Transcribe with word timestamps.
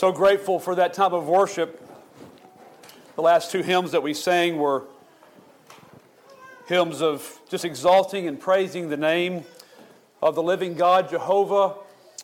So 0.00 0.12
grateful 0.12 0.58
for 0.58 0.76
that 0.76 0.94
time 0.94 1.12
of 1.12 1.28
worship. 1.28 1.78
The 3.16 3.20
last 3.20 3.50
two 3.50 3.60
hymns 3.60 3.92
that 3.92 4.02
we 4.02 4.14
sang 4.14 4.56
were 4.56 4.84
hymns 6.68 7.02
of 7.02 7.38
just 7.50 7.66
exalting 7.66 8.26
and 8.26 8.40
praising 8.40 8.88
the 8.88 8.96
name 8.96 9.44
of 10.22 10.36
the 10.36 10.42
living 10.42 10.72
God, 10.72 11.10
Jehovah. 11.10 11.74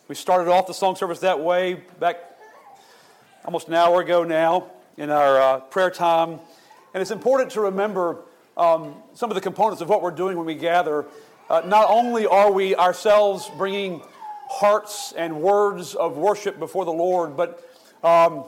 We 0.07 0.15
started 0.15 0.49
off 0.49 0.65
the 0.65 0.73
song 0.73 0.95
service 0.95 1.19
that 1.19 1.39
way 1.39 1.75
back 1.99 2.17
almost 3.45 3.67
an 3.67 3.75
hour 3.75 4.01
ago 4.01 4.23
now 4.23 4.71
in 4.97 5.11
our 5.11 5.39
uh, 5.39 5.59
prayer 5.59 5.91
time. 5.91 6.39
And 6.95 7.01
it's 7.03 7.11
important 7.11 7.51
to 7.51 7.61
remember 7.61 8.17
um, 8.57 8.95
some 9.13 9.29
of 9.29 9.35
the 9.35 9.41
components 9.41 9.83
of 9.83 9.87
what 9.89 10.01
we're 10.01 10.09
doing 10.09 10.35
when 10.35 10.47
we 10.47 10.55
gather. 10.55 11.05
Uh, 11.47 11.61
not 11.63 11.85
only 11.91 12.25
are 12.25 12.51
we 12.51 12.75
ourselves 12.75 13.51
bringing 13.55 14.01
hearts 14.49 15.13
and 15.15 15.41
words 15.41 15.93
of 15.93 16.17
worship 16.17 16.57
before 16.57 16.83
the 16.83 16.91
Lord, 16.91 17.37
but 17.37 17.63
um, 18.03 18.45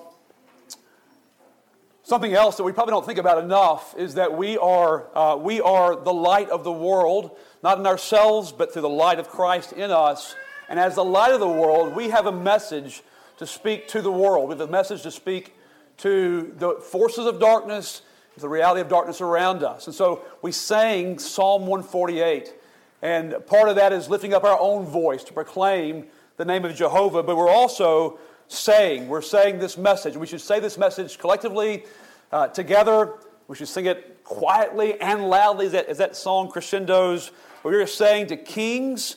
something 2.03 2.33
else 2.33 2.57
that 2.57 2.63
we 2.63 2.71
probably 2.71 2.91
don't 2.91 3.05
think 3.05 3.19
about 3.19 3.43
enough 3.43 3.95
is 3.97 4.15
that 4.15 4.35
we 4.35 4.57
are, 4.57 5.15
uh, 5.15 5.35
we 5.35 5.61
are 5.61 5.95
the 5.95 6.13
light 6.13 6.49
of 6.49 6.63
the 6.63 6.71
world, 6.71 7.37
not 7.63 7.79
in 7.79 7.85
ourselves, 7.85 8.51
but 8.51 8.73
through 8.73 8.81
the 8.83 8.89
light 8.89 9.19
of 9.19 9.29
Christ 9.29 9.73
in 9.73 9.91
us. 9.91 10.35
And 10.67 10.79
as 10.79 10.95
the 10.95 11.05
light 11.05 11.33
of 11.33 11.39
the 11.39 11.47
world, 11.47 11.95
we 11.95 12.09
have 12.09 12.25
a 12.25 12.31
message 12.31 13.03
to 13.37 13.47
speak 13.47 13.87
to 13.89 14.01
the 14.01 14.11
world. 14.11 14.49
We 14.49 14.55
have 14.57 14.67
a 14.67 14.71
message 14.71 15.03
to 15.03 15.11
speak 15.11 15.55
to 15.97 16.53
the 16.57 16.75
forces 16.75 17.25
of 17.25 17.39
darkness, 17.39 18.01
the 18.37 18.49
reality 18.49 18.81
of 18.81 18.87
darkness 18.87 19.21
around 19.21 19.63
us. 19.63 19.87
And 19.87 19.95
so 19.95 20.23
we 20.41 20.51
sang 20.51 21.19
Psalm 21.19 21.63
148. 21.63 22.53
And 23.01 23.35
part 23.47 23.69
of 23.69 23.75
that 23.75 23.93
is 23.93 24.09
lifting 24.09 24.33
up 24.33 24.43
our 24.43 24.59
own 24.59 24.85
voice 24.85 25.23
to 25.25 25.33
proclaim 25.33 26.07
the 26.37 26.45
name 26.45 26.63
of 26.63 26.75
Jehovah, 26.75 27.21
but 27.21 27.35
we're 27.35 27.49
also 27.49 28.17
saying, 28.49 29.07
we're 29.07 29.21
saying 29.21 29.59
this 29.59 29.77
message. 29.77 30.17
We 30.17 30.27
should 30.27 30.41
say 30.41 30.59
this 30.59 30.77
message 30.77 31.17
collectively, 31.17 31.85
uh, 32.31 32.47
together. 32.47 33.13
We 33.47 33.55
should 33.55 33.69
sing 33.69 33.85
it 33.85 34.23
quietly 34.25 34.99
and 34.99 35.29
loudly 35.29 35.67
as 35.67 35.71
that, 35.71 35.85
as 35.87 35.97
that 35.99 36.17
song 36.17 36.49
crescendos. 36.51 37.31
We're 37.63 37.87
saying 37.87 38.27
to 38.27 38.37
kings 38.37 39.15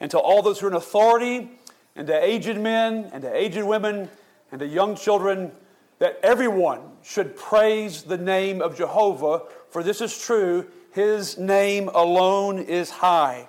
and 0.00 0.10
to 0.10 0.18
all 0.18 0.42
those 0.42 0.58
who 0.58 0.66
are 0.66 0.70
in 0.70 0.76
authority, 0.76 1.50
and 1.94 2.06
to 2.06 2.24
aged 2.24 2.58
men, 2.58 3.10
and 3.12 3.22
to 3.22 3.36
aged 3.36 3.62
women, 3.62 4.08
and 4.50 4.58
to 4.58 4.66
young 4.66 4.96
children, 4.96 5.52
that 5.98 6.18
everyone 6.22 6.80
should 7.02 7.36
praise 7.36 8.02
the 8.02 8.16
name 8.16 8.62
of 8.62 8.76
Jehovah, 8.76 9.42
for 9.70 9.82
this 9.82 10.00
is 10.00 10.18
true 10.18 10.66
his 10.92 11.38
name 11.38 11.88
alone 11.88 12.58
is 12.58 12.90
high. 12.90 13.48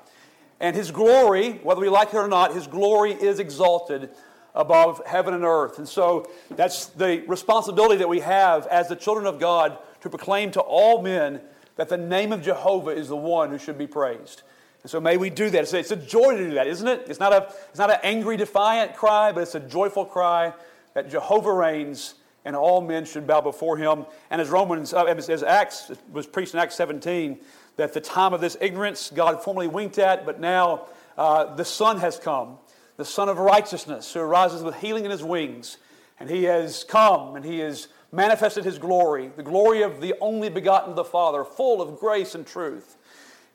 And 0.60 0.76
His 0.76 0.92
glory, 0.92 1.54
whether 1.64 1.82
we 1.82 1.90
like 1.90 2.10
it 2.10 2.18
or 2.18 2.28
not, 2.28 2.54
His 2.54 2.68
glory 2.68 3.14
is 3.14 3.40
exalted 3.40 4.10
above 4.54 5.02
heaven 5.06 5.34
and 5.34 5.44
earth. 5.44 5.78
And 5.78 5.88
so 5.88 6.30
that's 6.50 6.88
the 6.88 7.24
responsibility 7.28 7.98
that 7.98 8.10
we 8.10 8.20
have 8.20 8.68
as 8.68 8.88
the 8.88 8.96
children 8.96 9.26
of 9.26 9.40
God 9.40 9.78
to 10.02 10.10
proclaim 10.10 10.52
to 10.52 10.62
all 10.62 11.02
men 11.02 11.42
that 11.76 11.90
the 11.90 11.98
name 11.98 12.32
of 12.32 12.42
Jehovah 12.42 12.92
is 12.92 13.08
the 13.08 13.16
one 13.16 13.50
who 13.50 13.58
should 13.58 13.78
be 13.78 13.88
praised. 13.88 14.44
And 14.84 14.90
so 14.90 15.00
may 15.00 15.18
we 15.18 15.30
do 15.30 15.50
that. 15.50 15.74
It's 15.74 15.92
a 15.92 15.96
joy 15.96 16.36
to 16.36 16.50
do 16.50 16.54
that, 16.56 16.68
isn't 16.68 16.88
it? 16.88 17.06
It's 17.08 17.20
not, 17.20 17.34
a, 17.34 17.54
it's 17.70 17.80
not 17.80 17.92
an 17.92 18.00
angry, 18.04 18.36
defiant 18.38 18.96
cry, 18.96 19.32
but 19.32 19.42
it's 19.42 19.56
a 19.56 19.60
joyful 19.60 20.06
cry 20.06 20.54
that 20.94 21.10
Jehovah 21.10 21.54
reigns 21.54 22.16
and 22.44 22.56
all 22.56 22.82
men 22.82 23.06
should 23.06 23.28
bow 23.28 23.42
before 23.42 23.78
him. 23.78 24.06
And 24.32 24.42
as 24.42 24.50
Romans, 24.50 24.94
uh, 24.94 25.06
as 25.06 25.44
Acts 25.44 25.92
was 26.12 26.26
preached 26.26 26.54
in 26.54 26.60
Acts 26.60 26.76
17, 26.76 27.40
that 27.76 27.94
the 27.94 28.02
time 28.02 28.34
of 28.34 28.42
this 28.42 28.58
ignorance 28.60 29.12
God 29.14 29.44
formerly 29.44 29.68
winked 29.68 30.00
at, 30.00 30.26
but 30.26 30.40
now 30.40 30.88
uh, 31.18 31.56
the 31.56 31.66
sun 31.66 32.00
has 32.00 32.18
come, 32.18 32.58
the 33.02 33.06
Son 33.06 33.30
of 33.30 33.40
righteousness, 33.40 34.14
who 34.14 34.20
arises 34.20 34.62
with 34.62 34.76
healing 34.76 35.06
in 35.06 35.10
his 35.10 35.24
wings. 35.24 35.78
And 36.20 36.30
he 36.30 36.44
has 36.44 36.84
come 36.84 37.36
and 37.36 37.44
he 37.44 37.58
has 37.58 37.88
manifested 38.12 38.64
his 38.64 38.78
glory, 38.78 39.32
the 39.36 39.42
glory 39.42 39.82
of 39.82 40.02
the 40.02 40.14
only 40.22 40.50
begotten 40.50 40.92
of 40.92 40.96
the 40.96 41.04
Father, 41.04 41.44
full 41.44 41.82
of 41.82 42.00
grace 42.00 42.36
and 42.36 42.46
truth. 42.46 42.98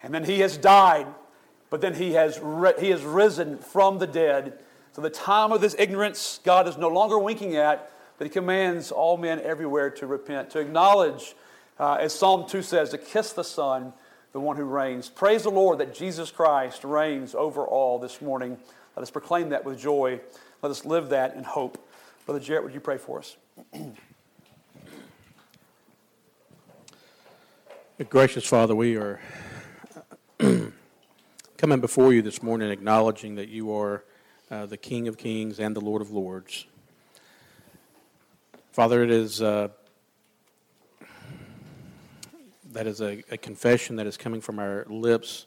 And 0.03 0.13
then 0.13 0.25
he 0.25 0.41
has 0.41 0.57
died, 0.57 1.07
but 1.71 1.81
then 1.81 1.95
he 1.95 2.15
has, 2.15 2.41
he 2.81 2.91
has 2.91 3.05
risen 3.05 3.59
from 3.59 3.99
the 3.99 4.07
dead. 4.09 4.59
So 4.95 5.01
the 5.01 5.11
time 5.11 5.53
of 5.53 5.61
this 5.61 5.77
ignorance 5.79 6.41
God 6.43 6.67
is 6.67 6.77
no 6.77 6.89
longer 6.89 7.17
winking 7.17 7.55
at, 7.55 7.89
but 8.19 8.25
he 8.27 8.31
commands 8.31 8.91
all 8.91 9.17
men 9.17 9.39
everywhere 9.39 9.91
to 9.91 10.09
repent, 10.09 10.51
to 10.51 10.59
acknowledge, 10.59 11.37
uh, 11.79 11.99
as 12.01 12.13
Psalm 12.13 12.49
2 12.49 12.63
says, 12.63 12.91
to 12.91 12.99
kiss 12.99 13.33
the 13.33 13.45
Son, 13.45 13.93
the 14.33 14.41
one 14.41 14.57
who 14.57 14.65
reigns. 14.65 15.09
Praise 15.09 15.45
the 15.45 15.51
Lord 15.51 15.79
that 15.79 15.95
Jesus 15.95 16.33
Christ 16.33 16.83
reigns 16.83 17.33
over 17.33 17.65
all 17.65 18.01
this 18.01 18.21
morning. 18.21 18.59
Let 18.97 19.03
us 19.03 19.11
proclaim 19.11 19.51
that 19.51 19.65
with 19.65 19.79
joy. 19.79 20.21
Let 20.63 20.71
us 20.71 20.87
live 20.87 21.11
that 21.11 21.35
in 21.35 21.45
hope. 21.45 21.87
Brother 22.25 22.41
Jarrett, 22.41 22.65
would 22.65 22.73
you 22.73 22.81
pray 22.81 22.97
for 22.97 23.19
us? 23.19 23.37
Gracious 28.09 28.47
Father, 28.47 28.75
we 28.75 28.97
are 28.97 29.21
coming 31.59 31.81
before 31.81 32.15
you 32.15 32.23
this 32.23 32.43
morning 32.43 32.71
acknowledging 32.71 33.35
that 33.35 33.49
you 33.49 33.71
are 33.75 34.03
uh, 34.51 34.65
the 34.65 34.79
King 34.79 35.09
of 35.09 35.19
Kings 35.19 35.61
and 35.61 35.77
the 35.77 35.81
Lord 35.81 36.01
of 36.01 36.11
Lords. 36.11 36.67
Father, 38.73 39.03
it 39.03 39.11
is 39.11 39.43
uh, 39.43 39.69
that 42.73 42.87
is 42.87 43.03
a, 43.03 43.23
a, 43.31 43.37
confession 43.37 43.97
that 43.97 44.07
is 44.07 44.17
coming 44.17 44.41
from 44.41 44.59
our 44.59 44.87
lips, 44.89 45.47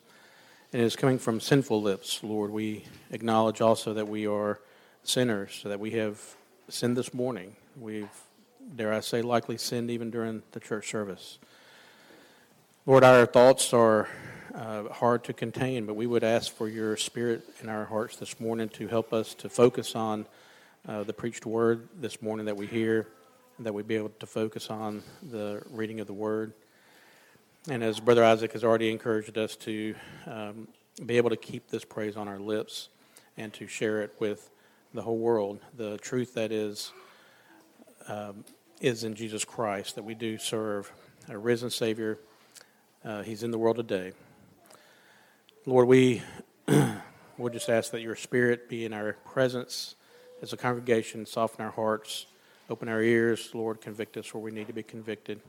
and 0.72 0.82
it 0.82 0.86
is 0.86 0.96
coming 0.96 1.18
from 1.18 1.40
sinful 1.40 1.82
lips, 1.82 2.24
Lord. 2.24 2.52
We 2.52 2.84
acknowledge 3.12 3.60
also 3.60 3.94
that 3.96 4.08
we 4.08 4.28
are 4.28 4.60
sinners, 5.04 5.62
that 5.64 5.80
we 5.80 5.92
have 5.92 6.22
sinned 6.68 6.96
this 6.96 7.14
morning. 7.14 7.56
We've, 7.80 8.10
dare 8.76 8.94
I 8.94 9.00
say, 9.00 9.22
likely 9.22 9.58
sinned 9.58 9.90
even 9.90 10.12
during 10.12 10.44
the 10.52 10.60
church 10.60 10.90
service. 10.90 11.40
Lord, 12.86 13.04
our 13.04 13.26
thoughts 13.26 13.74
are 13.74 14.08
uh, 14.54 14.90
hard 14.90 15.24
to 15.24 15.34
contain, 15.34 15.86
but 15.86 15.96
we 15.96 16.06
would 16.06 16.24
ask 16.24 16.54
for 16.54 16.68
your 16.68 16.98
spirit 16.98 17.44
in 17.62 17.70
our 17.70 17.86
hearts 17.86 18.18
this 18.18 18.40
morning 18.40 18.70
to 18.70 18.88
help 18.88 19.12
us 19.12 19.34
to 19.36 19.50
focus 19.50 19.96
on 19.96 20.28
uh, 20.88 21.04
the 21.04 21.14
preached 21.14 21.46
word 21.46 21.90
this 22.00 22.22
morning 22.22 22.46
that 22.46 22.58
we 22.58 22.68
hear 22.68 23.08
that 23.60 23.74
we 23.74 23.84
be 23.84 23.96
able 23.96 24.12
to 24.20 24.26
focus 24.26 24.70
on 24.70 25.04
the 25.32 25.62
reading 25.70 26.00
of 26.00 26.08
the 26.08 26.14
Word. 26.14 26.54
And 27.68 27.84
as 27.84 28.00
Brother 28.00 28.24
Isaac 28.24 28.54
has 28.54 28.64
already 28.64 28.90
encouraged 28.90 29.38
us 29.38 29.56
to 29.58 29.96
um, 30.26 30.68
be 31.06 31.18
able 31.18 31.30
to 31.30 31.36
keep 31.36 31.70
this 31.70 31.84
praise 31.84 32.16
on 32.16 32.28
our 32.28 32.40
lips 32.40 32.90
and 33.38 33.54
to 33.54 33.68
share 33.68 34.02
it 34.02 34.16
with 34.20 34.50
the 34.94 35.02
whole 35.02 35.18
world, 35.18 35.60
the 35.76 35.98
truth 35.98 36.34
that 36.36 36.52
is 36.52 36.92
um, 38.08 38.46
is 38.82 39.04
in 39.04 39.14
Jesus 39.14 39.44
Christ 39.44 39.96
that 39.96 40.04
we 40.04 40.16
do 40.16 40.38
serve 40.38 40.92
a 41.28 41.38
risen 41.38 41.70
Savior. 41.70 42.18
Uh, 43.04 43.24
he's 43.24 43.44
in 43.44 43.52
the 43.52 43.58
world 43.58 43.76
today. 43.76 44.14
Lord, 45.66 45.88
we 45.88 46.24
would 47.38 47.54
just 47.54 47.70
ask 47.70 47.92
that 47.92 48.02
your 48.02 48.16
Spirit 48.16 48.70
be 48.70 48.86
in 48.86 48.94
our 48.94 49.14
presence 49.26 49.96
as 50.42 50.54
a 50.54 50.58
congregation, 50.58 51.26
soften 51.26 51.64
our 51.64 51.72
hearts 51.72 52.26
Open 52.70 52.88
our 52.88 53.02
ears, 53.02 53.50
Lord, 53.56 53.82
convict 53.82 54.16
us 54.16 54.32
where 54.32 54.44
we 54.44 54.52
need 54.52 54.68
to 54.68 54.74
be 54.74 54.84
convicted. 54.84 55.42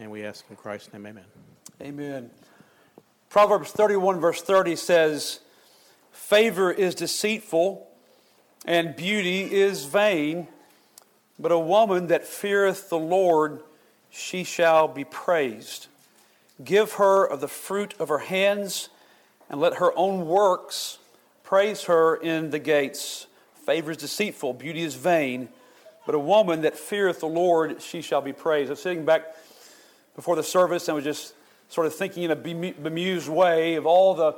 And 0.00 0.12
we 0.12 0.24
ask 0.24 0.44
in 0.48 0.54
Christ's 0.54 0.92
name, 0.92 1.06
amen. 1.06 1.24
Amen. 1.82 2.30
Proverbs 3.30 3.72
31, 3.72 4.20
verse 4.20 4.40
30 4.40 4.76
says, 4.76 5.40
Favor 6.12 6.70
is 6.70 6.94
deceitful, 6.94 7.88
and 8.64 8.94
beauty 8.94 9.42
is 9.52 9.86
vain, 9.86 10.46
but 11.36 11.50
a 11.50 11.58
woman 11.58 12.06
that 12.06 12.24
feareth 12.24 12.88
the 12.88 12.98
Lord, 12.98 13.60
she 14.08 14.44
shall 14.44 14.86
be 14.86 15.02
praised. 15.02 15.88
Give 16.64 16.92
her 16.92 17.24
of 17.24 17.40
the 17.40 17.48
fruit 17.48 17.94
of 17.98 18.08
her 18.08 18.18
hands, 18.18 18.90
and 19.50 19.60
let 19.60 19.74
her 19.74 19.96
own 19.98 20.26
works 20.26 20.98
praise 21.42 21.84
her 21.84 22.14
in 22.14 22.50
the 22.50 22.58
gates. 22.60 23.26
Favor 23.66 23.90
is 23.90 23.96
deceitful, 23.96 24.54
beauty 24.54 24.82
is 24.82 24.94
vain, 24.94 25.48
but 26.06 26.14
a 26.14 26.20
woman 26.20 26.60
that 26.60 26.78
feareth 26.78 27.18
the 27.18 27.26
Lord, 27.26 27.82
she 27.82 28.00
shall 28.00 28.20
be 28.20 28.32
praised. 28.32 28.70
I 28.70 28.72
was 28.72 28.82
sitting 28.82 29.04
back 29.04 29.34
before 30.18 30.34
the 30.34 30.42
service 30.42 30.88
and 30.88 30.96
was 30.96 31.04
just 31.04 31.32
sort 31.68 31.86
of 31.86 31.94
thinking 31.94 32.24
in 32.24 32.32
a 32.32 32.34
bemused 32.34 33.28
way 33.28 33.76
of 33.76 33.86
all 33.86 34.14
the 34.14 34.34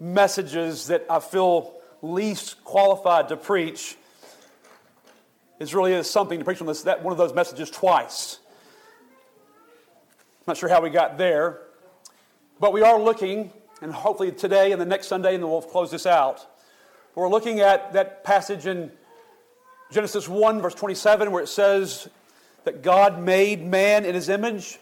messages 0.00 0.88
that 0.88 1.06
I 1.08 1.20
feel 1.20 1.72
least 2.02 2.64
qualified 2.64 3.28
to 3.28 3.36
preach. 3.36 3.96
It 5.60 5.72
really 5.72 5.92
is 5.92 6.10
something 6.10 6.40
to 6.40 6.44
preach 6.44 6.60
on 6.60 6.66
this, 6.66 6.82
that, 6.82 7.04
one 7.04 7.12
of 7.12 7.18
those 7.18 7.32
messages 7.32 7.70
twice. 7.70 8.40
Not 10.48 10.56
sure 10.56 10.68
how 10.68 10.82
we 10.82 10.90
got 10.90 11.16
there, 11.16 11.60
but 12.58 12.72
we 12.72 12.82
are 12.82 13.00
looking, 13.00 13.52
and 13.80 13.92
hopefully 13.92 14.32
today 14.32 14.72
and 14.72 14.80
the 14.80 14.86
next 14.86 15.06
Sunday, 15.06 15.34
and 15.34 15.44
then 15.44 15.48
we'll 15.48 15.62
close 15.62 15.92
this 15.92 16.06
out. 16.06 16.44
We're 17.14 17.28
looking 17.28 17.60
at 17.60 17.92
that 17.92 18.24
passage 18.24 18.66
in 18.66 18.90
Genesis 19.92 20.28
1, 20.28 20.60
verse 20.60 20.74
27, 20.74 21.30
where 21.30 21.44
it 21.44 21.48
says 21.48 22.08
that 22.64 22.82
God 22.82 23.22
made 23.22 23.64
man 23.64 24.04
in 24.04 24.16
his 24.16 24.28
image. 24.28 24.80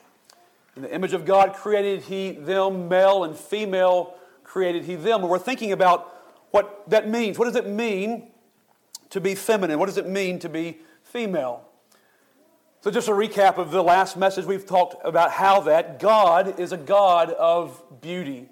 In 0.76 0.82
the 0.82 0.94
image 0.94 1.14
of 1.14 1.24
God 1.24 1.54
created 1.54 2.02
he 2.02 2.32
them, 2.32 2.88
male 2.88 3.24
and 3.24 3.34
female 3.34 4.14
created 4.44 4.84
he 4.84 4.94
them. 4.94 5.22
And 5.22 5.30
we're 5.30 5.38
thinking 5.38 5.72
about 5.72 6.14
what 6.50 6.88
that 6.90 7.08
means. 7.08 7.38
What 7.38 7.46
does 7.46 7.56
it 7.56 7.66
mean 7.66 8.30
to 9.10 9.20
be 9.20 9.34
feminine? 9.34 9.78
What 9.78 9.86
does 9.86 9.96
it 9.96 10.06
mean 10.06 10.38
to 10.40 10.50
be 10.50 10.78
female? 11.02 11.66
So, 12.82 12.90
just 12.90 13.08
a 13.08 13.12
recap 13.12 13.56
of 13.56 13.70
the 13.70 13.82
last 13.82 14.16
message, 14.16 14.44
we've 14.44 14.66
talked 14.66 14.96
about 15.02 15.32
how 15.32 15.60
that 15.62 15.98
God 15.98 16.60
is 16.60 16.72
a 16.72 16.76
God 16.76 17.30
of 17.30 17.82
beauty. 18.02 18.48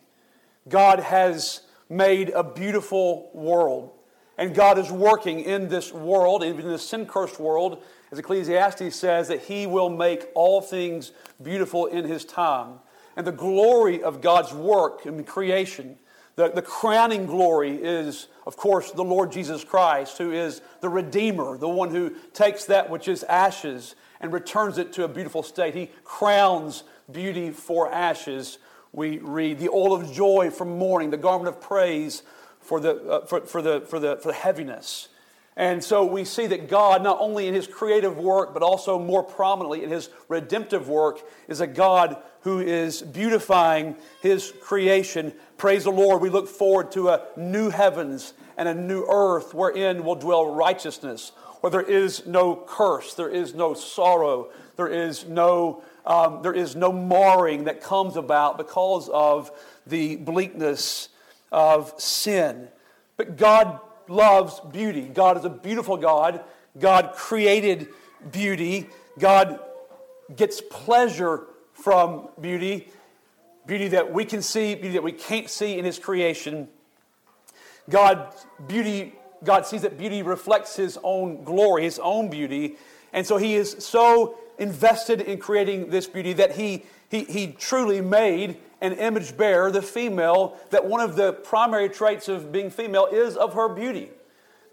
God 0.66 1.00
has 1.00 1.60
made 1.90 2.30
a 2.30 2.42
beautiful 2.42 3.30
world. 3.34 3.90
And 4.36 4.54
God 4.54 4.78
is 4.78 4.90
working 4.90 5.40
in 5.40 5.68
this 5.68 5.92
world, 5.92 6.42
in 6.42 6.56
this 6.56 6.88
sin 6.88 7.06
cursed 7.06 7.38
world, 7.38 7.82
as 8.14 8.18
Ecclesiastes 8.20 8.94
says, 8.94 9.26
that 9.26 9.42
He 9.42 9.66
will 9.66 9.90
make 9.90 10.28
all 10.36 10.60
things 10.60 11.10
beautiful 11.42 11.86
in 11.86 12.04
His 12.04 12.24
time. 12.24 12.74
And 13.16 13.26
the 13.26 13.32
glory 13.32 14.04
of 14.04 14.20
God's 14.20 14.52
work 14.52 15.04
in 15.04 15.24
creation, 15.24 15.96
the, 16.36 16.48
the 16.48 16.62
crowning 16.62 17.26
glory 17.26 17.72
is, 17.72 18.28
of 18.46 18.56
course, 18.56 18.92
the 18.92 19.02
Lord 19.02 19.32
Jesus 19.32 19.64
Christ, 19.64 20.18
who 20.18 20.30
is 20.30 20.62
the 20.80 20.88
Redeemer, 20.88 21.58
the 21.58 21.68
one 21.68 21.90
who 21.90 22.14
takes 22.32 22.66
that 22.66 22.88
which 22.88 23.08
is 23.08 23.24
ashes 23.24 23.96
and 24.20 24.32
returns 24.32 24.78
it 24.78 24.92
to 24.92 25.02
a 25.02 25.08
beautiful 25.08 25.42
state. 25.42 25.74
He 25.74 25.90
crowns 26.04 26.84
beauty 27.10 27.50
for 27.50 27.92
ashes, 27.92 28.58
we 28.92 29.18
read. 29.18 29.58
The 29.58 29.70
oil 29.70 29.92
of 29.92 30.12
joy 30.12 30.50
from 30.50 30.78
mourning, 30.78 31.10
the 31.10 31.16
garment 31.16 31.48
of 31.48 31.60
praise 31.60 32.22
for 32.60 32.78
the, 32.78 32.94
uh, 33.10 33.26
for, 33.26 33.40
for, 33.40 33.60
the, 33.60 33.80
for, 33.80 33.98
the, 33.98 34.18
for 34.18 34.28
the 34.28 34.34
heaviness. 34.34 35.08
And 35.56 35.84
so 35.84 36.04
we 36.04 36.24
see 36.24 36.48
that 36.48 36.68
God, 36.68 37.02
not 37.02 37.18
only 37.20 37.46
in 37.46 37.54
his 37.54 37.68
creative 37.68 38.18
work, 38.18 38.52
but 38.52 38.62
also 38.62 38.98
more 38.98 39.22
prominently 39.22 39.84
in 39.84 39.90
his 39.90 40.10
redemptive 40.28 40.88
work, 40.88 41.20
is 41.46 41.60
a 41.60 41.66
God 41.66 42.16
who 42.40 42.58
is 42.58 43.02
beautifying 43.02 43.96
his 44.20 44.52
creation. 44.60 45.32
Praise 45.56 45.84
the 45.84 45.90
Lord. 45.90 46.20
We 46.20 46.28
look 46.28 46.48
forward 46.48 46.90
to 46.92 47.10
a 47.10 47.26
new 47.36 47.70
heavens 47.70 48.34
and 48.56 48.68
a 48.68 48.74
new 48.74 49.06
earth 49.08 49.54
wherein 49.54 50.04
will 50.04 50.16
dwell 50.16 50.52
righteousness, 50.52 51.30
where 51.60 51.70
there 51.70 51.82
is 51.82 52.26
no 52.26 52.56
curse, 52.66 53.14
there 53.14 53.30
is 53.30 53.54
no 53.54 53.74
sorrow, 53.74 54.50
there 54.76 54.88
is 54.88 55.24
no, 55.26 55.82
um, 56.04 56.42
there 56.42 56.52
is 56.52 56.74
no 56.74 56.90
marring 56.90 57.64
that 57.64 57.80
comes 57.80 58.16
about 58.16 58.58
because 58.58 59.08
of 59.08 59.52
the 59.86 60.16
bleakness 60.16 61.08
of 61.52 61.94
sin. 61.96 62.68
But 63.16 63.36
God 63.36 63.80
loves 64.08 64.60
beauty. 64.72 65.02
God 65.02 65.36
is 65.38 65.44
a 65.44 65.50
beautiful 65.50 65.96
God. 65.96 66.42
God 66.78 67.12
created 67.14 67.88
beauty. 68.30 68.88
God 69.18 69.60
gets 70.34 70.60
pleasure 70.60 71.44
from 71.72 72.28
beauty, 72.40 72.88
beauty 73.66 73.88
that 73.88 74.12
we 74.12 74.24
can 74.24 74.42
see, 74.42 74.74
beauty 74.74 74.94
that 74.94 75.02
we 75.02 75.12
can't 75.12 75.50
see 75.50 75.78
in 75.78 75.84
His 75.84 75.98
creation. 75.98 76.68
God, 77.90 78.32
beauty, 78.66 79.14
God 79.42 79.66
sees 79.66 79.82
that 79.82 79.98
beauty 79.98 80.22
reflects 80.22 80.76
His 80.76 80.98
own 81.02 81.44
glory, 81.44 81.82
His 81.84 81.98
own 81.98 82.30
beauty. 82.30 82.76
And 83.12 83.26
so 83.26 83.36
He 83.36 83.54
is 83.54 83.76
so 83.78 84.38
invested 84.58 85.20
in 85.20 85.38
creating 85.38 85.90
this 85.90 86.06
beauty 86.06 86.32
that 86.34 86.52
He, 86.52 86.84
he, 87.10 87.24
he 87.24 87.48
truly 87.48 88.00
made 88.00 88.56
an 88.80 88.92
image 88.94 89.36
bearer, 89.36 89.70
the 89.70 89.82
female, 89.82 90.58
that 90.70 90.84
one 90.84 91.00
of 91.00 91.16
the 91.16 91.32
primary 91.32 91.88
traits 91.88 92.28
of 92.28 92.52
being 92.52 92.70
female 92.70 93.06
is 93.06 93.36
of 93.36 93.54
her 93.54 93.68
beauty. 93.68 94.10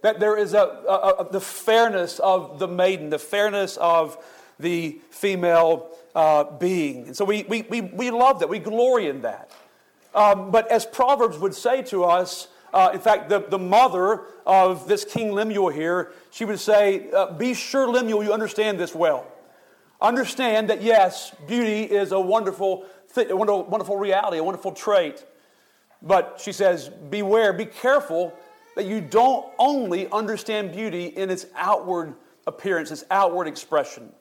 That 0.01 0.19
there 0.19 0.37
is 0.37 0.53
a, 0.53 0.59
a, 0.59 1.23
a 1.23 1.31
the 1.31 1.41
fairness 1.41 2.19
of 2.19 2.59
the 2.59 2.67
maiden, 2.67 3.09
the 3.09 3.19
fairness 3.19 3.77
of 3.77 4.17
the 4.59 4.99
female 5.09 5.89
uh, 6.15 6.43
being. 6.43 7.07
And 7.07 7.15
so 7.15 7.25
we, 7.25 7.43
we, 7.43 7.61
we, 7.63 7.81
we 7.81 8.11
love 8.11 8.39
that, 8.39 8.49
we 8.49 8.59
glory 8.59 9.07
in 9.07 9.21
that. 9.21 9.51
Um, 10.13 10.51
but 10.51 10.69
as 10.69 10.85
Proverbs 10.85 11.37
would 11.37 11.55
say 11.55 11.81
to 11.83 12.03
us, 12.03 12.47
uh, 12.73 12.91
in 12.93 12.99
fact, 12.99 13.29
the, 13.29 13.39
the 13.39 13.59
mother 13.59 14.21
of 14.45 14.87
this 14.87 15.03
King 15.05 15.33
Lemuel 15.33 15.69
here, 15.69 16.11
she 16.31 16.45
would 16.45 16.59
say, 16.59 17.09
uh, 17.11 17.31
Be 17.33 17.53
sure, 17.53 17.87
Lemuel, 17.87 18.23
you 18.23 18.33
understand 18.33 18.79
this 18.79 18.95
well. 18.95 19.25
Understand 20.01 20.69
that, 20.69 20.81
yes, 20.81 21.35
beauty 21.47 21.83
is 21.83 22.11
a 22.11 22.19
wonderful 22.19 22.85
a 23.17 23.35
wonderful 23.35 23.97
reality, 23.97 24.37
a 24.37 24.43
wonderful 24.43 24.71
trait. 24.71 25.25
But 26.01 26.39
she 26.41 26.51
says, 26.51 26.89
beware, 27.09 27.53
be 27.53 27.65
careful 27.65 28.33
that 28.75 28.85
you 28.85 29.01
don't 29.01 29.45
only 29.59 30.09
understand 30.11 30.71
beauty 30.71 31.07
in 31.07 31.29
its 31.29 31.45
outward 31.55 32.15
appearance, 32.47 32.89
its 32.89 33.03
outward 33.11 33.47
expression. 33.47 34.11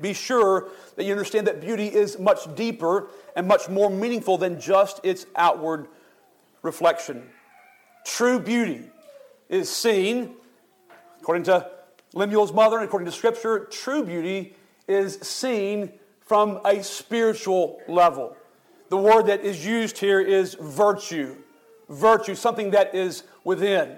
Be 0.00 0.12
sure 0.12 0.70
that 0.96 1.04
you 1.04 1.12
understand 1.12 1.46
that 1.46 1.60
beauty 1.60 1.86
is 1.86 2.18
much 2.18 2.52
deeper 2.54 3.08
and 3.36 3.46
much 3.46 3.68
more 3.68 3.90
meaningful 3.90 4.38
than 4.38 4.60
just 4.60 5.00
its 5.04 5.26
outward 5.36 5.86
reflection. 6.62 7.28
True 8.04 8.40
beauty 8.40 8.90
is 9.48 9.70
seen, 9.70 10.34
according 11.20 11.44
to 11.44 11.70
Lemuel's 12.14 12.52
mother 12.52 12.78
and 12.78 12.86
according 12.86 13.06
to 13.06 13.12
Scripture, 13.12 13.66
true 13.66 14.04
beauty 14.04 14.56
is 14.90 15.18
seen 15.20 15.92
from 16.20 16.60
a 16.64 16.82
spiritual 16.82 17.80
level. 17.88 18.36
The 18.88 18.96
word 18.96 19.26
that 19.26 19.42
is 19.42 19.64
used 19.64 19.98
here 19.98 20.20
is 20.20 20.54
virtue. 20.54 21.36
Virtue, 21.88 22.34
something 22.34 22.72
that 22.72 22.94
is 22.94 23.22
within. 23.44 23.96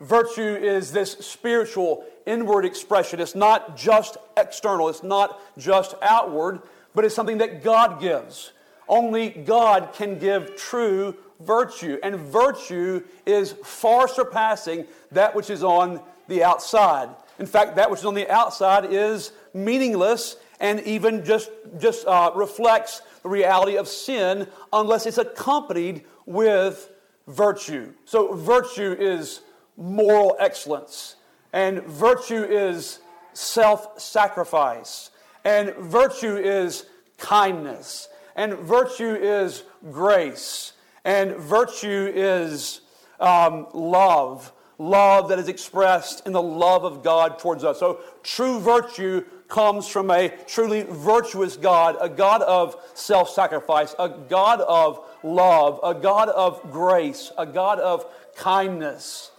Virtue 0.00 0.42
is 0.42 0.90
this 0.90 1.12
spiritual, 1.12 2.04
inward 2.26 2.64
expression. 2.64 3.20
It's 3.20 3.36
not 3.36 3.76
just 3.76 4.16
external, 4.36 4.88
it's 4.88 5.04
not 5.04 5.40
just 5.56 5.94
outward, 6.02 6.60
but 6.92 7.04
it's 7.04 7.14
something 7.14 7.38
that 7.38 7.62
God 7.62 8.00
gives. 8.00 8.52
Only 8.88 9.30
God 9.30 9.90
can 9.94 10.18
give 10.18 10.56
true 10.56 11.16
virtue. 11.40 11.98
And 12.02 12.16
virtue 12.16 13.04
is 13.24 13.52
far 13.64 14.08
surpassing 14.08 14.86
that 15.12 15.34
which 15.36 15.50
is 15.50 15.62
on 15.62 16.00
the 16.26 16.42
outside. 16.42 17.10
In 17.42 17.48
fact, 17.48 17.74
that 17.74 17.90
which 17.90 17.98
is 17.98 18.06
on 18.06 18.14
the 18.14 18.30
outside 18.30 18.84
is 18.92 19.32
meaningless 19.52 20.36
and 20.60 20.78
even 20.82 21.24
just, 21.24 21.50
just 21.76 22.06
uh, 22.06 22.30
reflects 22.36 23.02
the 23.24 23.28
reality 23.28 23.76
of 23.76 23.88
sin 23.88 24.46
unless 24.72 25.06
it's 25.06 25.18
accompanied 25.18 26.04
with 26.24 26.92
virtue. 27.26 27.94
So, 28.04 28.34
virtue 28.34 28.94
is 28.96 29.40
moral 29.76 30.36
excellence, 30.38 31.16
and 31.52 31.82
virtue 31.82 32.44
is 32.44 33.00
self 33.32 34.00
sacrifice, 34.00 35.10
and 35.44 35.74
virtue 35.78 36.36
is 36.36 36.86
kindness, 37.18 38.08
and 38.36 38.54
virtue 38.54 39.16
is 39.16 39.64
grace, 39.90 40.74
and 41.04 41.32
virtue 41.38 42.08
is 42.14 42.82
um, 43.18 43.66
love. 43.74 44.52
Love 44.78 45.28
that 45.28 45.38
is 45.38 45.48
expressed 45.48 46.26
in 46.26 46.32
the 46.32 46.42
love 46.42 46.84
of 46.84 47.02
God 47.02 47.38
towards 47.38 47.62
us. 47.62 47.78
So, 47.78 48.00
true 48.22 48.58
virtue 48.58 49.24
comes 49.48 49.86
from 49.86 50.10
a 50.10 50.30
truly 50.46 50.82
virtuous 50.82 51.56
God, 51.56 51.96
a 52.00 52.08
God 52.08 52.42
of 52.42 52.76
self 52.94 53.28
sacrifice, 53.28 53.94
a 53.98 54.08
God 54.08 54.60
of 54.62 55.04
love, 55.22 55.78
a 55.82 55.94
God 55.94 56.30
of 56.30 56.72
grace, 56.72 57.30
a 57.36 57.44
God 57.44 57.78
of 57.78 58.06
kindness, 58.34 59.30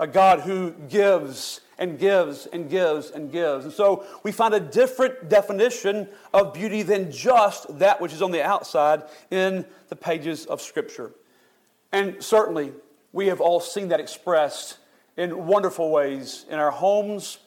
a 0.00 0.06
God 0.06 0.40
who 0.40 0.72
gives 0.88 1.60
and 1.78 1.98
gives 1.98 2.46
and 2.46 2.68
gives 2.68 3.10
and 3.10 3.30
gives. 3.30 3.64
And 3.64 3.74
so 3.74 4.04
we 4.22 4.32
find 4.32 4.54
a 4.54 4.60
different 4.60 5.28
definition 5.28 6.08
of 6.32 6.54
beauty 6.54 6.82
than 6.82 7.12
just 7.12 7.78
that 7.78 8.00
which 8.00 8.12
is 8.12 8.22
on 8.22 8.30
the 8.30 8.42
outside 8.42 9.02
in 9.30 9.64
the 9.88 9.96
pages 9.96 10.46
of 10.46 10.60
Scripture. 10.60 11.12
And 11.92 12.22
certainly, 12.22 12.72
we 13.12 13.26
have 13.28 13.40
all 13.40 13.60
seen 13.60 13.88
that 13.88 14.00
expressed 14.00 14.78
in 15.16 15.46
wonderful 15.46 15.90
ways 15.90 16.44
in 16.50 16.58
our 16.58 16.70
homes 16.70 17.38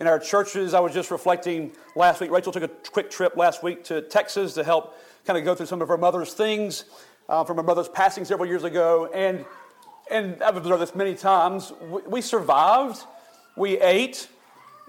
in 0.00 0.06
our 0.06 0.18
churches. 0.18 0.74
I 0.74 0.80
was 0.80 0.94
just 0.94 1.10
reflecting 1.10 1.72
last 1.94 2.20
week. 2.20 2.30
Rachel 2.30 2.52
took 2.52 2.62
a 2.62 2.68
quick 2.68 3.10
trip 3.10 3.36
last 3.36 3.62
week 3.62 3.84
to 3.84 4.00
Texas 4.00 4.54
to 4.54 4.64
help 4.64 4.96
kind 5.26 5.38
of 5.38 5.44
go 5.44 5.54
through 5.54 5.66
some 5.66 5.82
of 5.82 5.88
her 5.88 5.98
mother's 5.98 6.32
things 6.32 6.84
uh, 7.28 7.44
from 7.44 7.58
her 7.58 7.62
mother's 7.62 7.88
passing 7.88 8.24
several 8.24 8.48
years 8.48 8.64
ago. 8.64 9.10
And, 9.14 9.44
and 10.10 10.42
I've 10.42 10.56
observed 10.56 10.80
this 10.80 10.94
many 10.94 11.14
times. 11.14 11.72
We, 11.82 12.00
we 12.06 12.20
survived, 12.22 13.02
we 13.56 13.78
ate, 13.78 14.26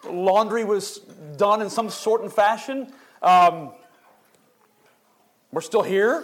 laundry 0.09 0.63
was 0.63 0.99
done 1.37 1.61
in 1.61 1.69
some 1.69 1.89
sort 1.89 2.21
and 2.21 2.31
fashion. 2.31 2.91
Um, 3.21 3.71
we're 5.51 5.61
still 5.61 5.83
here. 5.83 6.23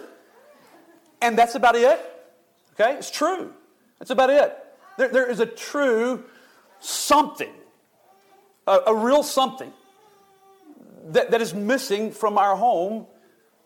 And 1.22 1.38
that's 1.38 1.56
about 1.56 1.76
it. 1.76 2.00
Okay? 2.80 2.94
It's 2.94 3.12
true. 3.12 3.54
That's 4.00 4.12
about 4.12 4.30
it. 4.30 4.58
There, 4.98 5.10
there 5.10 5.30
is 5.30 5.40
a 5.40 5.46
true 5.46 6.24
something 6.80 7.54
a, 8.68 8.80
a 8.88 8.96
real 8.96 9.24
something 9.24 9.72
that, 11.08 11.32
that 11.32 11.42
is 11.42 11.54
missing 11.54 12.12
from 12.12 12.38
our 12.38 12.56
home 12.56 13.08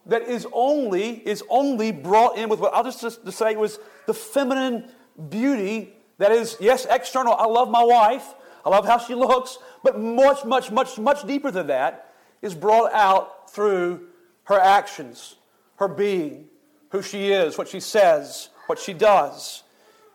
that 0.06 0.24
is 0.24 0.48
only 0.54 1.10
is 1.28 1.44
only 1.50 1.92
brought 1.92 2.38
in 2.38 2.50
with 2.50 2.60
what 2.60 2.74
I'll 2.74 2.84
just, 2.84 3.02
just 3.02 3.38
say 3.38 3.56
was 3.56 3.80
the 4.08 4.14
feminine 4.14 4.90
beauty 5.30 5.94
that 6.18 6.32
is 6.32 6.58
yes 6.60 6.86
external. 6.90 7.34
I 7.34 7.46
love 7.46 7.70
my 7.70 7.84
wife. 7.84 8.26
I 8.64 8.70
love 8.70 8.86
how 8.86 9.00
she 9.00 9.16
looks, 9.16 9.58
but 9.84 10.00
much 10.00 10.46
much 10.46 10.72
much 10.72 10.98
much 10.98 11.26
deeper 11.26 11.52
than 11.52 11.68
that 11.68 12.14
is 12.42 12.56
brought 12.56 12.94
out 12.94 13.52
through 13.52 14.08
her 14.46 14.60
actions, 14.60 15.36
her 15.78 15.88
being, 15.88 16.46
who 16.90 17.02
she 17.02 17.32
is, 17.32 17.58
what 17.58 17.68
she 17.68 17.80
says, 17.80 18.50
what 18.68 18.80
she 18.80 18.94
does. 18.94 19.64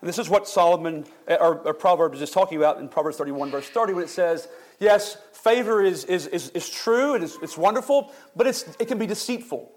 And 0.00 0.08
this 0.08 0.18
is 0.18 0.28
what 0.28 0.46
Solomon, 0.46 1.04
or, 1.26 1.58
or 1.58 1.74
Proverbs 1.74 2.20
is 2.20 2.30
talking 2.30 2.58
about 2.58 2.78
in 2.78 2.88
Proverbs 2.88 3.16
31, 3.16 3.50
verse 3.50 3.68
30, 3.68 3.94
when 3.94 4.04
it 4.04 4.10
says, 4.10 4.48
Yes, 4.78 5.16
favor 5.32 5.82
is, 5.82 6.04
is, 6.04 6.26
is, 6.26 6.50
is 6.50 6.68
true, 6.68 7.14
it 7.14 7.22
is, 7.22 7.38
it's 7.42 7.56
wonderful, 7.56 8.12
but 8.34 8.46
it's, 8.46 8.64
it 8.78 8.88
can 8.88 8.98
be 8.98 9.06
deceitful. 9.06 9.72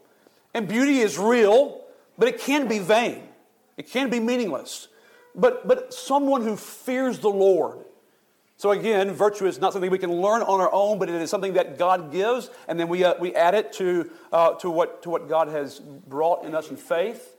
And 0.53 0.67
beauty 0.67 0.99
is 0.99 1.17
real, 1.17 1.85
but 2.17 2.27
it 2.27 2.39
can 2.39 2.67
be 2.67 2.79
vain. 2.79 3.23
It 3.77 3.89
can 3.89 4.09
be 4.09 4.19
meaningless. 4.19 4.89
But, 5.35 5.67
but 5.67 5.93
someone 5.93 6.43
who 6.43 6.57
fears 6.57 7.19
the 7.19 7.29
Lord. 7.29 7.85
So 8.57 8.71
again, 8.71 9.11
virtue 9.11 9.45
is 9.45 9.61
not 9.61 9.71
something 9.71 9.89
we 9.89 9.97
can 9.97 10.11
learn 10.11 10.41
on 10.41 10.59
our 10.59 10.73
own, 10.73 10.99
but 10.99 11.07
it 11.07 11.15
is 11.15 11.29
something 11.29 11.53
that 11.53 11.77
God 11.77 12.11
gives, 12.11 12.49
and 12.67 12.77
then 12.77 12.89
we, 12.89 13.05
uh, 13.05 13.13
we 13.17 13.33
add 13.33 13.55
it 13.55 13.71
to, 13.73 14.09
uh, 14.33 14.55
to, 14.55 14.69
what, 14.69 15.03
to 15.03 15.09
what 15.09 15.29
God 15.29 15.47
has 15.47 15.79
brought 15.79 16.43
in 16.43 16.53
us 16.53 16.69
in 16.69 16.75
faith. 16.75 17.37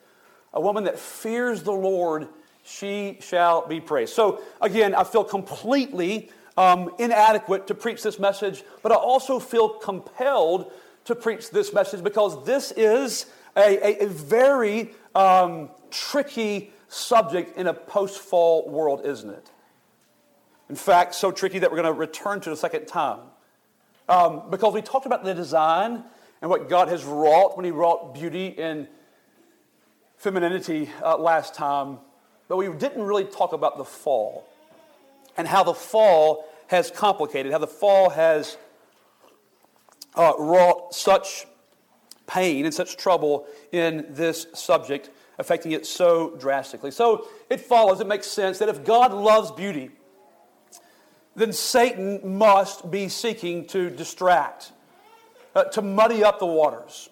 A 0.54 0.60
woman 0.60 0.84
that 0.84 0.98
fears 0.98 1.62
the 1.62 1.72
Lord, 1.72 2.28
she 2.62 3.18
shall 3.20 3.66
be 3.66 3.80
praised. 3.80 4.14
So 4.14 4.40
again, 4.60 4.94
I 4.94 5.04
feel 5.04 5.24
completely 5.24 6.30
um, 6.56 6.90
inadequate 6.98 7.66
to 7.68 7.74
preach 7.74 8.02
this 8.02 8.18
message, 8.18 8.62
but 8.82 8.92
I 8.92 8.96
also 8.96 9.38
feel 9.38 9.68
compelled 9.68 10.72
to 11.04 11.14
preach 11.14 11.50
this 11.50 11.72
message 11.72 12.02
because 12.04 12.44
this 12.44 12.72
is 12.72 13.26
a, 13.56 14.02
a, 14.02 14.04
a 14.04 14.08
very 14.08 14.90
um, 15.14 15.70
tricky 15.90 16.72
subject 16.88 17.56
in 17.56 17.66
a 17.66 17.74
post 17.74 18.20
fall 18.20 18.68
world, 18.68 19.02
isn't 19.04 19.30
it? 19.30 19.50
In 20.68 20.76
fact, 20.76 21.14
so 21.14 21.32
tricky 21.32 21.58
that 21.58 21.70
we're 21.70 21.82
going 21.82 21.92
to 21.92 21.98
return 21.98 22.40
to 22.40 22.50
the 22.50 22.56
second 22.56 22.86
time. 22.86 23.20
Um, 24.08 24.50
because 24.50 24.74
we 24.74 24.82
talked 24.82 25.06
about 25.06 25.24
the 25.24 25.34
design 25.34 26.04
and 26.42 26.50
what 26.50 26.68
God 26.68 26.88
has 26.88 27.04
wrought 27.04 27.56
when 27.56 27.64
He 27.64 27.70
wrought 27.70 28.14
beauty 28.14 28.56
and 28.58 28.88
femininity 30.16 30.90
uh, 31.02 31.16
last 31.16 31.54
time, 31.54 31.98
but 32.50 32.56
we 32.56 32.68
didn't 32.68 33.04
really 33.04 33.24
talk 33.24 33.52
about 33.52 33.78
the 33.78 33.84
fall 33.84 34.44
and 35.36 35.46
how 35.46 35.62
the 35.62 35.72
fall 35.72 36.44
has 36.66 36.90
complicated, 36.90 37.52
how 37.52 37.58
the 37.58 37.66
fall 37.68 38.10
has 38.10 38.56
uh, 40.16 40.32
wrought 40.36 40.92
such 40.92 41.46
pain 42.26 42.64
and 42.64 42.74
such 42.74 42.96
trouble 42.96 43.46
in 43.70 44.04
this 44.10 44.48
subject 44.52 45.10
affecting 45.38 45.70
it 45.70 45.86
so 45.86 46.36
drastically. 46.40 46.90
So 46.90 47.28
it 47.48 47.60
follows, 47.60 48.00
it 48.00 48.08
makes 48.08 48.26
sense 48.26 48.58
that 48.58 48.68
if 48.68 48.84
God 48.84 49.14
loves 49.14 49.52
beauty, 49.52 49.90
then 51.36 51.52
Satan 51.52 52.36
must 52.36 52.90
be 52.90 53.08
seeking 53.08 53.64
to 53.68 53.90
distract, 53.90 54.72
uh, 55.54 55.64
to 55.64 55.82
muddy 55.82 56.24
up 56.24 56.40
the 56.40 56.46
waters. 56.46 57.10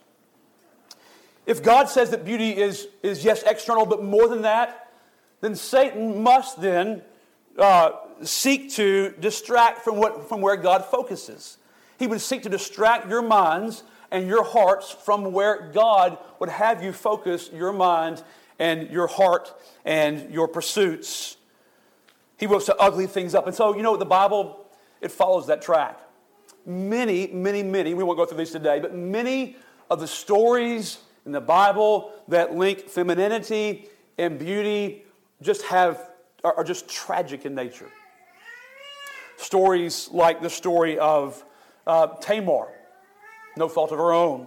If 1.46 1.62
God 1.62 1.88
says 1.88 2.10
that 2.10 2.24
beauty 2.24 2.56
is, 2.56 2.88
is 3.04 3.24
yes, 3.24 3.44
external, 3.44 3.86
but 3.86 4.02
more 4.02 4.26
than 4.26 4.42
that, 4.42 4.87
then 5.40 5.54
Satan 5.54 6.22
must 6.22 6.60
then 6.60 7.02
uh, 7.58 7.90
seek 8.22 8.72
to 8.72 9.14
distract 9.20 9.82
from, 9.82 9.96
what, 9.96 10.28
from 10.28 10.40
where 10.40 10.56
God 10.56 10.84
focuses. 10.84 11.58
He 11.98 12.06
would 12.06 12.20
seek 12.20 12.42
to 12.42 12.48
distract 12.48 13.08
your 13.08 13.22
minds 13.22 13.82
and 14.10 14.26
your 14.26 14.44
hearts 14.44 14.90
from 14.90 15.32
where 15.32 15.70
God 15.72 16.18
would 16.38 16.48
have 16.48 16.82
you 16.82 16.92
focus 16.92 17.50
your 17.52 17.72
mind 17.72 18.22
and 18.58 18.90
your 18.90 19.06
heart 19.06 19.52
and 19.84 20.30
your 20.32 20.48
pursuits. 20.48 21.36
He 22.36 22.46
wants 22.46 22.66
to 22.66 22.76
ugly 22.76 23.06
things 23.06 23.34
up. 23.34 23.46
And 23.46 23.54
so, 23.54 23.76
you 23.76 23.82
know, 23.82 23.96
the 23.96 24.06
Bible, 24.06 24.66
it 25.00 25.10
follows 25.10 25.48
that 25.48 25.60
track. 25.60 25.98
Many, 26.64 27.28
many, 27.28 27.62
many, 27.62 27.94
we 27.94 28.04
won't 28.04 28.18
go 28.18 28.24
through 28.24 28.38
these 28.38 28.50
today, 28.50 28.78
but 28.78 28.94
many 28.94 29.56
of 29.90 30.00
the 30.00 30.06
stories 30.06 30.98
in 31.26 31.32
the 31.32 31.40
Bible 31.40 32.12
that 32.28 32.54
link 32.54 32.88
femininity 32.88 33.88
and 34.18 34.38
beauty 34.38 35.04
just 35.42 35.62
have, 35.62 36.10
are, 36.44 36.58
are 36.58 36.64
just 36.64 36.88
tragic 36.88 37.44
in 37.46 37.54
nature. 37.54 37.90
Stories 39.36 40.08
like 40.10 40.42
the 40.42 40.50
story 40.50 40.98
of 40.98 41.44
uh, 41.86 42.08
Tamar 42.20 42.68
no 43.58 43.68
fault 43.68 43.92
of 43.92 43.98
her 43.98 44.12
own. 44.12 44.46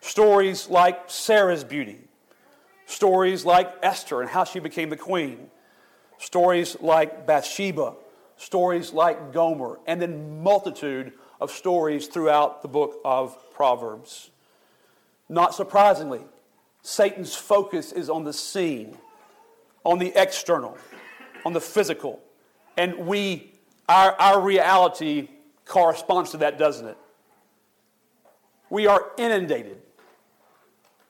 Stories 0.00 0.68
like 0.68 1.04
Sarah's 1.06 1.64
beauty. 1.64 2.00
Stories 2.86 3.44
like 3.44 3.72
Esther 3.82 4.20
and 4.20 4.28
how 4.28 4.44
she 4.44 4.58
became 4.58 4.90
the 4.90 4.96
queen. 4.96 5.48
Stories 6.18 6.76
like 6.80 7.26
Bathsheba. 7.26 7.94
Stories 8.36 8.92
like 8.92 9.32
Gomer. 9.32 9.78
And 9.86 10.02
then 10.02 10.42
multitude 10.42 11.12
of 11.40 11.50
stories 11.50 12.08
throughout 12.08 12.62
the 12.62 12.68
book 12.68 13.00
of 13.04 13.38
Proverbs. 13.52 14.30
Not 15.28 15.54
surprisingly, 15.54 16.22
Satan's 16.82 17.34
focus 17.34 17.92
is 17.92 18.10
on 18.10 18.24
the 18.24 18.32
seen, 18.32 18.98
on 19.84 19.98
the 19.98 20.12
external, 20.14 20.76
on 21.44 21.52
the 21.52 21.60
physical. 21.60 22.20
And 22.76 23.06
we, 23.06 23.52
our, 23.88 24.12
our 24.20 24.40
reality 24.40 25.28
corresponds 25.64 26.30
to 26.30 26.38
that, 26.38 26.58
doesn't 26.58 26.86
it? 26.86 26.98
We 28.68 28.86
are 28.86 29.10
inundated 29.18 29.78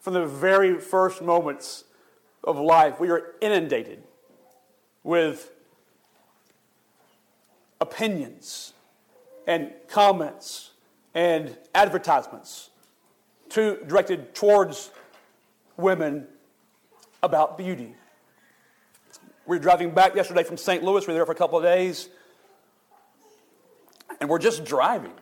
from 0.01 0.15
the 0.15 0.27
very 0.27 0.79
first 0.79 1.21
moments 1.21 1.85
of 2.43 2.59
life. 2.59 2.99
We 2.99 3.11
are 3.11 3.35
inundated 3.41 4.03
with 5.03 5.53
opinions 7.81 8.73
and 9.47 9.73
comments 9.89 10.71
and 11.15 11.57
advertisements 11.75 12.71
to, 13.51 13.79
directed 13.87 14.35
towards 14.35 14.91
women 15.77 16.27
about 17.23 17.59
beauty. 17.59 17.95
We 19.47 19.57
were 19.57 19.63
driving 19.63 19.91
back 19.91 20.15
yesterday 20.15 20.45
from 20.45 20.57
St. 20.57 20.83
Louis. 20.83 21.07
We 21.07 21.13
were 21.13 21.19
there 21.19 21.27
for 21.27 21.33
a 21.33 21.37
couple 21.37 21.59
of 21.59 21.65
days. 21.65 22.09
And 24.21 24.29
we're 24.29 24.39
just 24.39 24.65
driving. 24.65 25.13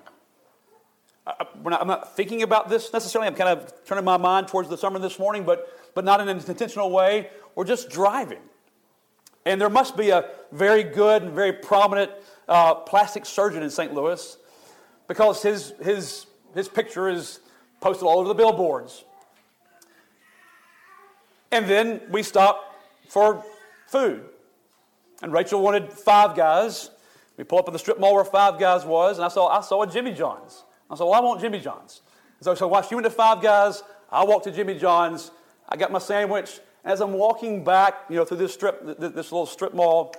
I, 1.27 1.47
not, 1.63 1.81
I'm 1.81 1.87
not 1.87 2.17
thinking 2.17 2.43
about 2.43 2.69
this 2.69 2.93
necessarily. 2.93 3.29
I'm 3.29 3.35
kind 3.35 3.51
of 3.51 3.73
turning 3.85 4.05
my 4.05 4.17
mind 4.17 4.49
towards 4.49 4.69
the 4.69 4.77
sermon 4.77 5.03
this 5.03 5.19
morning, 5.19 5.45
but, 5.45 5.69
but 5.95 6.05
not 6.05 6.21
in 6.21 6.29
an 6.29 6.39
intentional 6.39 6.91
way. 6.91 7.31
We're 7.55 7.65
just 7.65 7.91
driving. 7.91 8.41
And 9.45 9.61
there 9.61 9.71
must 9.71 9.97
be 9.97 10.11
a 10.11 10.31
very 10.53 10.83
good 10.83 11.23
and 11.23 11.33
very 11.33 11.53
prominent 11.53 12.11
uh, 12.49 12.75
plastic 12.75 13.25
surgeon 13.25 13.63
in 13.63 13.71
St. 13.71 13.95
Louis 13.95 14.37
because 15.07 15.43
his, 15.43 15.73
his, 15.83 16.27
his 16.55 16.69
picture 16.69 17.09
is 17.09 17.41
posted 17.81 18.07
all 18.07 18.19
over 18.19 18.29
the 18.29 18.35
billboards. 18.35 19.05
And 21.51 21.67
then 21.67 22.03
we 22.11 22.23
stop 22.23 22.75
for 23.09 23.43
food. 23.89 24.25
And 25.23 25.33
Rachel 25.33 25.61
wanted 25.61 25.93
Five 25.93 26.37
Guys. 26.37 26.91
We 27.37 27.45
pulled 27.45 27.61
up 27.61 27.69
at 27.69 27.73
the 27.73 27.79
strip 27.79 27.99
mall 27.99 28.15
where 28.15 28.25
Five 28.25 28.59
Guys 28.59 28.85
was, 28.85 29.19
and 29.19 29.25
I 29.25 29.29
saw, 29.29 29.49
I 29.49 29.61
saw 29.61 29.83
a 29.83 29.87
Jimmy 29.91 30.13
John's. 30.13 30.65
I 30.91 30.95
said, 30.95 31.05
Well, 31.05 31.15
I 31.15 31.21
want 31.21 31.41
Jimmy 31.41 31.59
John's. 31.59 32.03
So, 32.41 32.55
so 32.55 32.69
while 32.69 32.83
she 32.83 32.95
went 32.95 33.05
to 33.05 33.11
Five 33.11 33.43
Guys, 33.43 33.83
I 34.11 34.25
walked 34.25 34.45
to 34.45 34.53
Jimmy 34.53 34.79
John's. 34.79 35.31
I 35.69 35.77
got 35.77 35.91
my 35.91 35.99
sandwich. 35.99 36.61
As 36.85 37.01
I'm 37.01 37.13
walking 37.13 37.65
back, 37.65 38.05
you 38.09 38.17
know, 38.17 38.25
through 38.25 38.39
this 38.39 38.55
strip, 38.55 38.81
this 38.99 39.33
little 39.33 39.47
strip 39.47 39.75
mall, 39.75 40.15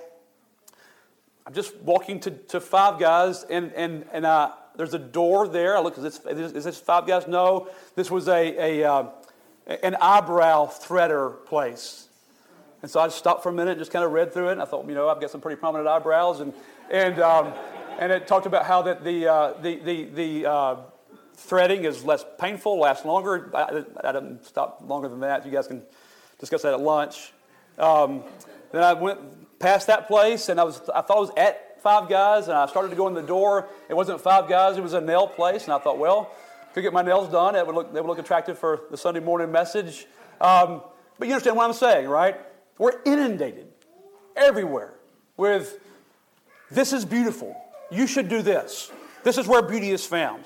I'm 1.46 1.54
just 1.54 1.74
walking 1.78 2.20
to, 2.20 2.30
to 2.30 2.60
Five 2.60 3.00
Guys, 3.00 3.44
and, 3.44 3.72
and, 3.72 4.04
and 4.12 4.26
uh, 4.26 4.52
there's 4.76 4.94
a 4.94 4.98
door 4.98 5.48
there. 5.48 5.76
I 5.76 5.80
look, 5.80 5.96
is 5.96 6.02
this, 6.02 6.20
is 6.26 6.64
this 6.64 6.78
Five 6.78 7.06
Guys? 7.06 7.26
No. 7.26 7.68
This 7.96 8.10
was 8.10 8.28
a, 8.28 8.82
a, 8.82 8.92
uh, 8.92 9.06
an 9.82 9.96
eyebrow 10.00 10.66
threader 10.66 11.44
place. 11.46 12.09
And 12.82 12.90
so 12.90 13.00
I 13.00 13.08
stopped 13.08 13.42
for 13.42 13.50
a 13.50 13.52
minute 13.52 13.72
and 13.72 13.80
just 13.80 13.92
kind 13.92 14.04
of 14.04 14.12
read 14.12 14.32
through 14.32 14.48
it. 14.48 14.52
And 14.52 14.62
I 14.62 14.64
thought, 14.64 14.88
you 14.88 14.94
know, 14.94 15.08
I've 15.08 15.20
got 15.20 15.30
some 15.30 15.40
pretty 15.40 15.60
prominent 15.60 15.88
eyebrows. 15.88 16.40
And, 16.40 16.54
and 16.90 17.20
um, 17.20 17.52
and 18.00 18.10
it 18.10 18.26
talked 18.26 18.46
about 18.46 18.64
how 18.64 18.82
that 18.82 19.04
the, 19.04 19.28
uh, 19.28 19.52
the, 19.60 19.76
the, 19.76 20.04
the 20.04 20.50
uh, 20.50 20.76
threading 21.34 21.84
is 21.84 22.02
less 22.02 22.24
painful, 22.38 22.80
lasts 22.80 23.04
longer. 23.04 23.50
I, 23.54 23.84
I, 24.02 24.12
didn't 24.12 24.44
stop 24.46 24.82
longer 24.82 25.08
than 25.08 25.20
that. 25.20 25.44
You 25.44 25.52
guys 25.52 25.66
can 25.66 25.82
discuss 26.38 26.62
that 26.62 26.72
at 26.72 26.80
lunch. 26.80 27.32
Um, 27.78 28.24
then 28.72 28.82
I 28.82 28.94
went 28.94 29.58
past 29.58 29.86
that 29.88 30.08
place, 30.08 30.48
and 30.48 30.58
I, 30.58 30.64
was, 30.64 30.80
I 30.94 31.02
thought 31.02 31.16
I 31.16 31.20
was 31.20 31.32
at 31.36 31.82
Five 31.82 32.08
Guys, 32.08 32.48
and 32.48 32.56
I 32.56 32.66
started 32.66 32.88
to 32.88 32.96
go 32.96 33.06
in 33.06 33.12
the 33.12 33.22
door. 33.22 33.68
It 33.90 33.94
wasn't 33.94 34.18
Five 34.22 34.48
Guys, 34.48 34.78
it 34.78 34.82
was 34.82 34.94
a 34.94 35.00
nail 35.00 35.26
place, 35.26 35.64
and 35.64 35.74
I 35.74 35.78
thought, 35.78 35.98
well, 35.98 36.34
could 36.72 36.82
get 36.82 36.94
my 36.94 37.02
nails 37.02 37.30
done. 37.30 37.54
It 37.54 37.66
would 37.66 37.74
look, 37.74 37.92
they 37.92 38.00
would 38.00 38.08
look 38.08 38.18
attractive 38.18 38.58
for 38.58 38.80
the 38.90 38.96
Sunday 38.96 39.20
morning 39.20 39.52
message. 39.52 40.06
Um, 40.40 40.80
but 41.18 41.28
you 41.28 41.34
understand 41.34 41.56
what 41.56 41.66
I'm 41.66 41.74
saying, 41.74 42.08
right? 42.08 42.40
We're 42.80 42.98
inundated 43.04 43.66
everywhere 44.34 44.94
with 45.36 45.78
this 46.70 46.94
is 46.94 47.04
beautiful. 47.04 47.54
You 47.90 48.06
should 48.06 48.30
do 48.30 48.40
this. 48.40 48.90
This 49.22 49.36
is 49.36 49.46
where 49.46 49.60
beauty 49.60 49.90
is 49.90 50.06
found. 50.06 50.44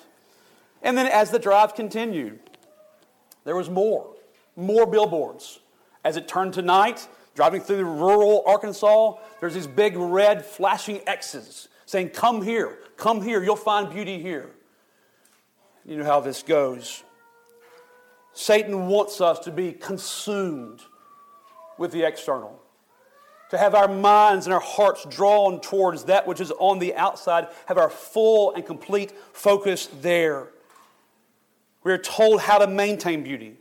And 0.83 0.99
then 0.99 1.07
as 1.07 1.31
the 1.31 1.39
drive 1.39 1.77
continued, 1.77 2.41
there 3.45 3.55
was 3.55 3.71
more, 3.71 4.17
more 4.57 4.85
billboards. 4.85 5.61
As 6.05 6.17
it 6.17 6.27
turned 6.27 6.55
to 6.55 6.63
night, 6.63 7.07
driving 7.37 7.61
through 7.61 7.85
rural 7.85 8.43
Arkansas, 8.47 9.15
there's 9.39 9.55
these 9.55 9.69
big 9.69 9.97
red 9.97 10.45
flashing 10.45 11.03
X's 11.07 11.69
saying, 11.87 12.09
Come 12.09 12.43
here, 12.43 12.81
come 12.97 13.23
here, 13.23 13.45
you'll 13.45 13.55
find 13.55 13.89
beauty 13.89 14.21
here. 14.21 14.51
You 15.85 15.99
know 15.99 16.05
how 16.05 16.19
this 16.19 16.43
goes. 16.43 17.05
Satan 18.33 18.89
wants 18.89 19.21
us 19.21 19.39
to 19.39 19.53
be 19.53 19.71
consumed 19.71 20.83
with 21.79 21.93
the 21.93 22.03
external. 22.03 22.61
to 23.55 23.59
have 23.59 23.75
our 23.75 23.89
minds 23.89 24.47
and 24.47 24.55
our 24.55 24.61
hearts 24.61 25.07
drawn 25.09 25.61
towards 25.61 26.05
that 26.05 26.27
which 26.27 26.41
is 26.41 26.53
on 26.59 26.79
the 26.79 26.95
outside, 26.95 27.47
have 27.67 27.79
our 27.79 27.91
full 27.91 28.53
and 28.55 28.67
complete 28.67 29.13
focus 29.33 29.89
there. 30.01 30.49
We 31.85 31.93
are 31.93 31.99
told 31.99 32.41
how 32.41 32.59
to 32.59 32.67
maintain 32.67 33.23
beauty, 33.23 33.57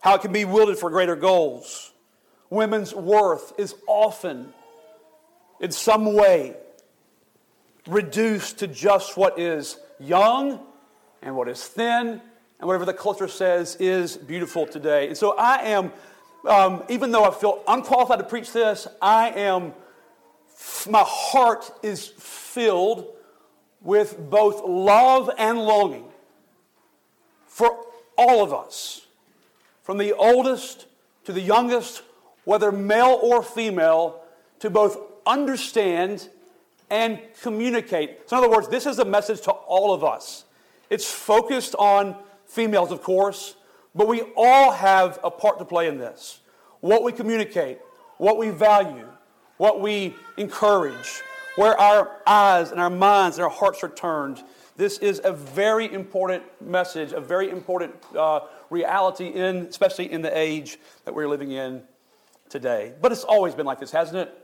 how 0.00 0.14
it 0.16 0.22
can 0.22 0.32
be 0.32 0.44
wielded 0.44 0.78
for 0.78 0.90
greater 0.90 1.14
goals. 1.14 1.92
Women's 2.50 2.94
worth 2.94 3.52
is 3.58 3.74
often, 3.86 4.52
in 5.60 5.70
some 5.70 6.14
way, 6.14 6.56
reduced 7.86 8.58
to 8.58 8.66
just 8.66 9.16
what 9.16 9.38
is 9.38 9.78
young 10.00 10.60
and 11.22 11.36
what 11.36 11.48
is 11.48 11.62
thin 11.62 12.20
and 12.58 12.66
whatever 12.66 12.84
the 12.84 12.94
culture 12.94 13.28
says 13.28 13.76
is 13.76 14.16
beautiful 14.16 14.66
today. 14.66 15.08
And 15.08 15.16
so 15.16 15.36
I 15.36 15.62
am 15.62 15.92
um, 16.48 16.82
even 16.88 17.12
though 17.12 17.24
I 17.24 17.30
feel 17.32 17.62
unqualified 17.68 18.18
to 18.18 18.24
preach 18.24 18.52
this, 18.52 18.86
I 19.00 19.30
am, 19.30 19.72
my 20.88 21.04
heart 21.06 21.70
is 21.82 22.08
filled 22.08 23.06
with 23.80 24.18
both 24.30 24.62
love 24.64 25.30
and 25.38 25.58
longing 25.58 26.04
for 27.46 27.84
all 28.16 28.42
of 28.42 28.52
us, 28.52 29.06
from 29.82 29.98
the 29.98 30.12
oldest 30.14 30.86
to 31.24 31.32
the 31.32 31.40
youngest, 31.40 32.02
whether 32.44 32.72
male 32.72 33.18
or 33.22 33.42
female, 33.42 34.22
to 34.60 34.70
both 34.70 34.98
understand 35.26 36.28
and 36.90 37.18
communicate. 37.40 38.28
So, 38.28 38.36
in 38.36 38.44
other 38.44 38.52
words, 38.52 38.68
this 38.68 38.86
is 38.86 38.98
a 38.98 39.04
message 39.04 39.40
to 39.42 39.50
all 39.50 39.94
of 39.94 40.04
us. 40.04 40.44
It's 40.90 41.10
focused 41.10 41.74
on 41.76 42.16
females, 42.46 42.92
of 42.92 43.02
course, 43.02 43.56
but 43.94 44.08
we 44.08 44.22
all 44.36 44.72
have 44.72 45.18
a 45.22 45.30
part 45.30 45.58
to 45.58 45.64
play 45.64 45.88
in 45.88 45.98
this. 45.98 46.40
What 46.80 47.02
we 47.02 47.12
communicate, 47.12 47.78
what 48.18 48.38
we 48.38 48.50
value, 48.50 49.06
what 49.56 49.80
we 49.80 50.14
encourage, 50.36 51.22
where 51.56 51.78
our 51.78 52.20
eyes 52.26 52.70
and 52.70 52.80
our 52.80 52.90
minds 52.90 53.36
and 53.36 53.44
our 53.44 53.50
hearts 53.50 53.84
are 53.84 53.88
turned. 53.88 54.42
This 54.76 54.98
is 54.98 55.20
a 55.22 55.32
very 55.32 55.92
important 55.92 56.42
message, 56.62 57.12
a 57.12 57.20
very 57.20 57.50
important 57.50 57.94
uh, 58.16 58.40
reality, 58.70 59.28
in, 59.28 59.56
especially 59.66 60.10
in 60.10 60.22
the 60.22 60.36
age 60.36 60.78
that 61.04 61.14
we're 61.14 61.28
living 61.28 61.52
in 61.52 61.82
today. 62.48 62.94
But 63.00 63.12
it's 63.12 63.24
always 63.24 63.54
been 63.54 63.66
like 63.66 63.80
this, 63.80 63.90
hasn't 63.90 64.16
it? 64.16 64.38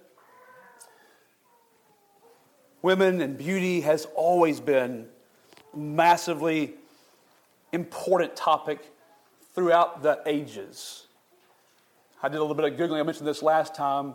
Women 2.83 3.21
and 3.23 3.37
beauty 3.37 3.81
has 3.81 4.07
always 4.15 4.61
been 4.61 5.09
massively 5.75 6.75
important 7.73 8.37
topic 8.37 8.93
throughout 9.59 10.05
the 10.05 10.21
ages. 10.25 11.09
I 12.23 12.29
did 12.29 12.37
a 12.37 12.41
little 12.41 12.55
bit 12.55 12.73
of 12.73 12.79
Googling. 12.79 13.01
I 13.01 13.03
mentioned 13.03 13.27
this 13.27 13.43
last 13.43 13.75
time. 13.75 14.15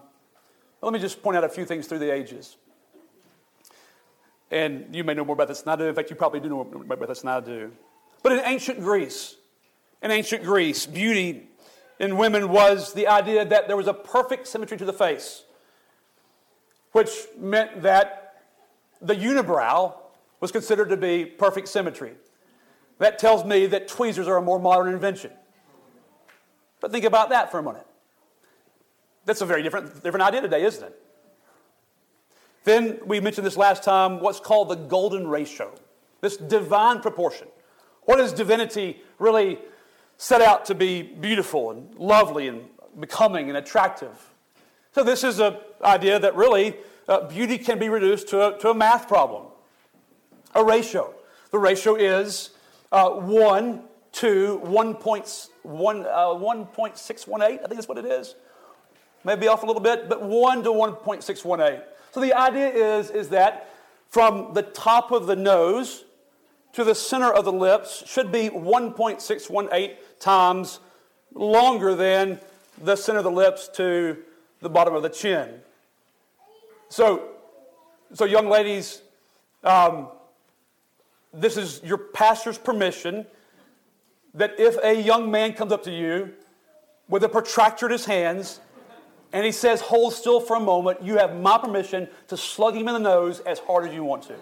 But 0.80 0.88
let 0.88 0.94
me 0.94 1.00
just 1.00 1.22
point 1.22 1.36
out 1.36 1.44
a 1.44 1.50
few 1.50 1.66
things 1.66 1.86
through 1.86 2.00
the 2.00 2.14
ages. 2.14 2.56
And 4.50 4.96
you 4.96 5.04
may 5.04 5.14
know 5.14 5.26
more 5.26 5.34
about 5.34 5.50
this 5.50 5.62
than 5.62 5.74
I 5.74 5.76
do. 5.76 5.84
In 5.84 5.96
fact, 5.96 6.10
you 6.10 6.16
probably 6.16 6.40
do 6.40 6.48
know 6.48 6.64
more 6.64 6.94
about 6.94 7.10
this 7.10 7.24
than 7.24 7.32
I 7.32 7.42
do. 7.42 7.74
But 8.22 8.32
in 8.32 8.40
ancient 8.46 8.80
Greece, 8.80 9.36
in 10.02 10.12
ancient 10.12 10.46
Greece, 10.46 10.86
beauty 10.86 11.50
in 12.00 12.16
women 12.16 12.48
was 12.48 12.94
the 12.94 13.08
idea 13.08 13.44
that 13.44 13.68
there 13.68 13.76
was 13.76 13.88
a 13.88 13.94
perfect 13.94 14.48
symmetry 14.48 14.78
to 14.78 14.86
the 14.86 14.94
face, 14.94 15.44
which 16.94 17.10
meant 17.38 17.82
that 17.82 18.46
the 19.02 19.14
unibrow 19.14 19.94
was 20.40 20.54
considered 20.54 20.88
to 20.88 20.96
be 20.96 21.26
perfect 21.26 21.68
symmetry. 21.68 22.14
That 23.00 23.20
tells 23.20 23.44
me 23.44 23.66
that 23.68 23.88
tweezers 23.88 24.28
are 24.28 24.38
a 24.38 24.42
more 24.42 24.60
modern 24.60 24.94
invention. 24.94 25.32
But 26.80 26.92
think 26.92 27.06
about 27.06 27.30
that 27.30 27.52
for 27.52 27.60
a 27.60 27.64
minute. 27.64 27.88
That's 29.26 29.42
a 29.42 29.46
very 29.46 29.64
different, 29.64 30.04
different 30.04 30.24
idea 30.24 30.42
today, 30.42 30.64
isn't 30.64 30.84
it? 30.84 31.00
Then 32.64 33.00
we 33.06 33.20
mentioned 33.20 33.46
this 33.46 33.58
last 33.58 33.84
time 33.84 34.20
what's 34.20 34.40
called 34.40 34.70
the 34.70 34.76
golden 34.76 35.28
ratio, 35.28 35.74
this 36.22 36.38
divine 36.38 37.02
proportion. 37.02 37.48
What 38.04 38.18
does 38.18 38.34
divinity 38.34 39.02
really 39.20 39.60
set 40.18 40.42
out 40.42 40.66
to 40.66 40.76
be 40.76 41.02
beautiful 41.02 41.72
and 41.72 41.94
lovely 41.96 42.48
and 42.48 42.66
becoming 43.00 43.50
and 43.50 43.58
attractive? 43.58 44.30
So, 44.92 45.04
this 45.04 45.24
is 45.24 45.40
an 45.40 45.58
idea 45.84 46.20
that 46.20 46.36
really 46.36 46.76
uh, 47.08 47.28
beauty 47.28 47.58
can 47.58 47.80
be 47.80 47.90
reduced 47.90 48.28
to 48.30 48.56
a, 48.56 48.60
to 48.60 48.70
a 48.70 48.74
math 48.74 49.08
problem, 49.08 49.46
a 50.54 50.64
ratio. 50.64 51.14
The 51.52 51.60
ratio 51.60 51.96
is 51.96 52.52
uh, 52.94 53.10
1 53.10 53.82
to 54.14 54.62
1.618, 54.64 56.06
uh, 56.06 56.40
1.618, 56.40 57.42
I 57.42 57.58
think 57.58 57.74
that's 57.74 57.88
what 57.88 57.98
it 57.98 58.06
is. 58.06 58.36
Maybe 59.24 59.48
off 59.48 59.64
a 59.64 59.66
little 59.66 59.82
bit, 59.82 60.08
but 60.08 60.22
1 60.22 60.64
to 60.64 60.70
1.618. 60.70 61.82
So 62.12 62.22
the 62.22 62.34
idea 62.34 62.70
is, 62.70 63.10
is 63.10 63.30
that 63.30 63.70
from 64.10 64.54
the 64.54 64.62
top 64.62 65.12
of 65.12 65.26
the 65.26 65.36
nose 65.36 66.06
to 66.74 66.84
the 66.84 66.94
center 66.94 67.34
of 67.34 67.46
the 67.46 67.52
lips 67.52 68.04
should 68.06 68.32
be 68.32 68.50
1.618 68.50 69.96
times 70.20 70.80
longer 71.34 71.96
than 71.96 72.40
the 72.80 72.96
center 72.96 73.20
of 73.20 73.24
the 73.24 73.32
lips 73.32 73.68
to 73.70 74.18
the 74.60 74.70
bottom 74.70 74.94
of 74.94 75.02
the 75.02 75.10
chin. 75.10 75.62
So, 76.90 77.30
so 78.14 78.26
young 78.26 78.48
ladies, 78.48 79.02
um, 79.64 80.10
this 81.34 81.58
is 81.58 81.82
your 81.84 81.98
pastor's 81.98 82.58
permission 82.58 83.26
that 84.36 84.60
if 84.60 84.78
a 84.84 85.00
young 85.00 85.32
man 85.32 85.54
comes 85.54 85.72
up 85.72 85.84
to 85.84 85.92
you 85.92 86.34
with 87.08 87.24
a 87.24 87.30
protractor 87.30 87.88
in 87.88 87.92
his 87.92 88.06
hands 88.06 88.60
and 89.32 89.46
he 89.46 89.52
says, 89.52 89.82
Hold 89.82 90.14
still 90.14 90.40
for 90.40 90.56
a 90.56 90.60
moment, 90.60 91.02
you 91.02 91.18
have 91.18 91.36
my 91.36 91.58
permission 91.58 92.08
to 92.28 92.38
slug 92.38 92.76
him 92.76 92.88
in 92.88 92.94
the 92.94 93.00
nose 93.00 93.40
as 93.42 93.60
hard 93.60 93.88
as 93.88 93.94
you 93.94 94.04
want 94.04 94.24
to. 94.24 94.36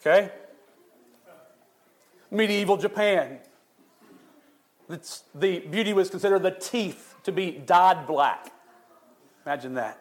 Okay? 0.00 0.30
Medieval 2.30 2.76
Japan. 2.76 3.38
It's, 4.88 5.24
the 5.34 5.60
beauty 5.60 5.92
was 5.92 6.10
considered 6.10 6.42
the 6.42 6.50
teeth 6.50 7.14
to 7.24 7.32
be 7.32 7.52
dyed 7.52 8.06
black. 8.06 8.52
Imagine 9.46 9.74
that. 9.74 9.98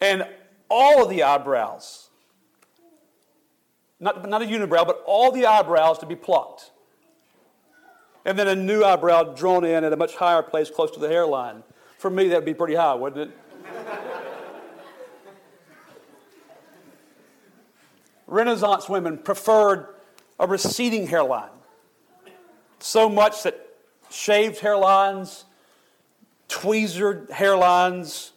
And 0.00 0.28
all 0.68 1.02
of 1.02 1.08
the 1.08 1.22
eyebrows, 1.22 2.05
not, 4.00 4.28
not 4.28 4.42
a 4.42 4.44
unibrow, 4.44 4.86
but 4.86 5.02
all 5.06 5.32
the 5.32 5.46
eyebrows 5.46 5.98
to 5.98 6.06
be 6.06 6.16
plucked 6.16 6.70
and 8.26 8.36
then 8.36 8.48
a 8.48 8.56
new 8.56 8.84
eyebrow 8.84 9.22
drawn 9.22 9.64
in 9.64 9.84
at 9.84 9.92
a 9.92 9.96
much 9.96 10.16
higher 10.16 10.42
place 10.42 10.68
close 10.68 10.90
to 10.90 10.98
the 10.98 11.08
hairline. 11.08 11.62
For 11.96 12.10
me, 12.10 12.28
that 12.28 12.34
would 12.34 12.44
be 12.44 12.54
pretty 12.54 12.74
high, 12.74 12.94
wouldn't 12.94 13.30
it? 13.30 13.38
Renaissance 18.26 18.88
women 18.88 19.16
preferred 19.18 19.94
a 20.40 20.46
receding 20.48 21.06
hairline. 21.06 21.50
So 22.80 23.08
much 23.08 23.44
that 23.44 23.64
shaved 24.10 24.60
hairlines, 24.60 25.44
tweezered 26.48 27.30
hairlines, 27.30 28.32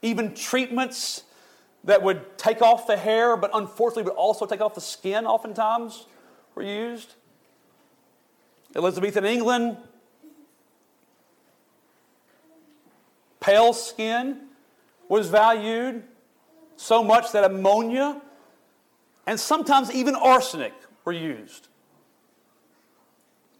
even 0.00 0.34
treatments 0.34 1.24
that 1.86 2.02
would 2.02 2.36
take 2.36 2.60
off 2.60 2.86
the 2.86 2.96
hair, 2.96 3.36
but 3.36 3.50
unfortunately 3.54 4.02
would 4.02 4.18
also 4.18 4.44
take 4.44 4.60
off 4.60 4.74
the 4.74 4.80
skin, 4.80 5.24
oftentimes 5.24 6.06
were 6.54 6.62
used. 6.62 7.14
Elizabethan 8.74 9.24
England, 9.24 9.78
pale 13.40 13.72
skin 13.72 14.40
was 15.08 15.28
valued 15.28 16.02
so 16.76 17.02
much 17.02 17.32
that 17.32 17.44
ammonia 17.44 18.20
and 19.26 19.38
sometimes 19.38 19.90
even 19.92 20.14
arsenic 20.14 20.74
were 21.04 21.12
used 21.12 21.68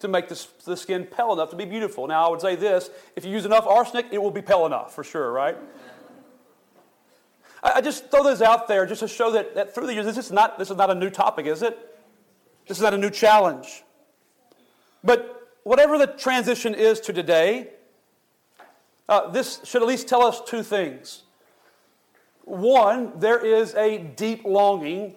to 0.00 0.08
make 0.08 0.28
the, 0.28 0.46
the 0.64 0.76
skin 0.76 1.04
pale 1.04 1.32
enough 1.32 1.50
to 1.50 1.56
be 1.56 1.64
beautiful. 1.64 2.06
Now, 2.06 2.26
I 2.26 2.30
would 2.30 2.40
say 2.40 2.56
this 2.56 2.90
if 3.14 3.24
you 3.24 3.30
use 3.30 3.44
enough 3.44 3.66
arsenic, 3.66 4.06
it 4.10 4.20
will 4.20 4.30
be 4.30 4.42
pale 4.42 4.66
enough 4.66 4.94
for 4.94 5.04
sure, 5.04 5.32
right? 5.32 5.56
I, 7.74 7.80
just 7.80 8.10
throw 8.10 8.22
this 8.22 8.40
out 8.40 8.68
there 8.68 8.86
just 8.86 9.00
to 9.00 9.08
show 9.08 9.32
that, 9.32 9.54
that 9.54 9.74
through 9.74 9.86
the 9.86 9.94
years, 9.94 10.06
this 10.06 10.18
is, 10.18 10.30
not, 10.30 10.58
this 10.58 10.70
is 10.70 10.76
not 10.76 10.90
a 10.90 10.94
new 10.94 11.10
topic, 11.10 11.46
is 11.46 11.62
it? 11.62 11.78
This 12.66 12.78
is 12.78 12.82
not 12.82 12.94
a 12.94 12.98
new 12.98 13.10
challenge. 13.10 13.82
But 15.02 15.50
whatever 15.64 15.98
the 15.98 16.06
transition 16.06 16.74
is 16.74 17.00
to 17.00 17.12
today, 17.12 17.68
uh, 19.08 19.30
this 19.30 19.60
should 19.64 19.82
at 19.82 19.88
least 19.88 20.08
tell 20.08 20.22
us 20.22 20.40
two 20.46 20.62
things. 20.62 21.22
One, 22.44 23.18
there 23.18 23.44
is 23.44 23.74
a 23.74 23.98
deep 23.98 24.44
longing, 24.44 25.14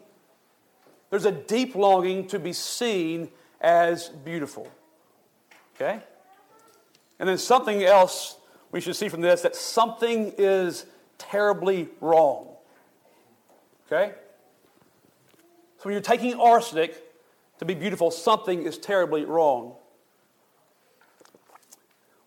there's 1.09 1.25
a 1.25 1.31
deep 1.31 1.75
longing 1.75 2.27
to 2.27 2.39
be 2.39 2.53
seen 2.53 3.29
as 3.61 4.09
beautiful. 4.09 4.67
Okay? 5.75 6.01
And 7.19 7.27
then 7.27 7.37
something 7.37 7.83
else 7.83 8.37
we 8.71 8.81
should 8.81 8.95
see 8.95 9.09
from 9.09 9.21
this 9.21 9.41
that 9.41 9.55
something 9.55 10.33
is 10.37 10.85
terribly 11.19 11.89
wrong. 12.01 12.47
Okay? 13.85 14.13
So 15.77 15.83
when 15.83 15.93
you're 15.93 16.01
taking 16.01 16.33
arsenic 16.39 17.03
to 17.59 17.65
be 17.65 17.75
beautiful, 17.75 18.09
something 18.09 18.63
is 18.63 18.79
terribly 18.79 19.25
wrong. 19.25 19.75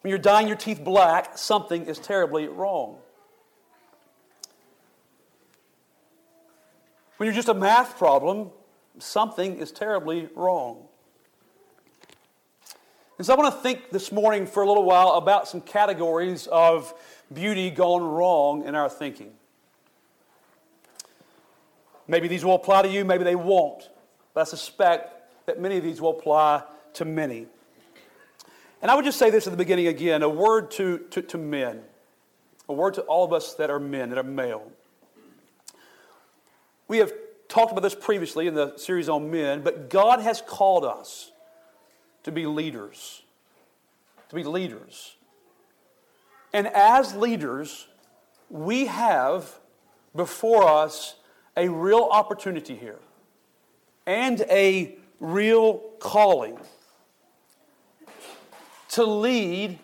When 0.02 0.10
you're 0.10 0.18
dyeing 0.18 0.46
your 0.46 0.56
teeth 0.56 0.82
black, 0.82 1.36
something 1.36 1.86
is 1.86 1.98
terribly 1.98 2.48
wrong. 2.48 2.98
When 7.16 7.26
you're 7.26 7.34
just 7.34 7.48
a 7.48 7.54
math 7.54 7.98
problem, 7.98 8.50
something 8.98 9.58
is 9.58 9.70
terribly 9.70 10.28
wrong. 10.34 10.88
And 13.18 13.26
so 13.26 13.34
I 13.34 13.36
want 13.36 13.54
to 13.54 13.60
think 13.60 13.90
this 13.90 14.10
morning 14.10 14.46
for 14.46 14.64
a 14.64 14.66
little 14.66 14.82
while 14.82 15.10
about 15.10 15.46
some 15.46 15.60
categories 15.60 16.48
of 16.48 16.92
beauty 17.34 17.70
gone 17.70 18.02
wrong 18.02 18.64
in 18.64 18.74
our 18.74 18.88
thinking. 18.88 19.32
Maybe 22.08 22.28
these 22.28 22.44
will 22.44 22.54
apply 22.54 22.82
to 22.82 22.88
you, 22.88 23.04
maybe 23.04 23.24
they 23.24 23.36
won't. 23.36 23.88
But 24.34 24.42
I 24.42 24.44
suspect 24.44 25.46
that 25.46 25.60
many 25.60 25.76
of 25.76 25.84
these 25.84 26.00
will 26.00 26.10
apply 26.18 26.62
to 26.94 27.04
many. 27.04 27.46
And 28.80 28.90
I 28.90 28.94
would 28.94 29.04
just 29.04 29.18
say 29.18 29.30
this 29.30 29.46
at 29.46 29.52
the 29.52 29.56
beginning 29.56 29.86
again 29.86 30.22
a 30.22 30.28
word 30.28 30.70
to, 30.72 30.98
to, 31.10 31.22
to 31.22 31.38
men, 31.38 31.82
a 32.68 32.72
word 32.72 32.94
to 32.94 33.02
all 33.02 33.24
of 33.24 33.32
us 33.32 33.54
that 33.54 33.70
are 33.70 33.80
men, 33.80 34.10
that 34.10 34.18
are 34.18 34.24
male. 34.24 34.70
We 36.88 36.98
have 36.98 37.12
talked 37.48 37.70
about 37.72 37.82
this 37.82 37.94
previously 37.94 38.46
in 38.46 38.54
the 38.54 38.76
series 38.76 39.08
on 39.08 39.30
men, 39.30 39.62
but 39.62 39.88
God 39.88 40.20
has 40.20 40.42
called 40.42 40.84
us 40.84 41.30
to 42.24 42.32
be 42.32 42.46
leaders. 42.46 43.22
To 44.30 44.34
be 44.34 44.42
leaders. 44.42 45.14
And 46.52 46.66
as 46.68 47.14
leaders, 47.14 47.88
we 48.50 48.86
have 48.86 49.58
before 50.14 50.64
us 50.68 51.16
a 51.56 51.68
real 51.68 52.08
opportunity 52.10 52.76
here 52.76 52.98
and 54.06 54.40
a 54.42 54.96
real 55.20 55.78
calling 55.98 56.58
to 58.90 59.04
lead 59.04 59.78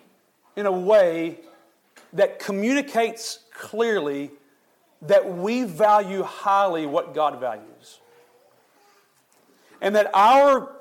in 0.55 0.65
a 0.65 0.71
way 0.71 1.39
that 2.13 2.39
communicates 2.39 3.39
clearly 3.53 4.31
that 5.01 5.37
we 5.37 5.63
value 5.63 6.23
highly 6.23 6.85
what 6.85 7.13
God 7.13 7.39
values. 7.39 7.99
And 9.81 9.95
that 9.95 10.11
our 10.13 10.71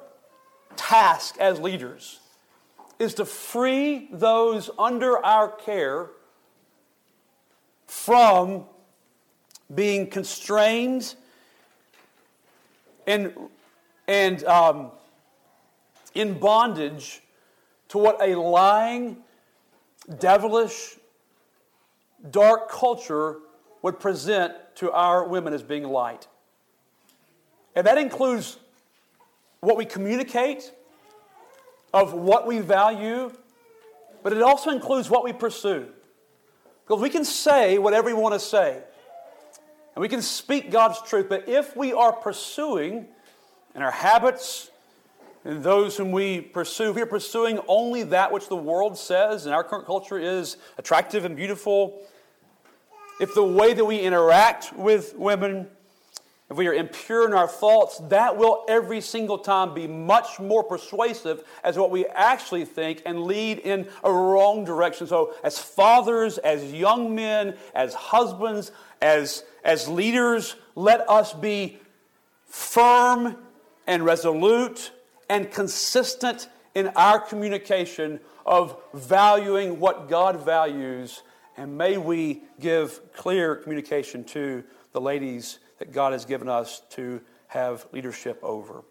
task 0.76 1.36
as 1.38 1.60
leaders 1.60 2.18
is 2.98 3.14
to 3.14 3.24
free 3.24 4.08
those 4.12 4.70
under 4.78 5.24
our 5.24 5.48
care 5.48 6.10
from 7.86 8.64
being 9.74 10.08
constrained 10.08 11.14
and, 13.06 13.32
and 14.06 14.44
um, 14.44 14.90
in 16.14 16.38
bondage 16.38 17.22
to 17.88 17.98
what 17.98 18.20
a 18.20 18.34
lying, 18.34 19.18
devilish, 20.18 20.96
dark 22.30 22.70
culture 22.70 23.38
would 23.82 24.00
present 24.00 24.54
to 24.74 24.90
our 24.92 25.24
women 25.24 25.52
as 25.52 25.62
being 25.62 25.84
light. 25.84 26.26
And 27.74 27.86
that 27.86 27.96
includes 27.96 28.58
what 29.60 29.76
we 29.76 29.84
communicate, 29.84 30.72
of 31.92 32.12
what 32.12 32.46
we 32.46 32.58
value, 32.58 33.32
but 34.22 34.32
it 34.32 34.42
also 34.42 34.70
includes 34.70 35.08
what 35.08 35.24
we 35.24 35.32
pursue. 35.32 35.88
Because 36.86 37.02
we 37.02 37.10
can 37.10 37.24
say 37.24 37.78
whatever 37.78 38.06
we 38.06 38.14
want 38.14 38.34
to 38.34 38.40
say, 38.40 38.82
and 39.94 40.00
we 40.00 40.08
can 40.08 40.22
speak 40.22 40.70
God's 40.70 41.02
truth, 41.02 41.28
but 41.28 41.48
if 41.48 41.76
we 41.76 41.92
are 41.92 42.12
pursuing 42.12 43.06
in 43.74 43.82
our 43.82 43.90
habits 43.90 44.70
and 45.44 45.62
those 45.62 45.96
whom 45.96 46.12
we 46.12 46.40
pursue, 46.40 46.92
we 46.92 47.02
are 47.02 47.06
pursuing 47.06 47.60
only 47.68 48.02
that 48.04 48.32
which 48.32 48.48
the 48.48 48.56
world 48.56 48.98
says 48.98 49.46
and 49.46 49.54
our 49.54 49.64
current 49.64 49.86
culture 49.86 50.18
is 50.18 50.56
attractive 50.78 51.24
and 51.24 51.36
beautiful, 51.36 52.02
if 53.20 53.34
the 53.34 53.44
way 53.44 53.74
that 53.74 53.84
we 53.84 53.98
interact 53.98 54.72
with 54.76 55.14
women 55.16 55.68
if 56.50 56.56
we 56.56 56.66
are 56.66 56.72
impure 56.72 57.26
in 57.26 57.34
our 57.34 57.46
thoughts, 57.46 57.98
that 58.08 58.38
will 58.38 58.64
every 58.68 59.02
single 59.02 59.38
time 59.38 59.74
be 59.74 59.86
much 59.86 60.40
more 60.40 60.64
persuasive 60.64 61.44
as 61.62 61.76
what 61.76 61.90
we 61.90 62.06
actually 62.06 62.64
think 62.64 63.02
and 63.04 63.24
lead 63.24 63.58
in 63.58 63.86
a 64.02 64.10
wrong 64.10 64.64
direction. 64.64 65.06
So, 65.06 65.34
as 65.44 65.58
fathers, 65.58 66.38
as 66.38 66.72
young 66.72 67.14
men, 67.14 67.54
as 67.74 67.92
husbands, 67.92 68.72
as, 69.02 69.44
as 69.62 69.88
leaders, 69.88 70.56
let 70.74 71.08
us 71.10 71.34
be 71.34 71.78
firm 72.46 73.36
and 73.86 74.02
resolute 74.06 74.90
and 75.28 75.50
consistent 75.50 76.48
in 76.74 76.88
our 76.88 77.20
communication 77.20 78.20
of 78.46 78.80
valuing 78.94 79.80
what 79.80 80.08
God 80.08 80.42
values. 80.46 81.22
And 81.58 81.76
may 81.76 81.98
we 81.98 82.42
give 82.58 83.12
clear 83.12 83.54
communication 83.56 84.24
to 84.24 84.64
the 84.92 85.00
ladies 85.00 85.58
that 85.78 85.92
God 85.92 86.12
has 86.12 86.24
given 86.24 86.48
us 86.48 86.82
to 86.90 87.20
have 87.48 87.86
leadership 87.92 88.38
over. 88.42 88.82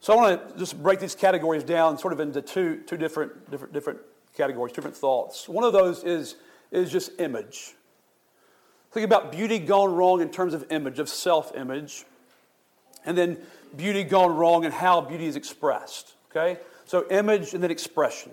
So 0.00 0.12
I 0.12 0.16
want 0.16 0.52
to 0.52 0.58
just 0.58 0.80
break 0.80 1.00
these 1.00 1.14
categories 1.14 1.64
down 1.64 1.98
sort 1.98 2.12
of 2.12 2.20
into 2.20 2.40
two, 2.40 2.82
two 2.86 2.96
different, 2.96 3.50
different, 3.50 3.72
different 3.72 3.98
categories, 4.36 4.72
different 4.72 4.96
thoughts. 4.96 5.48
One 5.48 5.64
of 5.64 5.72
those 5.72 6.04
is, 6.04 6.36
is 6.70 6.90
just 6.90 7.20
image. 7.20 7.74
Think 8.92 9.04
about 9.04 9.32
beauty 9.32 9.58
gone 9.58 9.94
wrong 9.94 10.22
in 10.22 10.30
terms 10.30 10.54
of 10.54 10.64
image, 10.70 10.98
of 10.98 11.08
self 11.08 11.54
image, 11.54 12.04
and 13.04 13.18
then 13.18 13.38
beauty 13.76 14.04
gone 14.04 14.34
wrong 14.34 14.64
and 14.64 14.72
how 14.72 15.00
beauty 15.00 15.26
is 15.26 15.36
expressed. 15.36 16.14
Okay? 16.30 16.60
So, 16.86 17.06
image 17.10 17.52
and 17.52 17.62
then 17.62 17.70
expression, 17.70 18.32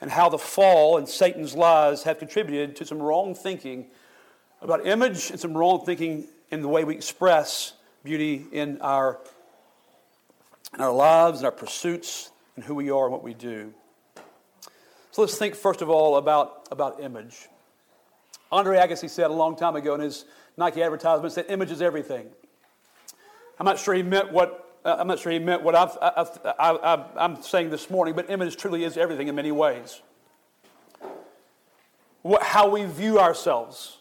and 0.00 0.10
how 0.10 0.28
the 0.28 0.38
fall 0.38 0.96
and 0.96 1.08
Satan's 1.08 1.54
lies 1.54 2.02
have 2.02 2.18
contributed 2.18 2.74
to 2.76 2.86
some 2.86 3.00
wrong 3.00 3.34
thinking 3.34 3.86
about 4.62 4.86
image 4.86 5.30
and 5.30 5.38
some 5.38 5.56
wrong 5.56 5.84
thinking 5.84 6.26
in 6.50 6.62
the 6.62 6.68
way 6.68 6.84
we 6.84 6.94
express 6.94 7.72
beauty 8.04 8.46
in 8.52 8.80
our, 8.80 9.18
in 10.74 10.80
our 10.80 10.92
lives 10.92 11.38
and 11.38 11.46
our 11.46 11.52
pursuits 11.52 12.30
and 12.54 12.64
who 12.64 12.74
we 12.74 12.90
are 12.90 13.04
and 13.04 13.12
what 13.12 13.22
we 13.22 13.34
do. 13.34 13.72
So 15.10 15.22
let's 15.22 15.36
think 15.36 15.54
first 15.54 15.82
of 15.82 15.90
all 15.90 16.16
about, 16.16 16.68
about 16.70 17.00
image. 17.00 17.48
Andre 18.52 18.78
Agassi 18.78 19.10
said 19.10 19.30
a 19.30 19.34
long 19.34 19.56
time 19.56 19.76
ago 19.76 19.94
in 19.94 20.00
his 20.00 20.24
Nike 20.56 20.82
advertisements 20.82 21.34
that 21.36 21.50
image 21.50 21.70
is 21.70 21.82
everything. 21.82 22.28
I'm 23.58 23.66
not 23.66 23.78
sure 23.78 23.94
he 23.94 24.02
meant 24.02 24.32
what 24.32 24.62
uh, 24.86 24.96
I'm 25.00 25.08
not 25.08 25.18
sure 25.18 25.32
he 25.32 25.40
meant 25.40 25.64
what 25.64 25.74
I've, 25.74 25.98
I've, 26.00 27.00
I'm 27.16 27.42
saying 27.42 27.70
this 27.70 27.90
morning, 27.90 28.14
but 28.14 28.30
image 28.30 28.56
truly 28.56 28.84
is 28.84 28.96
everything 28.96 29.26
in 29.26 29.34
many 29.34 29.50
ways. 29.50 30.00
What, 32.22 32.44
how 32.44 32.68
we 32.68 32.84
view 32.84 33.18
ourselves, 33.18 33.95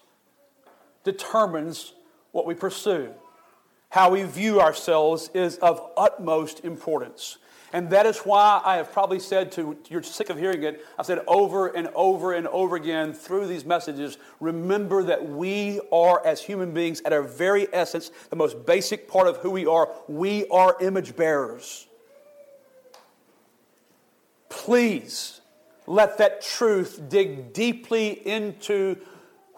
determines 1.05 1.93
what 2.31 2.45
we 2.45 2.53
pursue. 2.53 3.13
How 3.89 4.09
we 4.09 4.23
view 4.23 4.59
ourselves 4.59 5.29
is 5.33 5.57
of 5.59 5.89
utmost 5.95 6.65
importance. 6.65 7.37
And 7.71 7.89
that 7.89 8.05
is 8.05 8.19
why 8.19 8.61
I 8.63 8.77
have 8.77 8.91
probably 8.91 9.19
said 9.19 9.51
to, 9.53 9.77
you're 9.89 10.03
sick 10.03 10.29
of 10.29 10.37
hearing 10.37 10.63
it, 10.63 10.85
I've 10.97 11.05
said 11.05 11.19
over 11.27 11.67
and 11.67 11.89
over 11.95 12.33
and 12.33 12.47
over 12.47 12.75
again 12.75 13.13
through 13.13 13.47
these 13.47 13.65
messages 13.65 14.17
remember 14.39 15.03
that 15.03 15.29
we 15.29 15.81
are, 15.91 16.25
as 16.25 16.41
human 16.41 16.73
beings, 16.73 17.01
at 17.05 17.11
our 17.13 17.21
very 17.21 17.67
essence, 17.73 18.11
the 18.29 18.35
most 18.35 18.65
basic 18.65 19.07
part 19.07 19.27
of 19.27 19.37
who 19.37 19.51
we 19.51 19.65
are, 19.65 19.89
we 20.07 20.47
are 20.47 20.77
image 20.79 21.15
bearers. 21.15 21.87
Please 24.47 25.41
let 25.85 26.17
that 26.17 26.41
truth 26.41 27.01
dig 27.09 27.51
deeply 27.51 28.09
into 28.25 28.97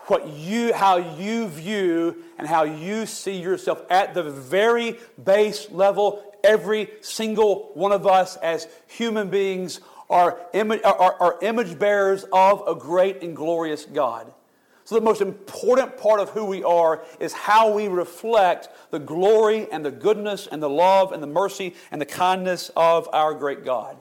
what 0.10 0.28
you, 0.28 0.74
how 0.74 0.98
you 0.98 1.48
view 1.48 2.24
and 2.38 2.48
how 2.48 2.64
you 2.64 3.06
see 3.06 3.40
yourself 3.40 3.82
at 3.90 4.14
the 4.14 4.24
very 4.24 4.98
base 5.24 5.70
level. 5.72 6.24
Every 6.44 6.90
single 7.02 7.72
one 7.74 7.92
of 7.92 8.08
us 8.08 8.38
as 8.38 8.68
human 8.88 9.30
beings 9.30 9.82
are, 10.10 10.40
image, 10.54 10.82
are, 10.84 11.16
are 11.20 11.38
image 11.42 11.78
bearers 11.78 12.26
of 12.32 12.64
a 12.68 12.76
great 12.76 13.22
and 13.22 13.36
glorious 13.36 13.86
God. 13.86 14.34
So, 14.86 14.96
the 14.96 15.02
most 15.02 15.20
important 15.20 15.98
part 15.98 16.22
of 16.22 16.30
who 16.30 16.46
we 16.46 16.64
are 16.64 17.04
is 17.20 17.34
how 17.34 17.74
we 17.74 17.90
reflect 17.90 18.70
the 18.90 19.00
glory 19.00 19.68
and 19.70 19.84
the 19.84 19.92
goodness 19.92 20.48
and 20.48 20.64
the 20.64 20.70
love 20.70 21.12
and 21.12 21.22
the 21.22 21.28
mercy 21.28 21.76
and 21.92 22.00
the 22.00 22.06
kindness 22.06 22.72
of 22.74 23.10
our 23.12 23.34
great 23.34 23.66
God. 23.66 23.98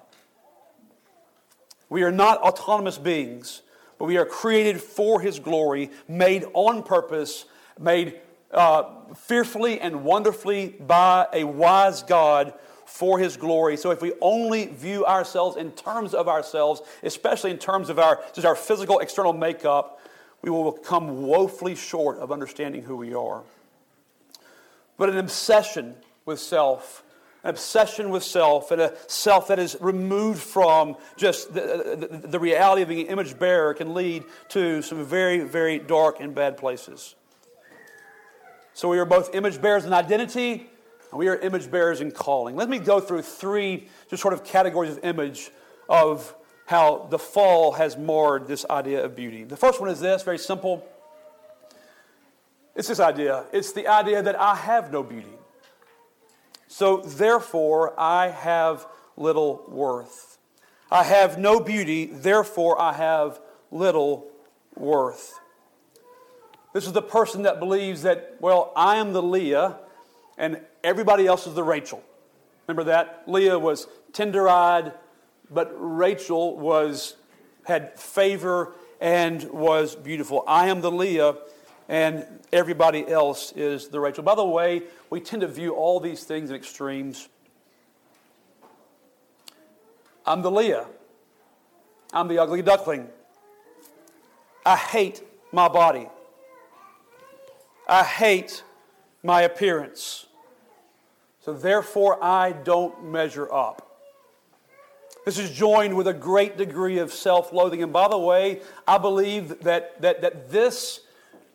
We 1.88 2.05
are 2.05 2.12
not 2.12 2.38
autonomous 2.38 2.99
beings 2.99 3.62
but 3.98 4.06
we 4.06 4.16
are 4.16 4.26
created 4.26 4.80
for 4.80 5.20
His 5.20 5.38
glory, 5.38 5.90
made 6.09 6.44
on 6.52 6.82
purpose, 6.82 7.44
made 7.78 8.20
uh, 8.52 8.85
fearfully 9.14 9.80
and 9.80 10.04
wonderfully 10.04 10.68
by 10.68 11.26
a 11.32 11.44
wise 11.44 12.02
God 12.02 12.54
for 12.85 13.18
His 13.18 13.37
glory. 13.37 13.76
So 13.76 13.90
if 13.90 14.00
we 14.00 14.12
only 14.20 14.66
view 14.66 15.04
ourselves 15.04 15.56
in 15.56 15.72
terms 15.72 16.14
of 16.14 16.28
ourselves, 16.28 16.82
especially 17.02 17.50
in 17.50 17.59
terms 17.59 17.88
of 17.90 17.98
our 17.98 18.22
just 18.32 18.46
our 18.46 18.56
physical 18.56 19.00
external 19.00 19.32
makeup, 19.32 20.00
we 20.42 20.50
will 20.50 20.72
come 20.72 21.22
woefully 21.26 21.74
short 21.74 22.18
of 22.18 22.30
understanding 22.30 22.82
who 22.82 22.96
we 22.96 23.14
are. 23.14 23.42
But 24.96 25.11
an 25.11 25.18
obsession 25.18 25.96
with 26.24 26.38
self 26.38 27.02
obsession 27.46 28.11
with 28.11 28.22
self, 28.22 28.70
and 28.70 28.80
a 28.80 28.94
self 29.06 29.48
that 29.48 29.59
is 29.59 29.76
removed 29.80 30.42
from 30.42 30.96
just 31.16 31.54
the, 31.54 32.09
the, 32.11 32.28
the 32.28 32.38
reality 32.38 32.82
of 32.82 32.88
being 32.88 33.06
an 33.06 33.12
image 33.12 33.38
bearer 33.38 33.74
can 33.74 33.94
lead 33.94 34.24
to 34.48 34.82
some 34.82 35.04
very, 35.04 35.40
very 35.40 35.78
dark 35.78 36.20
and 36.20 36.35
bad 36.35 36.56
places. 36.56 37.14
So 38.74 38.88
we 38.88 38.98
are 38.98 39.06
both 39.06 39.35
image 39.35 39.62
bearers 39.62 39.87
in 39.87 39.92
identity, 39.92 40.68
and 41.11 41.18
we 41.18 41.28
are 41.28 41.37
image 41.37 41.70
bearers 41.70 42.00
in 42.00 42.11
calling. 42.11 42.56
Let 42.56 42.68
me 42.68 42.78
go 42.78 43.00
through 43.00 43.22
three 43.22 43.88
just 44.11 44.20
sort 44.20 44.35
of 44.35 44.44
categories 44.44 44.96
of 44.96 45.04
image 45.04 45.50
of 45.88 46.35
how 46.66 47.06
the 47.11 47.18
fall 47.18 47.72
has 47.72 47.96
marred 47.96 48.46
this 48.48 48.66
idea 48.68 49.04
of 49.04 49.16
beauty. 49.16 49.44
The 49.44 49.56
first 49.56 49.80
one 49.80 49.88
is 49.88 50.00
this 50.00 50.22
very 50.24 50.38
simple. 50.38 50.87
It's 52.74 52.88
this 52.88 53.00
idea 53.00 53.44
it's 53.52 53.72
the 53.72 53.88
idea 53.88 54.22
that 54.22 54.38
I 54.38 54.54
have 54.54 54.92
no 54.92 55.02
beauty. 55.02 55.36
So 56.68 56.98
therefore, 56.98 57.98
I 57.98 58.29
have 58.29 58.87
little 59.16 59.64
worth. 59.68 60.38
I 60.90 61.05
have 61.05 61.38
no 61.38 61.61
beauty, 61.61 62.07
therefore, 62.07 62.81
I 62.81 62.92
have 62.92 63.40
little 63.70 64.26
worth. 64.76 65.40
This 66.72 66.87
is 66.87 66.92
the 66.92 67.02
person 67.02 67.42
that 67.42 67.59
believes 67.59 68.02
that, 68.02 68.37
well, 68.38 68.72
I 68.76 68.96
am 68.96 69.12
the 69.12 69.22
Leah 69.22 69.79
and 70.38 70.61
everybody 70.85 71.26
else 71.26 71.46
is 71.46 71.55
the 71.55 71.64
Rachel. 71.64 72.02
Remember 72.66 72.85
that? 72.85 73.24
Leah 73.26 73.59
was 73.59 73.87
tender 74.12 74.48
eyed, 74.48 74.92
but 75.50 75.72
Rachel 75.76 76.57
was, 76.57 77.16
had 77.64 77.98
favor 77.98 78.74
and 79.00 79.42
was 79.44 79.96
beautiful. 79.96 80.44
I 80.46 80.68
am 80.68 80.81
the 80.81 80.90
Leah 80.90 81.37
and 81.88 82.25
everybody 82.53 83.07
else 83.07 83.53
is 83.53 83.88
the 83.88 84.01
Rachel. 84.01 84.25
By 84.25 84.35
the 84.35 84.44
way, 84.44 84.83
we 85.11 85.20
tend 85.20 85.42
to 85.42 85.49
view 85.49 85.75
all 85.75 86.01
these 86.01 86.25
things 86.25 86.51
in 86.51 86.57
extremes. 86.57 87.29
I'm 90.25 90.42
the 90.42 90.51
Leah. 90.51 90.87
I'm 92.12 92.29
the 92.29 92.38
ugly 92.38 92.62
duckling. 92.62 93.09
I 94.64 94.77
hate 94.77 95.22
my 95.53 95.68
body. 95.68 96.09
I 97.88 98.03
hate 98.03 98.64
my 99.22 99.42
appearance. 99.42 100.27
So 101.44 101.53
therefore, 101.53 102.22
I 102.22 102.51
don't 102.51 103.05
measure 103.05 103.53
up. 103.53 103.83
This 105.25 105.38
is 105.38 105.51
joined 105.51 105.96
with 105.96 106.09
a 106.09 106.12
great 106.12 106.57
degree 106.57 106.99
of 106.99 107.12
self 107.12 107.53
loathing. 107.53 107.83
And 107.83 107.92
by 107.92 108.09
the 108.09 108.18
way, 108.18 108.62
I 108.87 108.99
believe 108.99 109.61
that, 109.62 110.01
that, 110.03 110.22
that 110.22 110.51
this 110.51 111.01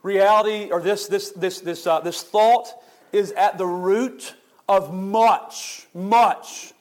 reality 0.03 0.69
or 0.71 0.81
this, 0.81 1.07
this, 1.07 1.31
this, 1.31 1.59
this, 1.59 1.85
uh, 1.85 1.99
this 1.99 2.23
thought 2.23 2.67
is 3.11 3.31
at 3.33 3.57
the 3.57 3.65
root 3.65 4.35
of 4.67 4.93
much, 4.93 5.87
much 5.93 6.73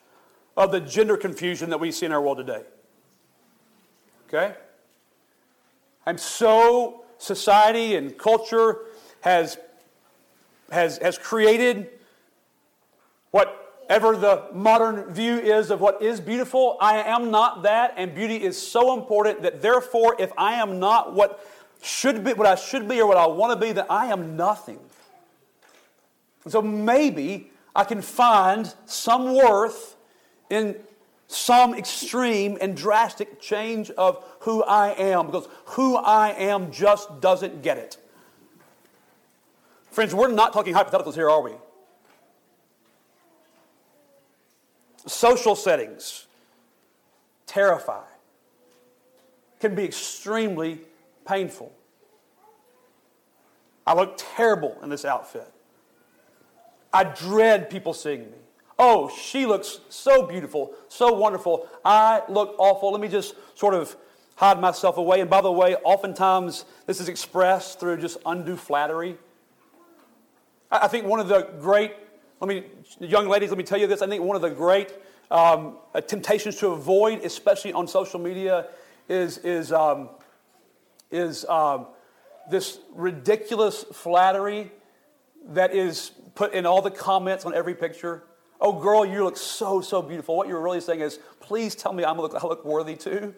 of 0.55 0.71
the 0.71 0.79
gender 0.79 1.17
confusion 1.17 1.69
that 1.69 1.79
we 1.79 1.91
see 1.91 2.05
in 2.05 2.11
our 2.11 2.21
world 2.21 2.37
today. 2.37 2.63
Okay? 4.27 4.55
I'm 6.05 6.17
so 6.17 7.03
society 7.17 7.95
and 7.95 8.17
culture 8.17 8.79
has, 9.21 9.57
has, 10.71 10.97
has 10.97 11.17
created 11.17 11.89
whatever 13.31 14.15
the 14.15 14.45
modern 14.53 15.13
view 15.13 15.37
is 15.37 15.69
of 15.69 15.81
what 15.81 16.01
is 16.01 16.19
beautiful. 16.19 16.77
I 16.81 17.03
am 17.03 17.29
not 17.29 17.63
that, 17.63 17.93
and 17.97 18.15
beauty 18.15 18.41
is 18.41 18.59
so 18.59 18.97
important 18.97 19.43
that 19.43 19.61
therefore, 19.61 20.15
if 20.17 20.31
I 20.37 20.53
am 20.53 20.79
not 20.79 21.13
what 21.13 21.45
should 21.81 22.23
be 22.23 22.33
what 22.33 22.47
I 22.47 22.55
should 22.55 22.87
be 22.87 23.01
or 23.01 23.07
what 23.07 23.17
I 23.17 23.25
want 23.25 23.59
to 23.59 23.65
be, 23.65 23.71
then 23.71 23.85
I 23.89 24.07
am 24.07 24.35
nothing. 24.35 24.79
So 26.47 26.61
maybe 26.61 27.51
I 27.75 27.83
can 27.83 28.01
find 28.01 28.73
some 28.85 29.33
worth 29.35 29.95
in 30.49 30.75
some 31.27 31.73
extreme 31.73 32.57
and 32.59 32.75
drastic 32.75 33.39
change 33.39 33.89
of 33.91 34.23
who 34.41 34.63
I 34.63 34.89
am 34.89 35.27
because 35.27 35.47
who 35.65 35.95
I 35.95 36.29
am 36.31 36.71
just 36.71 37.21
doesn't 37.21 37.61
get 37.61 37.77
it. 37.77 37.97
Friends, 39.91 40.13
we're 40.13 40.31
not 40.31 40.53
talking 40.53 40.73
hypotheticals 40.73 41.15
here, 41.15 41.29
are 41.29 41.41
we? 41.41 41.51
Social 45.07 45.55
settings 45.55 46.27
terrify, 47.51 48.03
can 49.59 49.75
be 49.75 49.83
extremely 49.83 50.79
painful. 51.31 51.71
I 53.87 53.93
look 53.93 54.15
terrible 54.35 54.77
in 54.83 54.89
this 54.89 55.05
outfit. 55.05 55.49
I 56.91 57.05
dread 57.05 57.69
people 57.69 57.93
seeing 57.93 58.23
me. 58.23 58.37
Oh, 58.77 59.09
she 59.09 59.45
looks 59.45 59.79
so 59.89 60.25
beautiful, 60.25 60.73
so 60.89 61.13
wonderful. 61.13 61.69
I 61.85 62.23
look 62.27 62.55
awful. 62.57 62.91
Let 62.91 62.99
me 62.99 63.07
just 63.07 63.35
sort 63.55 63.73
of 63.73 63.95
hide 64.35 64.59
myself 64.59 64.97
away. 64.97 65.21
And 65.21 65.29
by 65.29 65.39
the 65.39 65.51
way, 65.51 65.75
oftentimes 65.75 66.65
this 66.85 66.99
is 66.99 67.07
expressed 67.07 67.79
through 67.79 67.97
just 67.97 68.17
undue 68.25 68.57
flattery. 68.57 69.17
I 70.69 70.87
think 70.89 71.05
one 71.05 71.19
of 71.21 71.29
the 71.29 71.43
great, 71.61 71.93
let 72.41 72.49
me, 72.49 72.65
young 72.99 73.29
ladies, 73.29 73.49
let 73.49 73.57
me 73.57 73.63
tell 73.63 73.79
you 73.79 73.87
this. 73.87 74.01
I 74.01 74.07
think 74.07 74.23
one 74.23 74.35
of 74.35 74.41
the 74.41 74.49
great 74.49 74.93
um, 75.29 75.77
temptations 76.07 76.57
to 76.57 76.69
avoid, 76.69 77.23
especially 77.23 77.71
on 77.71 77.87
social 77.87 78.19
media, 78.19 78.67
is, 79.07 79.37
is, 79.39 79.71
um, 79.71 80.09
is 81.11 81.45
um, 81.45 81.87
this 82.49 82.79
ridiculous 82.93 83.83
flattery 83.83 84.71
that 85.49 85.73
is 85.75 86.11
put 86.35 86.53
in 86.53 86.65
all 86.65 86.81
the 86.81 86.91
comments 86.91 87.45
on 87.45 87.53
every 87.53 87.75
picture. 87.75 88.23
Oh, 88.59 88.73
girl, 88.73 89.05
you 89.05 89.23
look 89.23 89.37
so, 89.37 89.81
so 89.81 90.01
beautiful. 90.01 90.35
What 90.35 90.47
you're 90.47 90.61
really 90.61 90.81
saying 90.81 91.01
is, 91.01 91.19
please 91.39 91.75
tell 91.75 91.93
me 91.93 92.05
I'm 92.05 92.17
look, 92.17 92.35
I 92.35 92.45
look 92.45 92.63
worthy 92.63 92.95
too. 92.95 93.33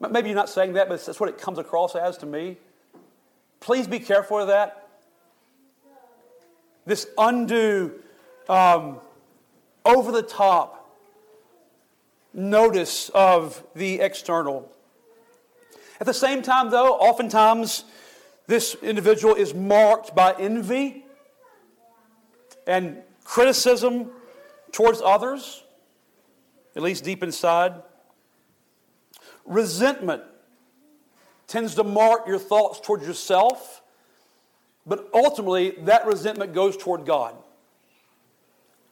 Maybe 0.00 0.28
you're 0.28 0.36
not 0.36 0.48
saying 0.48 0.74
that, 0.74 0.88
but 0.88 1.04
that's 1.04 1.18
what 1.18 1.28
it 1.28 1.38
comes 1.38 1.58
across 1.58 1.96
as 1.96 2.18
to 2.18 2.26
me. 2.26 2.58
Please 3.60 3.86
be 3.86 3.98
careful 3.98 4.40
of 4.40 4.48
that. 4.48 4.88
This 6.86 7.06
undue, 7.16 7.92
um, 8.48 9.00
over 9.84 10.12
the 10.12 10.22
top 10.22 10.98
notice 12.32 13.08
of 13.10 13.62
the 13.74 14.00
external. 14.00 14.70
At 16.00 16.06
the 16.06 16.14
same 16.14 16.42
time, 16.42 16.70
though, 16.70 16.94
oftentimes 16.94 17.84
this 18.46 18.74
individual 18.82 19.34
is 19.34 19.54
marked 19.54 20.14
by 20.14 20.34
envy 20.38 21.04
and 22.66 23.02
criticism 23.24 24.10
towards 24.72 25.00
others, 25.00 25.62
at 26.74 26.82
least 26.82 27.04
deep 27.04 27.22
inside. 27.22 27.74
Resentment 29.46 30.22
tends 31.46 31.74
to 31.76 31.84
mark 31.84 32.26
your 32.26 32.38
thoughts 32.38 32.80
towards 32.80 33.06
yourself, 33.06 33.82
but 34.86 35.08
ultimately 35.14 35.70
that 35.82 36.06
resentment 36.06 36.52
goes 36.52 36.76
toward 36.76 37.06
God. 37.06 37.36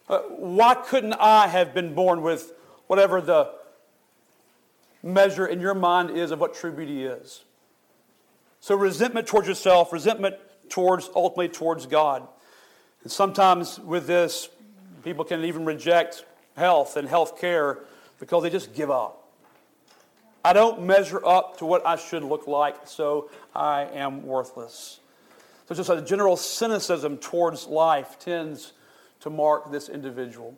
Uh, 0.07 0.19
why 0.19 0.75
couldn't 0.75 1.13
I 1.13 1.47
have 1.47 1.73
been 1.73 1.93
born 1.93 2.21
with 2.21 2.53
whatever 2.87 3.21
the 3.21 3.51
measure 5.03 5.45
in 5.45 5.59
your 5.59 5.73
mind 5.73 6.11
is 6.11 6.31
of 6.31 6.39
what 6.39 6.55
true 6.55 6.71
beauty 6.71 7.03
is? 7.03 7.43
So, 8.61 8.75
resentment 8.75 9.27
towards 9.27 9.47
yourself, 9.47 9.91
resentment 9.91 10.37
towards 10.69 11.09
ultimately 11.13 11.49
towards 11.49 11.85
God. 11.85 12.25
And 13.03 13.11
sometimes 13.11 13.77
with 13.77 14.07
this, 14.07 14.49
people 15.03 15.25
can 15.25 15.43
even 15.43 15.65
reject 15.65 16.23
health 16.55 16.95
and 16.95 17.07
health 17.07 17.39
care 17.39 17.79
because 18.19 18.43
they 18.43 18.49
just 18.49 18.73
give 18.73 18.89
up. 18.89 19.19
I 20.45 20.53
don't 20.53 20.83
measure 20.83 21.25
up 21.25 21.57
to 21.57 21.65
what 21.65 21.85
I 21.85 21.97
should 21.97 22.23
look 22.23 22.47
like, 22.47 22.75
so 22.85 23.29
I 23.53 23.83
am 23.93 24.25
worthless. 24.25 24.99
So, 25.67 25.75
just 25.75 25.89
a 25.89 26.01
general 26.01 26.37
cynicism 26.37 27.17
towards 27.17 27.67
life 27.67 28.17
tends 28.19 28.73
to 29.21 29.29
mark 29.29 29.71
this 29.71 29.89
individual. 29.89 30.57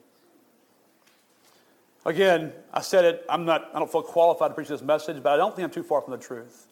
Again, 2.06 2.54
I 2.72 2.82
said 2.82 3.04
it, 3.04 3.26
I'm 3.28 3.46
not, 3.46 3.72
I 3.74 3.80
don't 3.80 3.92
feel 3.92 4.04
qualified 4.04 4.52
to 4.52 4.56
preach 4.56 4.68
this 4.68 4.84
message, 4.84 5.24
but 5.24 5.34
I 5.34 5.38
don't 5.38 5.56
think 5.56 5.66
I'm 5.66 5.72
too 5.72 5.84
far 5.84 6.02
from 6.02 6.12
the 6.12 6.20
truth 6.20 6.68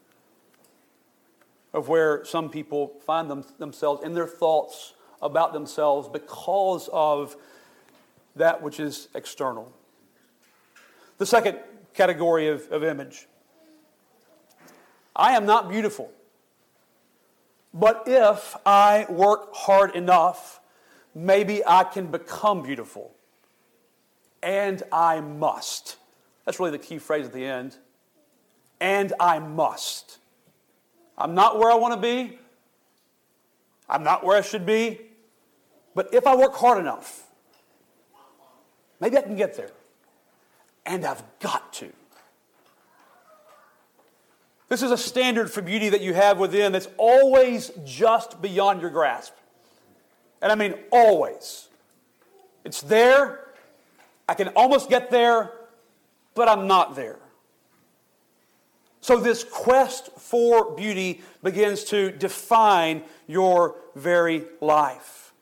of 1.73 1.89
where 1.89 2.23
some 2.23 2.49
people 2.49 2.93
find 3.05 3.29
them, 3.29 3.43
themselves 3.57 4.03
in 4.03 4.13
their 4.13 4.27
thoughts 4.27 4.93
about 5.21 5.53
themselves 5.53 6.07
because 6.07 6.87
of 6.93 7.35
that 8.35 8.61
which 8.61 8.79
is 8.79 9.07
external. 9.15 9.73
The 11.17 11.25
second 11.25 11.57
category 11.93 12.47
of, 12.47 12.67
of 12.71 12.83
image 12.83 13.27
I 15.15 15.35
am 15.35 15.45
not 15.45 15.69
beautiful. 15.69 16.11
But 17.73 18.03
if 18.07 18.55
I 18.65 19.05
work 19.09 19.53
hard 19.53 19.95
enough, 19.95 20.59
maybe 21.15 21.63
I 21.65 21.83
can 21.83 22.07
become 22.07 22.63
beautiful. 22.63 23.15
And 24.43 24.84
I 24.91 25.21
must. 25.21 25.97
That's 26.45 26.60
really 26.60 26.71
the 26.71 26.77
key 26.77 26.99
phrase 26.99 27.25
at 27.25 27.34
the 27.34 27.45
end. 27.45 27.77
And 28.79 29.13
I 29.19 29.39
must. 29.39 30.19
I'm 31.17 31.34
not 31.34 31.58
where 31.58 31.71
I 31.71 31.75
want 31.75 31.93
to 31.93 31.99
be. 31.99 32.38
I'm 33.89 34.03
not 34.03 34.23
where 34.23 34.38
I 34.38 34.41
should 34.41 34.65
be. 34.65 34.99
But 35.95 36.13
if 36.13 36.27
I 36.27 36.36
work 36.36 36.53
hard 36.56 36.79
enough, 36.79 37.23
Maybe 39.03 39.17
I 39.17 39.21
can 39.21 39.36
get 39.36 39.58
there. 39.58 39.71
And 40.86 41.03
I've 41.03 41.23
got 41.39 41.73
to. 41.73 41.91
This 44.69 44.82
is 44.82 44.91
a 44.91 44.97
standard 44.97 45.51
for 45.51 45.62
beauty 45.62 45.89
that 45.89 45.99
you 45.99 46.13
have 46.13 46.39
within 46.39 46.71
that's 46.71 46.88
always 46.95 47.71
just 47.84 48.41
beyond 48.41 48.79
your 48.79 48.89
grasp. 48.91 49.34
And 50.41 50.53
I 50.53 50.56
mean 50.56 50.75
always. 50.89 51.67
It's 52.63 52.82
there. 52.82 53.42
I 54.27 54.33
can 54.33 54.49
almost 54.49 54.89
get 54.89 55.12
there, 55.12 55.51
but 56.36 56.47
I'm 56.47 56.67
not 56.67 56.95
there. 56.95 57.19
So, 59.01 59.19
this 59.19 59.43
quest 59.43 60.12
for 60.17 60.75
beauty 60.75 61.21
begins 61.43 61.83
to 61.86 62.12
define 62.12 63.03
your 63.27 63.75
very 63.95 64.45
life. 64.62 65.33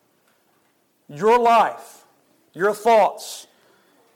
Your 1.08 1.38
life, 1.38 2.06
your 2.54 2.74
thoughts, 2.74 3.48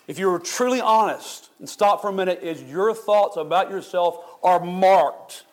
if 0.08 0.18
you 0.18 0.32
are 0.32 0.40
truly 0.40 0.82
honest 0.82 1.50
and 1.60 1.70
stop 1.70 2.02
for 2.02 2.10
a 2.10 2.14
minute, 2.14 2.40
is 2.42 2.64
your 2.64 2.94
thoughts 2.94 3.38
about 3.38 3.70
yourself 3.70 4.18
are 4.44 4.60
marked. 4.60 5.44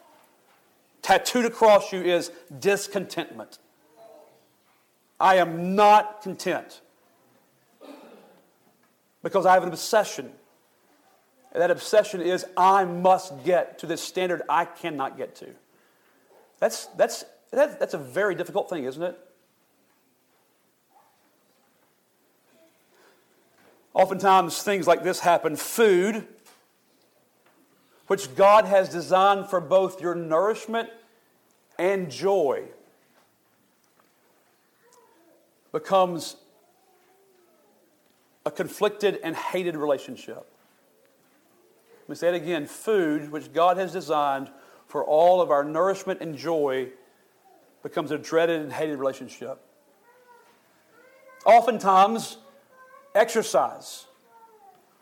Tattooed 1.03 1.47
across 1.47 1.93
you 1.93 2.01
is 2.01 2.31
discontentment. 2.61 3.59
I 5.19 5.37
am 5.37 5.75
not 5.75 6.23
content 6.23 6.82
because 9.23 9.47
I 9.47 9.55
have 9.55 9.63
an 9.63 9.69
obsession 9.69 10.33
and 11.53 11.61
that 11.61 11.71
obsession 11.71 12.23
is, 12.23 12.47
I 12.57 12.85
must 12.85 13.45
get 13.45 13.79
to 13.81 13.87
this 13.87 14.01
standard 14.03 14.43
I 14.49 14.65
cannot 14.65 15.19
get 15.19 15.35
to. 15.37 15.49
That's, 16.59 16.87
that's, 16.97 17.25
that, 17.51 17.79
that's 17.79 17.93
a 17.93 17.99
very 17.99 18.35
difficult 18.35 18.71
thing, 18.71 18.85
isn't 18.85 19.03
it? 19.03 19.19
Oftentimes, 23.93 24.63
things 24.63 24.87
like 24.87 25.03
this 25.03 25.21
happen. 25.21 25.57
Food, 25.57 26.27
which 28.07 28.35
God 28.35 28.65
has 28.65 28.89
designed 28.89 29.51
for 29.51 29.61
both 29.61 30.01
your 30.01 30.15
nourishment 30.15 30.89
and 31.79 32.11
joy, 32.11 32.65
becomes 35.71 36.37
a 38.45 38.51
conflicted 38.51 39.21
and 39.23 39.37
hated 39.37 39.77
relationship. 39.77 40.47
Let 42.01 42.09
me 42.09 42.15
say 42.17 42.29
it 42.29 42.35
again 42.35 42.67
food, 42.67 43.31
which 43.31 43.53
God 43.53 43.77
has 43.77 43.93
designed 43.93 44.51
for 44.89 45.05
all 45.05 45.41
of 45.41 45.51
our 45.51 45.65
nourishment 45.65 46.21
and 46.21 46.37
joy, 46.37 46.89
becomes 47.83 48.11
a 48.11 48.19
dreaded 48.19 48.61
and 48.61 48.73
hated 48.73 48.99
relationship. 48.99 49.59
Oftentimes, 51.45 52.37
exercise, 53.15 54.07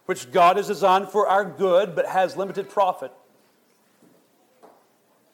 which 0.06 0.30
God 0.30 0.56
has 0.56 0.66
designed 0.66 1.08
for 1.08 1.26
our 1.28 1.44
good 1.44 1.94
but 1.94 2.06
has 2.06 2.36
limited 2.36 2.68
profit, 2.68 3.12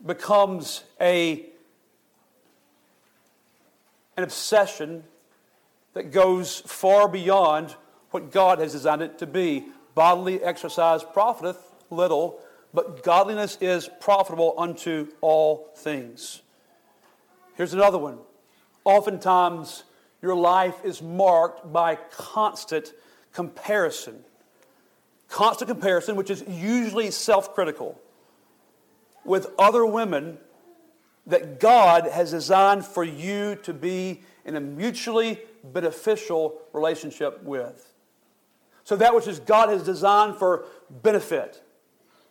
becomes 0.04 0.84
a, 1.00 1.46
an 4.16 4.24
obsession 4.24 5.04
that 5.94 6.12
goes 6.12 6.60
far 6.60 7.08
beyond 7.08 7.74
what 8.10 8.30
God 8.30 8.58
has 8.58 8.72
designed 8.72 9.02
it 9.02 9.18
to 9.18 9.26
be 9.26 9.66
bodily 9.94 10.42
exercise 10.42 11.02
profiteth 11.02 11.58
little, 11.90 12.40
but 12.72 13.02
godliness 13.02 13.58
is 13.60 13.88
profitable 14.00 14.54
unto 14.58 15.08
all 15.20 15.70
things. 15.76 16.42
Here's 17.54 17.72
another 17.72 17.98
one. 17.98 18.18
Oftentimes, 18.84 19.84
your 20.22 20.36
life 20.36 20.84
is 20.84 21.02
marked 21.02 21.72
by 21.72 21.96
constant 22.10 22.92
comparison. 23.32 24.24
Constant 25.28 25.68
comparison, 25.68 26.16
which 26.16 26.30
is 26.30 26.44
usually 26.46 27.10
self 27.10 27.54
critical, 27.54 28.00
with 29.24 29.48
other 29.58 29.84
women 29.84 30.38
that 31.26 31.58
God 31.58 32.06
has 32.06 32.30
designed 32.30 32.84
for 32.84 33.02
you 33.02 33.56
to 33.64 33.74
be 33.74 34.22
in 34.44 34.54
a 34.54 34.60
mutually 34.60 35.40
beneficial 35.64 36.60
relationship 36.72 37.42
with. 37.42 37.92
So 38.86 38.94
that 38.94 39.16
which 39.16 39.26
is 39.26 39.40
God 39.40 39.68
has 39.68 39.82
designed 39.82 40.36
for 40.36 40.64
benefit. 41.02 41.60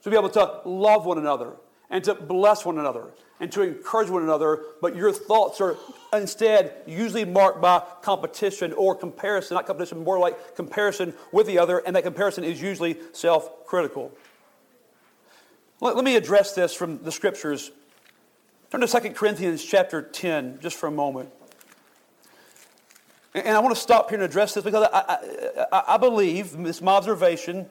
To 0.03 0.09
be 0.09 0.15
able 0.15 0.29
to 0.29 0.61
love 0.63 1.05
one 1.05 1.17
another 1.17 1.51
and 1.89 2.01
to 2.05 2.15
bless 2.15 2.63
one 2.63 2.79
another 2.79 3.11
and 3.41 3.51
to 3.51 3.61
encourage 3.61 4.09
one 4.09 4.23
another, 4.23 4.63
but 4.81 4.95
your 4.95 5.11
thoughts 5.11 5.59
are 5.59 5.75
instead 6.13 6.73
usually 6.87 7.25
marked 7.25 7.59
by 7.59 7.83
competition 8.01 8.71
or 8.71 8.95
comparison, 8.95 9.55
not 9.55 9.65
competition, 9.65 10.01
more 10.05 10.17
like 10.17 10.55
comparison 10.55 11.13
with 11.33 11.45
the 11.45 11.59
other, 11.59 11.79
and 11.79 11.93
that 11.93 12.03
comparison 12.03 12.45
is 12.45 12.61
usually 12.61 12.95
self 13.11 13.65
critical. 13.65 14.13
Let, 15.81 15.97
let, 15.97 16.05
me 16.05 16.15
address 16.15 16.53
this 16.53 16.73
from 16.73 17.03
the 17.03 17.11
scriptures. 17.11 17.69
Turn 18.71 18.79
to 18.79 18.87
2 18.87 19.09
Corinthians 19.09 19.61
chapter 19.61 20.01
10 20.01 20.59
just 20.61 20.77
for 20.77 20.87
a 20.87 20.91
moment. 20.91 21.31
And 23.35 23.49
I 23.49 23.59
want 23.59 23.75
to 23.75 23.81
stop 23.81 24.09
here 24.09 24.17
and 24.17 24.23
address 24.23 24.53
this 24.53 24.63
because 24.63 24.87
I, 24.93 25.17
I, 25.69 25.83
I 25.89 25.97
believe, 25.97 26.55
this 26.55 26.81
my 26.81 26.93
observation, 26.93 27.65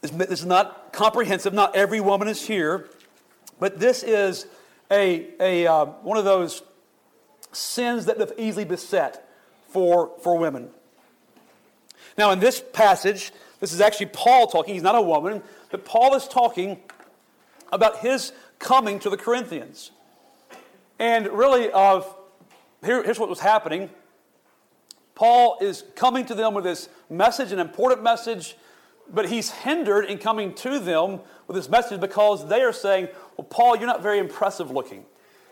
this, 0.00 0.10
is 0.40 0.46
not 0.46 0.90
comprehensive, 0.90 1.52
not 1.52 1.76
every 1.76 2.00
woman 2.00 2.26
is 2.26 2.46
here, 2.46 2.88
but 3.58 3.78
this 3.78 4.02
is 4.02 4.46
a, 4.90 5.28
a, 5.38 5.66
uh, 5.66 5.84
one 5.84 6.16
of 6.16 6.24
those 6.24 6.62
sins 7.52 8.06
that 8.06 8.18
have 8.18 8.32
easily 8.38 8.64
beset 8.64 9.28
for, 9.68 10.12
for 10.22 10.38
women. 10.38 10.70
Now, 12.16 12.30
in 12.30 12.40
this 12.40 12.64
passage, 12.72 13.30
this 13.60 13.74
is 13.74 13.82
actually 13.82 14.06
Paul 14.06 14.46
talking. 14.46 14.72
He's 14.72 14.82
not 14.82 14.94
a 14.94 15.02
woman, 15.02 15.42
but 15.70 15.84
Paul 15.84 16.14
is 16.14 16.26
talking 16.26 16.78
about 17.70 17.98
his 17.98 18.32
coming 18.58 18.98
to 19.00 19.10
the 19.10 19.18
Corinthians. 19.18 19.90
And 20.98 21.28
really, 21.28 21.70
of 21.70 22.16
here, 22.84 23.02
here's 23.02 23.18
what 23.18 23.28
was 23.28 23.40
happening 23.40 23.90
Paul 25.14 25.58
is 25.60 25.84
coming 25.96 26.24
to 26.26 26.34
them 26.34 26.54
with 26.54 26.64
this 26.64 26.88
message, 27.10 27.52
an 27.52 27.58
important 27.58 28.02
message, 28.02 28.56
but 29.12 29.28
he's 29.28 29.50
hindered 29.50 30.06
in 30.06 30.18
coming 30.18 30.54
to 30.54 30.78
them 30.78 31.20
with 31.46 31.56
this 31.56 31.68
message 31.68 32.00
because 32.00 32.48
they 32.48 32.62
are 32.62 32.72
saying, 32.72 33.08
Well, 33.36 33.46
Paul, 33.46 33.76
you're 33.76 33.86
not 33.86 34.02
very 34.02 34.18
impressive 34.18 34.70
looking. 34.70 35.04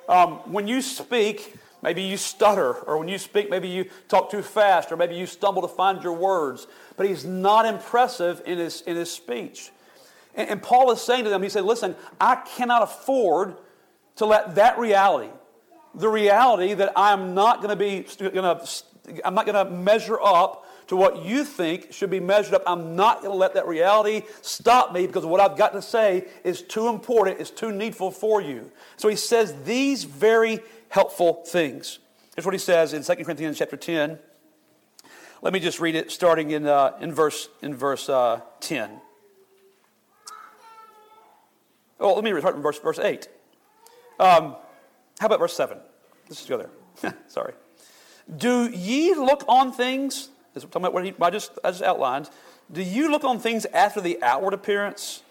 Um, 0.08 0.36
when 0.50 0.66
you 0.66 0.80
speak, 0.80 1.54
maybe 1.82 2.02
you 2.02 2.16
stutter, 2.16 2.72
or 2.72 2.96
when 2.96 3.08
you 3.08 3.18
speak, 3.18 3.50
maybe 3.50 3.68
you 3.68 3.90
talk 4.08 4.30
too 4.30 4.40
fast, 4.40 4.90
or 4.90 4.96
maybe 4.96 5.16
you 5.16 5.26
stumble 5.26 5.60
to 5.60 5.68
find 5.68 6.02
your 6.02 6.14
words. 6.14 6.66
But 6.96 7.06
he's 7.06 7.26
not 7.26 7.66
impressive 7.66 8.40
in 8.46 8.58
his, 8.58 8.80
in 8.82 8.96
his 8.96 9.10
speech. 9.10 9.70
And, 10.34 10.48
and 10.48 10.62
Paul 10.62 10.90
is 10.92 11.02
saying 11.02 11.24
to 11.24 11.30
them, 11.30 11.42
He 11.42 11.50
said, 11.50 11.64
Listen, 11.64 11.94
I 12.18 12.36
cannot 12.36 12.82
afford 12.82 13.56
to 14.16 14.24
let 14.24 14.54
that 14.54 14.78
reality, 14.78 15.30
the 15.94 16.08
reality 16.08 16.74
that 16.74 16.92
I'm 16.96 17.34
not 17.34 17.58
going 17.58 17.70
to 17.70 17.76
be 17.76 18.06
going 18.18 18.32
to 18.32 18.60
I'm 19.24 19.34
not 19.34 19.46
going 19.46 19.66
to 19.66 19.70
measure 19.70 20.20
up 20.20 20.66
to 20.88 20.96
what 20.96 21.24
you 21.24 21.44
think 21.44 21.92
should 21.92 22.10
be 22.10 22.20
measured 22.20 22.54
up. 22.54 22.62
I'm 22.66 22.96
not 22.96 23.20
going 23.20 23.30
to 23.30 23.36
let 23.36 23.54
that 23.54 23.66
reality 23.66 24.22
stop 24.42 24.92
me 24.92 25.06
because 25.06 25.24
what 25.24 25.40
I've 25.40 25.56
got 25.56 25.72
to 25.74 25.82
say 25.82 26.26
is 26.44 26.62
too 26.62 26.88
important, 26.88 27.40
is 27.40 27.50
too 27.50 27.72
needful 27.72 28.10
for 28.10 28.40
you. 28.40 28.70
So 28.96 29.08
he 29.08 29.16
says 29.16 29.54
these 29.64 30.04
very 30.04 30.60
helpful 30.88 31.44
things. 31.46 31.98
Here's 32.34 32.46
what 32.46 32.54
he 32.54 32.58
says 32.58 32.94
in 32.94 33.02
2 33.02 33.24
Corinthians 33.24 33.58
chapter 33.58 33.76
10. 33.76 34.18
Let 35.42 35.52
me 35.52 35.60
just 35.60 35.78
read 35.78 35.94
it 35.94 36.10
starting 36.10 36.50
in, 36.50 36.66
uh, 36.66 36.96
in 37.00 37.12
verse, 37.12 37.48
in 37.62 37.74
verse 37.74 38.08
uh, 38.08 38.40
10. 38.60 39.00
Oh, 42.00 42.14
let 42.14 42.24
me 42.24 42.38
start 42.38 42.56
in 42.56 42.62
verse, 42.62 42.78
verse 42.78 42.98
8. 42.98 43.28
Um, 44.18 44.56
how 45.18 45.26
about 45.26 45.40
verse 45.40 45.54
7? 45.54 45.78
Let's 46.24 46.36
just 46.36 46.48
go 46.48 46.58
there. 46.58 47.14
Sorry. 47.28 47.54
Do 48.36 48.68
ye 48.68 49.14
look 49.14 49.44
on 49.48 49.72
things, 49.72 50.28
this 50.54 50.64
talking 50.64 50.82
about 50.82 50.94
what 50.94 51.04
he, 51.04 51.14
I, 51.20 51.30
just, 51.30 51.52
I 51.64 51.70
just 51.70 51.82
outlined, 51.82 52.30
do 52.70 52.82
you 52.82 53.10
look 53.10 53.24
on 53.24 53.38
things 53.38 53.64
after 53.66 54.00
the 54.00 54.22
outward 54.22 54.54
appearance? 54.54 55.22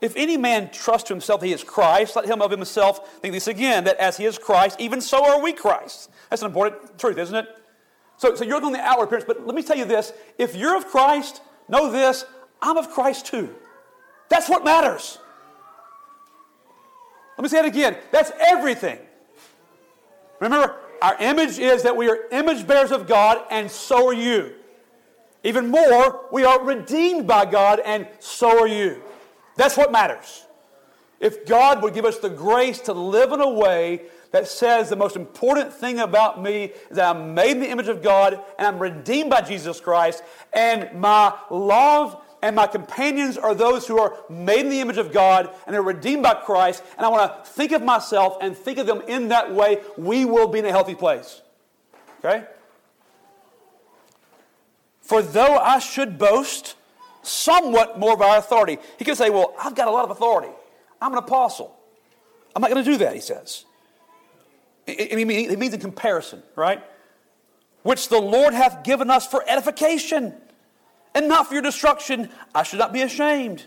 If 0.00 0.16
any 0.16 0.36
man 0.36 0.70
trust 0.70 1.06
to 1.08 1.14
himself 1.14 1.40
that 1.40 1.46
he 1.46 1.52
is 1.52 1.64
Christ, 1.64 2.16
let 2.16 2.26
him 2.26 2.40
of 2.42 2.50
himself 2.50 3.20
think 3.20 3.34
this 3.34 3.48
again, 3.48 3.84
that 3.84 3.96
as 3.96 4.16
he 4.16 4.24
is 4.24 4.38
Christ, 4.38 4.80
even 4.80 5.00
so 5.00 5.24
are 5.24 5.40
we 5.40 5.52
Christ. 5.52 6.10
That's 6.30 6.42
an 6.42 6.48
important 6.48 6.98
truth, 6.98 7.18
isn't 7.18 7.34
it? 7.34 7.46
So, 8.16 8.34
so 8.34 8.44
you're 8.44 8.54
looking 8.54 8.66
on 8.66 8.72
the 8.72 8.80
outward 8.80 9.04
appearance, 9.04 9.24
but 9.26 9.46
let 9.46 9.54
me 9.54 9.62
tell 9.62 9.76
you 9.76 9.84
this. 9.84 10.12
If 10.38 10.54
you're 10.54 10.76
of 10.76 10.86
Christ, 10.86 11.40
know 11.68 11.90
this, 11.90 12.24
I'm 12.60 12.76
of 12.76 12.90
Christ 12.90 13.26
too. 13.26 13.54
That's 14.28 14.48
what 14.48 14.64
matters. 14.64 15.18
Let 17.38 17.42
me 17.44 17.48
say 17.50 17.60
it 17.60 17.66
again. 17.66 17.96
That's 18.10 18.32
everything. 18.40 18.98
Remember, 20.40 20.74
our 21.00 21.16
image 21.20 21.60
is 21.60 21.84
that 21.84 21.96
we 21.96 22.08
are 22.08 22.18
image 22.32 22.66
bearers 22.66 22.90
of 22.90 23.06
God, 23.06 23.44
and 23.48 23.70
so 23.70 24.08
are 24.08 24.12
you. 24.12 24.54
Even 25.44 25.68
more, 25.68 26.26
we 26.32 26.42
are 26.42 26.60
redeemed 26.60 27.28
by 27.28 27.44
God, 27.44 27.80
and 27.84 28.08
so 28.18 28.62
are 28.62 28.66
you. 28.66 29.00
That's 29.54 29.76
what 29.76 29.92
matters. 29.92 30.46
If 31.20 31.46
God 31.46 31.80
would 31.80 31.94
give 31.94 32.04
us 32.04 32.18
the 32.18 32.28
grace 32.28 32.80
to 32.80 32.92
live 32.92 33.30
in 33.30 33.40
a 33.40 33.48
way 33.48 34.02
that 34.32 34.48
says 34.48 34.88
the 34.88 34.96
most 34.96 35.14
important 35.14 35.72
thing 35.72 36.00
about 36.00 36.42
me 36.42 36.72
is 36.90 36.96
that 36.96 37.14
I'm 37.14 37.34
made 37.34 37.52
in 37.52 37.60
the 37.60 37.70
image 37.70 37.88
of 37.88 38.02
God 38.02 38.34
and 38.58 38.66
I'm 38.66 38.80
redeemed 38.80 39.30
by 39.30 39.42
Jesus 39.42 39.80
Christ, 39.80 40.24
and 40.52 41.00
my 41.00 41.32
love 41.50 42.20
and 42.42 42.54
my 42.54 42.66
companions 42.66 43.36
are 43.36 43.54
those 43.54 43.86
who 43.86 43.98
are 43.98 44.14
made 44.28 44.60
in 44.60 44.68
the 44.68 44.80
image 44.80 44.98
of 44.98 45.12
God 45.12 45.50
and 45.66 45.74
are 45.74 45.82
redeemed 45.82 46.22
by 46.22 46.34
Christ, 46.34 46.82
and 46.96 47.04
I 47.04 47.08
want 47.08 47.44
to 47.44 47.50
think 47.50 47.72
of 47.72 47.82
myself 47.82 48.38
and 48.40 48.56
think 48.56 48.78
of 48.78 48.86
them 48.86 49.02
in 49.08 49.28
that 49.28 49.52
way, 49.54 49.80
we 49.96 50.24
will 50.24 50.48
be 50.48 50.60
in 50.60 50.66
a 50.66 50.70
healthy 50.70 50.94
place. 50.94 51.42
Okay? 52.18 52.44
For 55.02 55.22
though 55.22 55.56
I 55.56 55.78
should 55.78 56.18
boast 56.18 56.74
somewhat 57.22 57.98
more 57.98 58.12
of 58.12 58.20
our 58.20 58.38
authority, 58.38 58.78
he 58.98 59.04
could 59.04 59.16
say, 59.16 59.30
Well, 59.30 59.54
I've 59.58 59.74
got 59.74 59.88
a 59.88 59.90
lot 59.90 60.04
of 60.04 60.10
authority. 60.10 60.52
I'm 61.00 61.12
an 61.12 61.18
apostle. 61.18 61.74
I'm 62.54 62.62
not 62.62 62.70
going 62.70 62.84
to 62.84 62.90
do 62.90 62.98
that, 62.98 63.14
he 63.14 63.20
says. 63.20 63.64
It, 64.86 65.12
it 65.12 65.58
means 65.58 65.74
in 65.74 65.80
comparison, 65.80 66.42
right? 66.56 66.82
Which 67.82 68.08
the 68.08 68.20
Lord 68.20 68.54
hath 68.54 68.84
given 68.84 69.10
us 69.10 69.26
for 69.26 69.44
edification 69.46 70.34
and 71.14 71.28
not 71.28 71.46
for 71.46 71.54
your 71.54 71.62
destruction. 71.62 72.30
I 72.54 72.62
should 72.62 72.78
not 72.78 72.92
be 72.92 73.02
ashamed. 73.02 73.66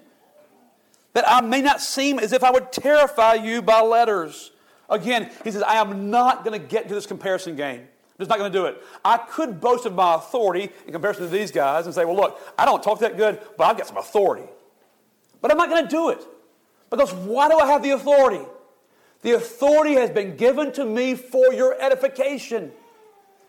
That 1.14 1.26
I 1.28 1.42
may 1.42 1.62
not 1.62 1.82
seem 1.82 2.20
as 2.20 2.32
if 2.32 2.44
I 2.44 2.52
would 2.52 2.72
terrify 2.72 3.34
you 3.36 3.62
by 3.62 3.82
letters. 3.82 4.52
Again, 4.89 5.30
he 5.44 5.52
says, 5.52 5.64
I 5.64 5.76
am 5.76 6.10
not 6.10 6.44
going 6.44 6.60
to 6.60 6.66
get 6.66 6.84
into 6.84 6.96
this 6.96 7.06
comparison 7.06 7.56
game. 7.56 7.80
I'm 7.80 8.18
just 8.20 8.30
not 8.30 8.38
going 8.38 8.52
to 8.52 8.58
do 8.58 8.66
it. 8.66 8.82
I 9.04 9.18
could 9.18 9.60
boast 9.60 9.86
of 9.86 9.96
my 9.96 10.16
authority 10.16 10.70
in 10.86 10.94
comparison 10.94 11.24
to 11.24 11.30
these 11.30 11.52
guys 11.52 11.86
and 11.86 11.96
say, 11.96 12.06
well, 12.06 12.16
look, 12.16 12.39
I 12.58 12.66
don't 12.66 12.84
talk 12.84 13.00
that 13.00 13.18
good, 13.18 13.39
but 13.58 13.66
I've 13.66 13.78
got 13.78 13.88
some 13.88 13.98
authority. 13.98 14.48
But 15.42 15.52
I'm 15.52 15.58
not 15.58 15.70
going 15.70 15.84
to 15.84 15.89
do 15.89 16.10
it. 16.10 16.26
Because 16.89 17.14
why 17.14 17.50
do 17.50 17.58
I 17.58 17.68
have 17.68 17.82
the 17.82 17.92
authority? 17.92 18.46
The 19.22 19.32
authority 19.34 19.94
has 19.96 20.10
been 20.10 20.36
given 20.36 20.72
to 20.74 20.86
me 20.86 21.16
for 21.16 21.54
your 21.54 21.80
edification. 21.82 22.72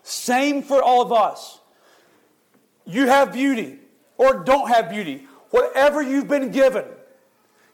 Same 0.01 0.63
for 0.63 0.81
all 0.81 1.01
of 1.01 1.11
us. 1.11 1.59
You 2.85 3.07
have 3.07 3.33
beauty 3.33 3.79
or 4.17 4.43
don't 4.43 4.69
have 4.69 4.89
beauty. 4.89 5.27
Whatever 5.49 6.01
you've 6.01 6.27
been 6.27 6.51
given, 6.51 6.85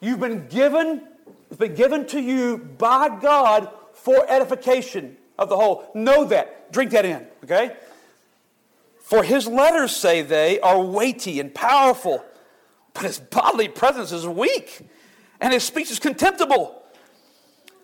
you've 0.01 0.19
been 0.19 0.47
given, 0.47 1.01
it's 1.49 1.57
been 1.57 1.75
given 1.75 2.05
to 2.07 2.19
you 2.19 2.57
by 2.57 3.19
God 3.19 3.69
for 3.93 4.25
edification 4.29 5.17
of 5.37 5.49
the 5.49 5.55
whole. 5.55 5.89
Know 5.93 6.25
that. 6.25 6.71
Drink 6.71 6.91
that 6.91 7.05
in, 7.05 7.25
okay? 7.43 7.75
For 8.99 9.23
his 9.23 9.47
letters, 9.47 9.95
say 9.95 10.21
they, 10.21 10.59
are 10.59 10.79
weighty 10.79 11.39
and 11.39 11.53
powerful, 11.53 12.23
but 12.93 13.03
his 13.03 13.19
bodily 13.19 13.67
presence 13.67 14.11
is 14.11 14.27
weak, 14.27 14.81
and 15.41 15.51
his 15.51 15.63
speech 15.63 15.89
is 15.89 15.99
contemptible. 15.99 16.83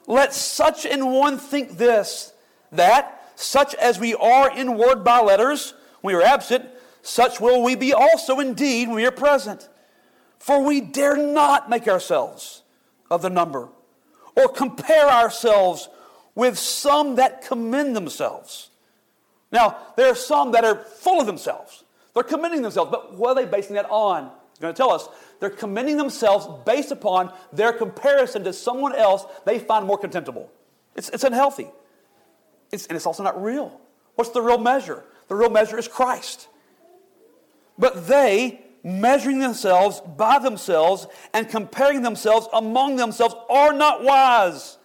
Let 0.07 0.33
such 0.33 0.85
an 0.85 1.07
one 1.11 1.39
think 1.39 1.77
this, 1.77 2.33
that 2.71 3.31
such 3.35 3.73
as 3.75 3.99
we 3.99 4.13
are 4.13 4.55
in 4.55 4.77
word 4.77 5.03
by 5.03 5.19
letters, 5.19 5.73
we 6.03 6.13
are 6.13 6.21
absent, 6.21 6.69
such 7.05 7.39
will 7.39 7.61
we 7.61 7.75
be 7.75 7.93
also 7.93 8.39
indeed 8.39 8.87
when 8.87 8.95
we 8.95 9.05
are 9.05 9.11
present. 9.11 9.69
For 10.39 10.63
we 10.63 10.81
dare 10.81 11.15
not 11.15 11.69
make 11.69 11.87
ourselves 11.87 12.63
of 13.11 13.21
the 13.21 13.29
number, 13.29 13.69
or 14.35 14.47
compare 14.47 15.07
ourselves 15.07 15.87
with 16.33 16.57
some 16.57 17.15
that 17.17 17.43
commend 17.43 17.95
themselves. 17.95 18.71
Now, 19.51 19.77
there 19.95 20.11
are 20.11 20.15
some 20.15 20.51
that 20.53 20.65
are 20.65 20.77
full 20.77 21.21
of 21.21 21.27
themselves. 21.27 21.83
They're 22.15 22.23
commending 22.23 22.63
themselves, 22.63 22.89
but 22.89 23.13
what 23.13 23.29
are 23.29 23.35
they 23.35 23.45
basing 23.45 23.75
that 23.75 23.87
on? 23.91 24.31
He's 24.51 24.59
going 24.59 24.73
to 24.73 24.77
tell 24.77 24.91
us. 24.91 25.07
They're 25.39 25.51
commending 25.51 25.97
themselves 25.97 26.47
based 26.65 26.89
upon 26.91 27.31
their 27.53 27.71
comparison 27.71 28.43
to 28.45 28.53
someone 28.53 28.95
else 28.95 29.25
they 29.45 29.59
find 29.59 29.85
more 29.85 29.99
contemptible. 29.99 30.51
It's, 30.95 31.09
it's 31.09 31.23
unhealthy. 31.23 31.67
It's, 32.71 32.87
and 32.87 32.95
it's 32.95 33.05
also 33.05 33.21
not 33.21 33.41
real. 33.41 33.79
What's 34.15 34.31
the 34.31 34.41
real 34.41 34.57
measure? 34.57 35.03
The 35.27 35.35
real 35.35 35.51
measure 35.51 35.77
is 35.77 35.87
Christ. 35.87 36.47
But 37.77 38.07
they, 38.07 38.61
measuring 38.83 39.39
themselves 39.39 40.01
by 40.01 40.39
themselves 40.39 41.07
and 41.33 41.49
comparing 41.49 42.01
themselves 42.01 42.47
among 42.53 42.95
themselves, 42.95 43.35
are 43.49 43.73
not 43.73 44.03
wise. 44.03 44.77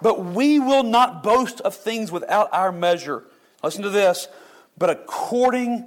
But 0.00 0.24
we 0.24 0.58
will 0.58 0.82
not 0.82 1.22
boast 1.22 1.60
of 1.60 1.74
things 1.74 2.10
without 2.10 2.48
our 2.52 2.72
measure. 2.72 3.24
Listen 3.62 3.82
to 3.82 3.90
this. 3.90 4.28
But 4.78 4.90
according 4.90 5.86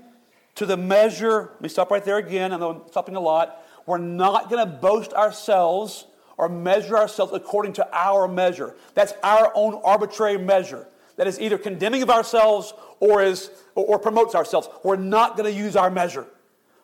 to 0.55 0.65
the 0.65 0.77
measure, 0.77 1.49
let 1.53 1.61
me 1.61 1.69
stop 1.69 1.89
right 1.89 2.03
there 2.03 2.17
again. 2.17 2.53
I'm 2.53 2.81
stopping 2.89 3.15
a 3.15 3.19
lot. 3.19 3.65
We're 3.85 3.97
not 3.97 4.49
going 4.49 4.65
to 4.65 4.71
boast 4.71 5.13
ourselves 5.13 6.05
or 6.37 6.47
measure 6.47 6.97
ourselves 6.97 7.33
according 7.33 7.73
to 7.73 7.87
our 7.91 8.27
measure. 8.27 8.75
That's 8.93 9.13
our 9.23 9.51
own 9.55 9.81
arbitrary 9.83 10.37
measure 10.37 10.87
that 11.15 11.27
is 11.27 11.39
either 11.39 11.57
condemning 11.57 12.01
of 12.01 12.09
ourselves 12.09 12.73
or, 12.99 13.21
is, 13.23 13.51
or 13.75 13.99
promotes 13.99 14.35
ourselves. 14.35 14.67
We're 14.83 14.95
not 14.95 15.37
going 15.37 15.51
to 15.51 15.57
use 15.57 15.75
our 15.75 15.89
measure. 15.89 16.25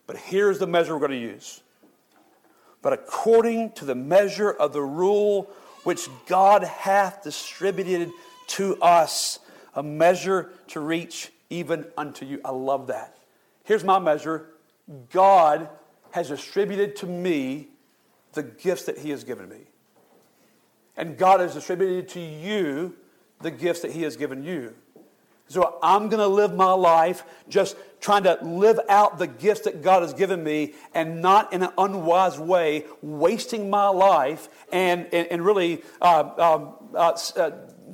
But 0.07 0.17
here's 0.17 0.59
the 0.59 0.67
measure 0.67 0.93
we're 0.93 1.07
going 1.07 1.19
to 1.19 1.27
use. 1.27 1.61
But 2.81 2.93
according 2.93 3.73
to 3.73 3.85
the 3.85 3.95
measure 3.95 4.51
of 4.51 4.73
the 4.73 4.81
rule 4.81 5.49
which 5.83 6.07
God 6.27 6.63
hath 6.63 7.23
distributed 7.23 8.11
to 8.47 8.81
us, 8.81 9.39
a 9.75 9.83
measure 9.83 10.51
to 10.67 10.79
reach 10.79 11.31
even 11.49 11.85
unto 11.97 12.25
you. 12.25 12.41
I 12.43 12.51
love 12.51 12.87
that. 12.87 13.17
Here's 13.63 13.83
my 13.83 13.99
measure 13.99 14.47
God 15.11 15.69
has 16.11 16.29
distributed 16.29 16.95
to 16.97 17.05
me 17.05 17.67
the 18.33 18.43
gifts 18.43 18.83
that 18.85 18.97
He 18.97 19.11
has 19.11 19.23
given 19.23 19.47
me. 19.49 19.61
And 20.97 21.17
God 21.17 21.39
has 21.39 21.53
distributed 21.53 22.09
to 22.09 22.19
you 22.19 22.95
the 23.41 23.51
gifts 23.51 23.81
that 23.81 23.91
He 23.91 24.03
has 24.03 24.15
given 24.15 24.43
you. 24.43 24.75
So 25.49 25.79
I'm 25.81 26.09
going 26.09 26.19
to 26.19 26.27
live 26.27 26.55
my 26.55 26.73
life 26.73 27.23
just 27.49 27.75
trying 27.99 28.23
to 28.23 28.37
live 28.43 28.79
out 28.87 29.17
the 29.17 29.25
gifts 29.25 29.61
that 29.61 29.81
God 29.81 30.03
has 30.03 30.13
given 30.13 30.43
me 30.43 30.75
and 30.93 31.21
not 31.21 31.51
in 31.51 31.63
an 31.63 31.71
unwise 31.75 32.37
way, 32.37 32.85
wasting 33.01 33.69
my 33.69 33.87
life 33.87 34.47
and, 34.71 35.07
and, 35.11 35.27
and 35.27 35.43
really 35.43 35.81
uh, 36.01 36.29
um, 36.37 36.75
uh, 36.93 37.17
uh, 37.35 37.51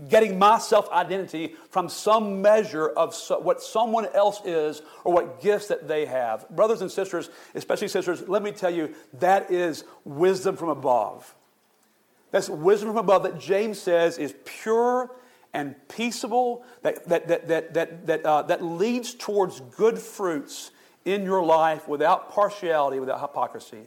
getting 0.09 0.37
my 0.37 0.59
self 0.59 0.91
identity 0.91 1.55
from 1.69 1.87
some 1.87 2.41
measure 2.41 2.89
of 2.89 3.15
so, 3.15 3.39
what 3.39 3.63
someone 3.63 4.05
else 4.13 4.41
is 4.43 4.81
or 5.05 5.13
what 5.13 5.41
gifts 5.41 5.67
that 5.67 5.87
they 5.87 6.05
have. 6.05 6.47
Brothers 6.49 6.81
and 6.81 6.91
sisters, 6.91 7.29
especially 7.55 7.87
sisters, 7.87 8.27
let 8.27 8.43
me 8.43 8.51
tell 8.51 8.71
you, 8.71 8.93
that 9.19 9.49
is 9.49 9.85
wisdom 10.03 10.57
from 10.57 10.69
above. 10.69 11.33
That's 12.31 12.49
wisdom 12.49 12.89
from 12.89 12.97
above 12.97 13.23
that 13.23 13.39
James 13.39 13.79
says 13.79 14.17
is 14.17 14.35
pure 14.43 15.09
and 15.55 15.73
peaceable, 15.87 16.65
that, 16.81 17.07
that, 17.07 17.29
that, 17.29 17.47
that, 17.47 17.73
that, 17.73 18.05
that, 18.07 18.25
uh, 18.25 18.41
that 18.41 18.61
leads 18.61 19.13
towards 19.13 19.61
good 19.61 19.97
fruits 19.97 20.71
in 21.05 21.23
your 21.23 21.41
life 21.43 21.87
without 21.87 22.33
partiality, 22.33 22.99
without 22.99 23.21
hypocrisy. 23.21 23.83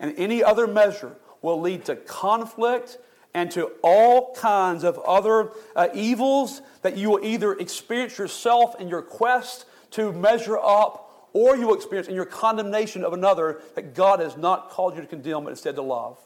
And 0.00 0.14
any 0.16 0.42
other 0.42 0.66
measure 0.66 1.14
will 1.42 1.60
lead 1.60 1.84
to 1.84 1.96
conflict 1.96 2.96
and 3.34 3.50
to 3.50 3.72
all 3.82 4.34
kinds 4.34 4.82
of 4.82 4.98
other 5.00 5.50
uh, 5.76 5.88
evils 5.92 6.62
that 6.80 6.96
you 6.96 7.10
will 7.10 7.24
either 7.24 7.52
experience 7.52 8.16
yourself 8.16 8.80
in 8.80 8.88
your 8.88 9.02
quest 9.02 9.66
to 9.90 10.10
measure 10.10 10.58
up 10.58 11.28
or 11.34 11.54
you 11.54 11.66
will 11.66 11.74
experience 11.74 12.08
in 12.08 12.14
your 12.14 12.24
condemnation 12.24 13.04
of 13.04 13.12
another 13.12 13.60
that 13.74 13.94
God 13.94 14.20
has 14.20 14.38
not 14.38 14.70
called 14.70 14.94
you 14.94 15.02
to 15.02 15.06
condemn 15.06 15.44
but 15.44 15.50
instead 15.50 15.74
to 15.74 15.82
love. 15.82 16.16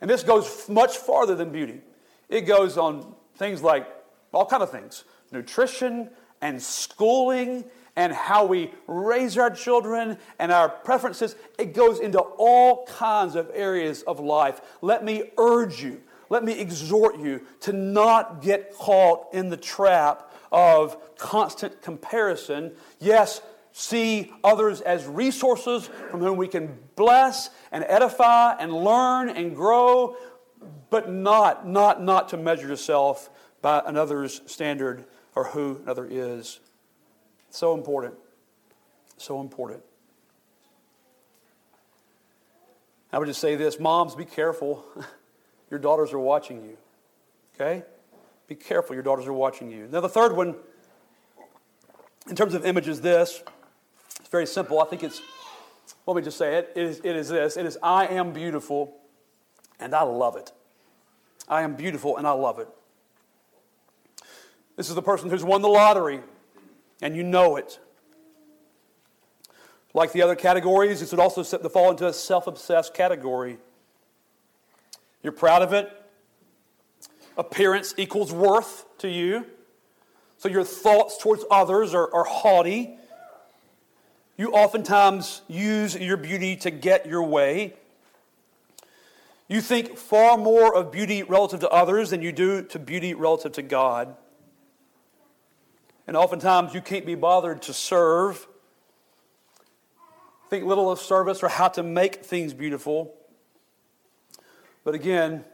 And 0.00 0.08
this 0.08 0.22
goes 0.22 0.68
much 0.68 0.98
farther 0.98 1.34
than 1.34 1.50
beauty. 1.50 1.80
It 2.28 2.42
goes 2.42 2.78
on 2.78 3.14
things 3.42 3.62
like 3.62 3.86
all 4.32 4.46
kind 4.46 4.62
of 4.62 4.70
things 4.70 5.04
nutrition 5.32 6.10
and 6.40 6.62
schooling 6.62 7.64
and 7.96 8.12
how 8.12 8.46
we 8.46 8.70
raise 8.86 9.36
our 9.36 9.50
children 9.50 10.16
and 10.38 10.52
our 10.52 10.68
preferences. 10.68 11.36
It 11.58 11.74
goes 11.74 12.00
into 12.00 12.18
all 12.20 12.86
kinds 12.86 13.34
of 13.34 13.50
areas 13.52 14.02
of 14.02 14.20
life. 14.20 14.60
Let 14.80 15.04
me 15.04 15.30
urge 15.38 15.82
you, 15.82 16.00
let 16.28 16.44
me 16.44 16.58
exhort 16.58 17.18
you 17.18 17.42
to 17.60 17.72
not 17.72 18.42
get 18.42 18.74
caught 18.74 19.32
in 19.32 19.50
the 19.50 19.56
trap 19.56 20.32
of 20.50 20.96
constant 21.16 21.82
comparison. 21.82 22.72
Yes, 22.98 23.40
see 23.72 24.32
others 24.44 24.80
as 24.80 25.06
resources 25.06 25.88
from 26.10 26.20
whom 26.20 26.36
we 26.36 26.48
can 26.48 26.78
bless 26.96 27.50
and 27.70 27.84
edify 27.88 28.54
and 28.58 28.72
learn 28.72 29.30
and 29.30 29.56
grow, 29.56 30.16
but 30.90 31.10
not, 31.10 31.66
not, 31.66 32.02
not 32.02 32.28
to 32.30 32.36
measure 32.36 32.68
yourself 32.68 33.30
by 33.62 33.82
another's 33.86 34.42
standard 34.46 35.04
or 35.34 35.44
who 35.44 35.80
another 35.84 36.06
is. 36.08 36.60
So 37.50 37.74
important. 37.74 38.14
So 39.16 39.40
important. 39.40 39.82
I 43.12 43.18
would 43.18 43.26
just 43.26 43.40
say 43.40 43.56
this 43.56 43.78
moms, 43.78 44.14
be 44.14 44.24
careful. 44.24 44.84
Your 45.70 45.78
daughters 45.78 46.12
are 46.12 46.18
watching 46.18 46.62
you. 46.64 46.76
Okay? 47.54 47.84
Be 48.46 48.54
careful, 48.54 48.94
your 48.94 49.02
daughters 49.02 49.26
are 49.26 49.32
watching 49.32 49.70
you. 49.70 49.88
Now, 49.90 50.00
the 50.00 50.08
third 50.08 50.36
one, 50.36 50.56
in 52.28 52.36
terms 52.36 52.52
of 52.52 52.66
images, 52.66 53.00
this. 53.00 53.42
It's 54.20 54.28
very 54.28 54.46
simple. 54.46 54.80
I 54.80 54.84
think 54.84 55.02
it's, 55.02 55.22
let 56.06 56.16
me 56.16 56.22
just 56.22 56.36
say 56.36 56.56
it. 56.56 56.72
It 56.74 56.82
is, 56.82 57.00
it 57.02 57.16
is 57.16 57.28
this 57.30 57.56
it 57.56 57.64
is, 57.64 57.78
I 57.82 58.08
am 58.08 58.32
beautiful 58.32 58.98
and 59.80 59.94
I 59.94 60.02
love 60.02 60.36
it. 60.36 60.52
I 61.48 61.62
am 61.62 61.74
beautiful 61.76 62.18
and 62.18 62.26
I 62.26 62.32
love 62.32 62.58
it. 62.58 62.68
This 64.76 64.88
is 64.88 64.94
the 64.94 65.02
person 65.02 65.30
who's 65.30 65.44
won 65.44 65.62
the 65.62 65.68
lottery, 65.68 66.20
and 67.00 67.14
you 67.14 67.22
know 67.22 67.56
it. 67.56 67.78
Like 69.94 70.12
the 70.12 70.22
other 70.22 70.34
categories, 70.34 71.00
this 71.00 71.10
would 71.10 71.20
also 71.20 71.42
fall 71.44 71.90
into 71.90 72.06
a 72.06 72.12
self 72.12 72.46
obsessed 72.46 72.94
category. 72.94 73.58
You're 75.22 75.32
proud 75.32 75.62
of 75.62 75.72
it. 75.72 75.90
Appearance 77.36 77.94
equals 77.96 78.32
worth 78.32 78.86
to 78.98 79.08
you. 79.08 79.46
So 80.38 80.48
your 80.48 80.64
thoughts 80.64 81.18
towards 81.18 81.44
others 81.50 81.94
are, 81.94 82.12
are 82.12 82.24
haughty. 82.24 82.96
You 84.36 84.52
oftentimes 84.52 85.42
use 85.46 85.94
your 85.94 86.16
beauty 86.16 86.56
to 86.56 86.70
get 86.70 87.06
your 87.06 87.22
way. 87.22 87.74
You 89.46 89.60
think 89.60 89.98
far 89.98 90.38
more 90.38 90.74
of 90.74 90.90
beauty 90.90 91.22
relative 91.22 91.60
to 91.60 91.68
others 91.68 92.10
than 92.10 92.22
you 92.22 92.32
do 92.32 92.62
to 92.64 92.78
beauty 92.78 93.14
relative 93.14 93.52
to 93.52 93.62
God. 93.62 94.16
And 96.06 96.16
oftentimes 96.16 96.74
you 96.74 96.80
can't 96.80 97.06
be 97.06 97.14
bothered 97.14 97.62
to 97.62 97.72
serve. 97.72 98.46
Think 100.50 100.64
little 100.64 100.90
of 100.90 100.98
service 100.98 101.42
or 101.42 101.48
how 101.48 101.68
to 101.68 101.82
make 101.82 102.24
things 102.24 102.52
beautiful. 102.54 103.14
But 104.84 104.94
again, 104.94 105.44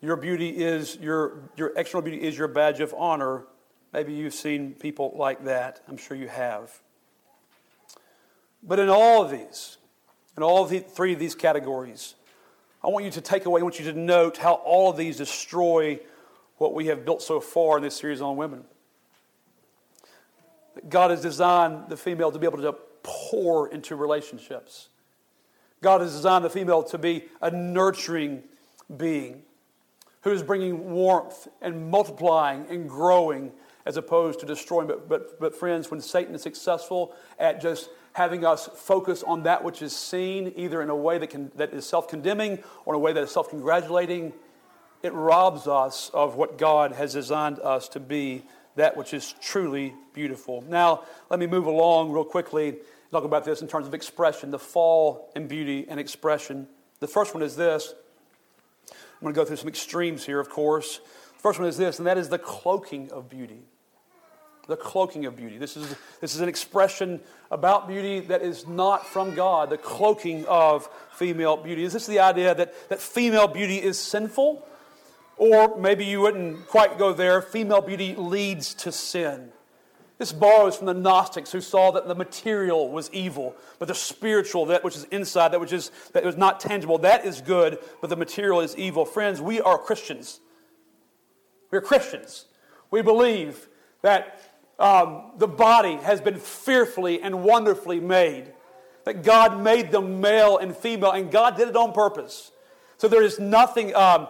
your 0.00 0.16
beauty 0.16 0.50
is 0.50 0.96
your, 0.96 1.50
your 1.56 1.72
external 1.76 2.02
beauty 2.02 2.22
is 2.22 2.38
your 2.38 2.48
badge 2.48 2.80
of 2.80 2.94
honor. 2.96 3.44
Maybe 3.92 4.12
you've 4.12 4.34
seen 4.34 4.74
people 4.74 5.12
like 5.16 5.44
that. 5.44 5.80
I'm 5.88 5.96
sure 5.96 6.16
you 6.16 6.28
have. 6.28 6.70
But 8.62 8.78
in 8.78 8.88
all 8.88 9.22
of 9.22 9.30
these, 9.30 9.78
in 10.36 10.42
all 10.42 10.62
of 10.62 10.70
the 10.70 10.80
three 10.80 11.12
of 11.12 11.18
these 11.18 11.34
categories, 11.34 12.14
I 12.84 12.88
want 12.88 13.04
you 13.04 13.10
to 13.12 13.20
take 13.20 13.46
away, 13.46 13.60
I 13.60 13.64
want 13.64 13.78
you 13.80 13.90
to 13.90 13.98
note 13.98 14.36
how 14.36 14.54
all 14.54 14.90
of 14.90 14.96
these 14.96 15.16
destroy 15.16 15.98
what 16.58 16.74
we 16.74 16.86
have 16.86 17.04
built 17.04 17.22
so 17.22 17.40
far 17.40 17.78
in 17.78 17.82
this 17.82 17.96
series 17.96 18.20
on 18.20 18.36
women. 18.36 18.64
God 20.88 21.10
has 21.10 21.20
designed 21.20 21.88
the 21.88 21.96
female 21.96 22.30
to 22.30 22.38
be 22.38 22.46
able 22.46 22.62
to 22.62 22.74
pour 23.02 23.68
into 23.68 23.96
relationships. 23.96 24.88
God 25.82 26.00
has 26.00 26.12
designed 26.12 26.44
the 26.44 26.50
female 26.50 26.82
to 26.84 26.98
be 26.98 27.26
a 27.40 27.50
nurturing 27.50 28.42
being 28.96 29.42
who 30.22 30.32
is 30.32 30.42
bringing 30.42 30.90
warmth 30.90 31.46
and 31.62 31.88
multiplying 31.88 32.66
and 32.68 32.88
growing 32.88 33.52
as 33.84 33.96
opposed 33.96 34.40
to 34.40 34.46
destroying. 34.46 34.88
But, 34.88 35.08
but, 35.08 35.38
but 35.38 35.54
friends, 35.54 35.88
when 35.90 36.00
Satan 36.00 36.34
is 36.34 36.42
successful 36.42 37.14
at 37.38 37.60
just 37.60 37.90
having 38.14 38.44
us 38.44 38.68
focus 38.74 39.22
on 39.22 39.44
that 39.44 39.62
which 39.62 39.82
is 39.82 39.94
seen, 39.94 40.52
either 40.56 40.82
in 40.82 40.90
a 40.90 40.96
way 40.96 41.18
that, 41.18 41.30
can, 41.30 41.52
that 41.54 41.72
is 41.72 41.86
self 41.86 42.08
condemning 42.08 42.58
or 42.84 42.94
in 42.94 42.96
a 42.96 43.00
way 43.00 43.12
that 43.12 43.22
is 43.22 43.30
self 43.30 43.50
congratulating, 43.50 44.32
it 45.02 45.12
robs 45.12 45.68
us 45.68 46.10
of 46.12 46.34
what 46.34 46.58
God 46.58 46.92
has 46.92 47.12
designed 47.12 47.60
us 47.60 47.88
to 47.90 48.00
be, 48.00 48.42
that 48.76 48.96
which 48.96 49.12
is 49.12 49.34
truly 49.40 49.94
beautiful. 50.14 50.64
Now, 50.68 51.02
let 51.28 51.40
me 51.40 51.46
move 51.46 51.66
along 51.66 52.12
real 52.12 52.24
quickly 52.24 52.76
talk 53.16 53.24
about 53.24 53.44
this 53.44 53.62
in 53.62 53.68
terms 53.68 53.86
of 53.86 53.94
expression, 53.94 54.50
the 54.50 54.58
fall 54.58 55.30
in 55.34 55.46
beauty 55.46 55.86
and 55.88 55.98
expression. 55.98 56.68
The 57.00 57.06
first 57.06 57.34
one 57.34 57.42
is 57.42 57.56
this. 57.56 57.94
I'm 58.90 59.22
going 59.22 59.32
to 59.32 59.40
go 59.40 59.44
through 59.44 59.56
some 59.56 59.68
extremes 59.68 60.26
here, 60.26 60.38
of 60.38 60.50
course. 60.50 61.00
The 61.36 61.42
first 61.42 61.58
one 61.58 61.66
is 61.68 61.78
this, 61.78 61.98
and 61.98 62.06
that 62.06 62.18
is 62.18 62.28
the 62.28 62.38
cloaking 62.38 63.10
of 63.12 63.30
beauty. 63.30 63.62
The 64.68 64.76
cloaking 64.76 65.24
of 65.24 65.36
beauty. 65.36 65.56
This 65.56 65.76
is, 65.76 65.94
this 66.20 66.34
is 66.34 66.40
an 66.40 66.48
expression 66.48 67.20
about 67.50 67.88
beauty 67.88 68.20
that 68.20 68.42
is 68.42 68.66
not 68.66 69.06
from 69.06 69.34
God, 69.34 69.70
the 69.70 69.78
cloaking 69.78 70.44
of 70.44 70.88
female 71.12 71.56
beauty. 71.56 71.84
Is 71.84 71.94
this 71.94 72.06
the 72.06 72.18
idea 72.18 72.54
that, 72.54 72.88
that 72.90 73.00
female 73.00 73.48
beauty 73.48 73.78
is 73.78 73.98
sinful? 73.98 74.66
Or 75.36 75.76
maybe 75.78 76.04
you 76.04 76.20
wouldn't 76.20 76.66
quite 76.66 76.98
go 76.98 77.12
there. 77.12 77.42
Female 77.42 77.82
beauty 77.82 78.14
leads 78.14 78.74
to 78.74 78.92
sin. 78.92 79.52
This 80.18 80.32
borrows 80.32 80.76
from 80.76 80.86
the 80.86 80.94
Gnostics 80.94 81.52
who 81.52 81.60
saw 81.60 81.90
that 81.90 82.08
the 82.08 82.14
material 82.14 82.90
was 82.90 83.10
evil, 83.12 83.54
but 83.78 83.86
the 83.86 83.94
spiritual, 83.94 84.64
that 84.66 84.82
which 84.82 84.96
is 84.96 85.04
inside, 85.04 85.52
that 85.52 85.60
which 85.60 85.74
is 85.74 85.90
that 86.12 86.24
was 86.24 86.38
not 86.38 86.58
tangible, 86.58 86.96
that 86.98 87.26
is 87.26 87.42
good, 87.42 87.78
but 88.00 88.08
the 88.08 88.16
material 88.16 88.60
is 88.60 88.74
evil. 88.78 89.04
Friends, 89.04 89.42
we 89.42 89.60
are 89.60 89.76
Christians. 89.76 90.40
We 91.70 91.76
are 91.76 91.82
Christians. 91.82 92.46
We 92.90 93.02
believe 93.02 93.68
that 94.00 94.40
um, 94.78 95.32
the 95.36 95.48
body 95.48 95.96
has 95.96 96.22
been 96.22 96.38
fearfully 96.38 97.20
and 97.20 97.42
wonderfully 97.42 98.00
made, 98.00 98.54
that 99.04 99.22
God 99.22 99.62
made 99.62 99.92
them 99.92 100.22
male 100.22 100.56
and 100.56 100.74
female, 100.74 101.10
and 101.10 101.30
God 101.30 101.58
did 101.58 101.68
it 101.68 101.76
on 101.76 101.92
purpose. 101.92 102.52
So 102.96 103.06
there 103.06 103.22
is 103.22 103.38
nothing. 103.38 103.94
Um, 103.94 104.28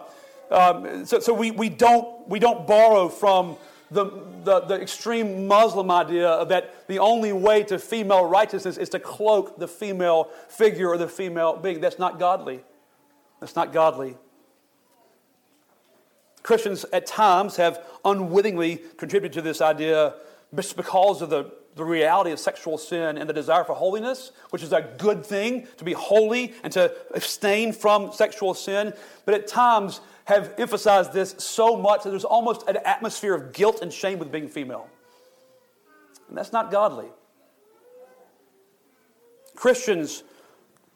um, 0.49 1.05
so, 1.05 1.19
so 1.19 1.33
we, 1.33 1.51
we 1.51 1.69
don't 1.69 2.27
we 2.27 2.39
don't 2.39 2.65
borrow 2.67 3.09
from 3.09 3.57
the, 3.89 4.05
the, 4.43 4.61
the 4.61 4.81
extreme 4.81 5.47
Muslim 5.47 5.89
idea 5.91 6.45
that 6.45 6.87
the 6.87 6.99
only 6.99 7.33
way 7.33 7.63
to 7.63 7.79
female 7.79 8.25
righteousness 8.25 8.77
is 8.77 8.89
to 8.89 8.99
cloak 8.99 9.57
the 9.57 9.67
female 9.67 10.29
figure 10.49 10.89
or 10.89 10.97
the 10.97 11.07
female 11.07 11.55
being. 11.57 11.79
That's 11.79 11.99
not 11.99 12.19
godly. 12.19 12.61
That's 13.39 13.55
not 13.55 13.71
godly. 13.71 14.17
Christians 16.43 16.85
at 16.93 17.05
times 17.05 17.57
have 17.57 17.83
unwittingly 18.05 18.81
contributed 18.97 19.33
to 19.33 19.41
this 19.41 19.61
idea 19.61 20.15
because 20.53 21.21
of 21.21 21.29
the, 21.29 21.51
the 21.75 21.83
reality 21.83 22.31
of 22.31 22.39
sexual 22.39 22.77
sin 22.77 23.17
and 23.17 23.29
the 23.29 23.33
desire 23.33 23.65
for 23.65 23.73
holiness, 23.73 24.31
which 24.51 24.63
is 24.63 24.71
a 24.71 24.81
good 24.97 25.25
thing 25.25 25.67
to 25.77 25.83
be 25.83 25.93
holy 25.93 26.53
and 26.63 26.71
to 26.73 26.93
abstain 27.13 27.73
from 27.73 28.13
sexual 28.13 28.53
sin. 28.53 28.93
But 29.25 29.35
at 29.35 29.47
times, 29.47 29.99
have 30.27 30.55
emphasized 30.57 31.13
this 31.13 31.35
so 31.37 31.77
much 31.77 32.03
that 32.03 32.09
there's 32.09 32.25
almost 32.25 32.67
an 32.67 32.75
atmosphere 32.83 33.33
of 33.33 33.53
guilt 33.53 33.81
and 33.81 33.93
shame 33.93 34.19
with 34.19 34.29
being 34.29 34.49
female. 34.49 34.89
And 36.27 36.37
that's 36.37 36.51
not 36.51 36.69
godly. 36.69 37.07
Christians 39.55 40.23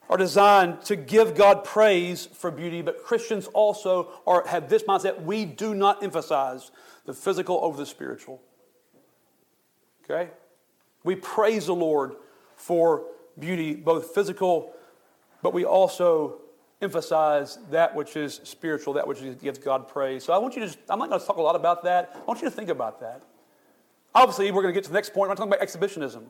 are 0.10 0.18
designed 0.18 0.82
to 0.82 0.98
give 0.98 1.34
God 1.34 1.64
praise 1.64 2.26
for 2.26 2.52
beauty, 2.52 2.82
but 2.82 3.06
Christians 3.06 3.48
also 3.54 4.12
are, 4.28 4.46
have 4.48 4.68
this 4.68 4.84
mindset 4.84 5.24
we 5.24 5.46
do 5.46 5.74
not 5.74 6.04
emphasize 6.04 6.70
the 7.06 7.14
physical 7.14 7.58
over 7.64 7.78
the 7.78 7.86
spiritual. 7.86 8.42
Okay? 10.04 10.30
We 11.06 11.16
praise 11.16 11.68
the 11.68 11.76
Lord 11.76 12.16
for 12.58 13.06
beauty, 13.40 13.76
both 13.76 14.14
physical, 14.14 14.74
but 15.42 15.54
we 15.54 15.64
also 15.64 16.42
emphasize 16.82 17.60
that 17.70 17.96
which 17.96 18.16
is 18.16 18.42
spiritual, 18.44 18.94
that 18.94 19.08
which 19.08 19.20
gives 19.40 19.60
God 19.60 19.88
praise. 19.88 20.24
So 20.24 20.34
I 20.34 20.38
want 20.38 20.56
you 20.56 20.62
to, 20.62 20.68
just, 20.68 20.80
I'm 20.90 21.00
not 21.00 21.10
going 21.10 21.22
to 21.22 21.28
talk 21.28 21.38
a 21.38 21.42
lot 21.42 21.56
about 21.56 21.84
that. 21.84 22.12
I 22.16 22.20
want 22.26 22.42
you 22.42 22.50
to 22.50 22.56
think 22.56 22.70
about 22.70 23.00
that. 23.02 23.22
Obviously, 24.14 24.52
we're 24.52 24.62
going 24.62 24.74
to 24.74 24.78
get 24.78 24.84
to 24.86 24.90
the 24.90 24.96
next 24.96 25.14
point. 25.14 25.30
We're 25.30 25.36
talking 25.36 25.52
about 25.52 25.62
exhibitionism. 25.62 26.26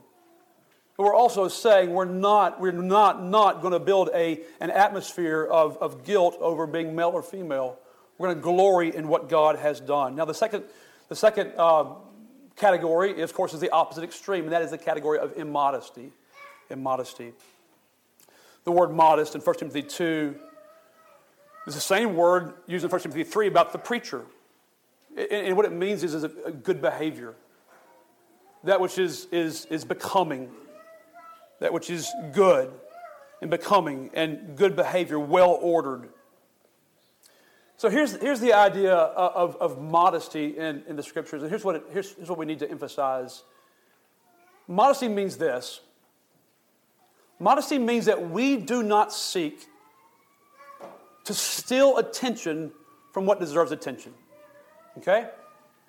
But 0.97 1.04
we're 1.04 1.16
also 1.16 1.47
saying 1.47 1.91
we're 1.91 2.06
not, 2.06 2.60
we're 2.60 2.72
not, 2.74 3.24
not 3.24 3.62
going 3.62 3.74
to 3.74 3.80
build 3.80 4.10
a, 4.14 4.41
an 4.60 4.70
atmosphere 4.70 5.43
of, 5.43 5.78
of 5.78 6.04
guilt 6.04 6.38
over 6.39 6.68
being 6.68 6.95
male 6.95 7.10
or 7.10 7.24
female. 7.24 7.80
We're 8.18 8.28
going 8.28 8.38
to 8.38 8.43
glory 8.43 8.95
in 8.95 9.08
what 9.08 9.30
God 9.30 9.58
has 9.58 9.80
done. 9.80 10.16
Now, 10.16 10.26
the 10.26 10.34
second, 10.34 10.66
the 11.08 11.16
second 11.16 11.54
uh, 11.58 11.86
category, 12.56 13.12
is, 13.12 13.32
of 13.32 13.34
course, 13.34 13.54
is 13.54 13.62
the 13.62 13.72
opposite 13.72 14.04
extreme, 14.04 14.43
and 14.43 14.54
that 14.54 14.62
is 14.62 14.72
the 14.72 14.78
category 14.78 15.18
of 15.18 15.34
immodesty. 15.38 16.12
Immodesty. 16.70 17.34
The 18.64 18.72
word 18.72 18.91
modest 18.91 19.36
in 19.36 19.41
1 19.41 19.55
Timothy 19.57 19.82
2 19.82 20.36
is 21.68 21.76
the 21.76 21.82
same 21.82 22.16
word 22.16 22.53
used 22.68 22.86
in 22.86 22.91
1 22.91 23.01
Timothy 23.01 23.24
3 23.24 23.47
about 23.47 23.72
the 23.72 23.80
preacher. 23.80 24.24
And 25.32 25.57
what 25.57 25.66
it 25.66 25.74
means 25.74 26.03
is, 26.03 26.14
is 26.14 26.24
a 26.24 26.30
good 26.51 26.82
behavior. 26.82 27.36
That 28.64 28.80
which 28.80 28.97
is, 28.97 29.28
is, 29.32 29.66
is 29.66 29.84
becoming, 29.84 30.51
that 31.59 31.74
which 31.74 31.89
is 31.89 32.09
good 32.34 32.72
and 33.41 33.49
becoming 33.49 34.12
and 34.14 34.55
good 34.55 34.76
behavior, 34.76 35.20
well 35.20 35.57
ordered. 35.62 36.09
So 37.78 37.89
here's, 37.89 38.16
here's 38.18 38.39
the 38.39 38.53
idea 38.53 38.93
of, 38.93 39.55
of 39.57 39.82
modesty 39.82 40.55
in, 40.57 40.84
in 40.88 40.95
the 40.95 41.01
scriptures. 41.01 41.41
And 41.41 41.49
here's 41.49 41.66
what, 41.66 41.78
it, 41.78 41.84
here's, 41.91 42.14
here's 42.14 42.30
what 42.30 42.38
we 42.38 42.45
need 42.45 42.59
to 42.59 42.70
emphasize 42.70 43.43
modesty 44.68 45.07
means 45.07 45.38
this 45.38 45.82
Modesty 47.41 47.79
means 47.79 48.05
that 48.05 48.29
we 48.29 48.55
do 48.55 48.83
not 48.83 49.11
seek 49.11 49.67
to 51.23 51.33
steal 51.33 51.97
attention 51.97 52.71
from 53.11 53.25
what 53.25 53.39
deserves 53.39 53.71
attention. 53.71 54.13
Okay? 54.99 55.27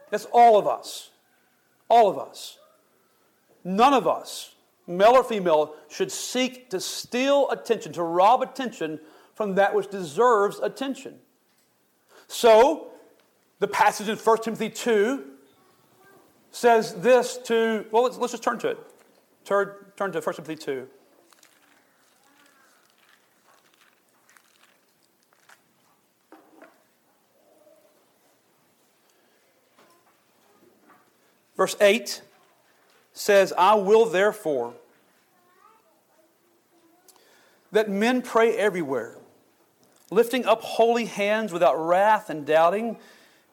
That's 0.09 0.25
all 0.33 0.59
of 0.59 0.67
us. 0.67 1.11
All 1.91 2.09
of 2.09 2.19
us. 2.19 2.57
None 3.65 3.93
of 3.93 4.09
us, 4.09 4.55
male 4.87 5.11
or 5.11 5.23
female, 5.23 5.75
should 5.91 6.11
seek 6.11 6.71
to 6.71 6.81
steal 6.81 7.51
attention, 7.51 7.93
to 7.93 8.03
rob 8.03 8.41
attention 8.41 8.99
from 9.35 9.57
that 9.57 9.75
which 9.75 9.91
deserves 9.91 10.59
attention. 10.59 11.17
So, 12.29 12.93
the 13.59 13.69
passage 13.69 14.09
in 14.09 14.17
1 14.17 14.39
Timothy 14.39 14.71
2 14.71 15.23
says 16.51 16.95
this 16.95 17.37
to, 17.45 17.85
well, 17.91 18.05
let's, 18.05 18.17
let's 18.17 18.33
just 18.33 18.43
turn 18.43 18.59
to 18.61 18.69
it. 18.69 18.79
Turn, 19.45 19.71
turn 19.97 20.13
to 20.13 20.21
1 20.21 20.35
Timothy 20.35 20.57
2. 20.57 20.89
Verse 31.63 31.77
8 31.81 32.23
says, 33.13 33.53
I 33.57 33.77
will 33.77 34.07
therefore 34.07 34.75
that 37.71 37.89
men 37.89 38.21
pray 38.21 38.57
everywhere, 38.57 39.17
lifting 40.11 40.45
up 40.45 40.61
holy 40.63 41.05
hands 41.05 41.53
without 41.53 41.77
wrath 41.77 42.31
and 42.31 42.45
doubting. 42.45 42.97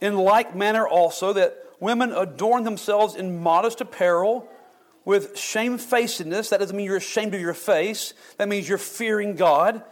In 0.02 0.18
like 0.18 0.56
manner 0.56 0.88
also 0.88 1.34
that 1.34 1.56
women 1.80 2.12
adorn 2.12 2.64
themselves 2.64 3.14
in 3.14 3.44
modest 3.44 3.80
apparel 3.80 4.50
with 5.06 5.38
shamefacedness. 5.38 6.50
That 6.50 6.62
doesn't 6.62 6.76
mean 6.76 6.88
you're 6.88 6.98
ashamed 6.98 7.36
of 7.36 7.42
your 7.42 7.54
face, 7.54 8.16
that 8.38 8.50
means 8.50 8.68
you're 8.68 8.80
fearing 8.80 9.36
God. 9.36 9.84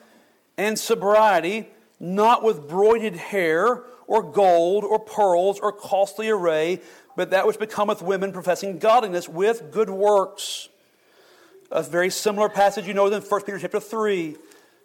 And 0.57 0.80
sobriety, 0.80 1.70
not 1.99 2.41
with 2.41 2.68
broided 2.68 3.15
hair 3.15 3.84
or 4.07 4.24
gold 4.24 4.84
or 4.84 4.97
pearls 4.97 5.59
or 5.59 5.72
costly 5.72 6.30
array, 6.30 6.82
but 7.18 7.32
that 7.32 7.47
which 7.47 7.57
becometh 7.57 8.01
women 8.01 8.32
professing 8.32 8.78
godliness 8.78 9.28
with 9.28 9.72
good 9.72 9.89
works. 9.89 10.70
A 11.72 11.82
very 11.82 12.11
similar 12.11 12.47
passage 12.47 12.88
you 12.88 12.93
know 12.93 13.07
in 13.07 13.22
1 13.22 13.41
Peter 13.41 13.59
chapter 13.59 13.80
3, 13.80 14.38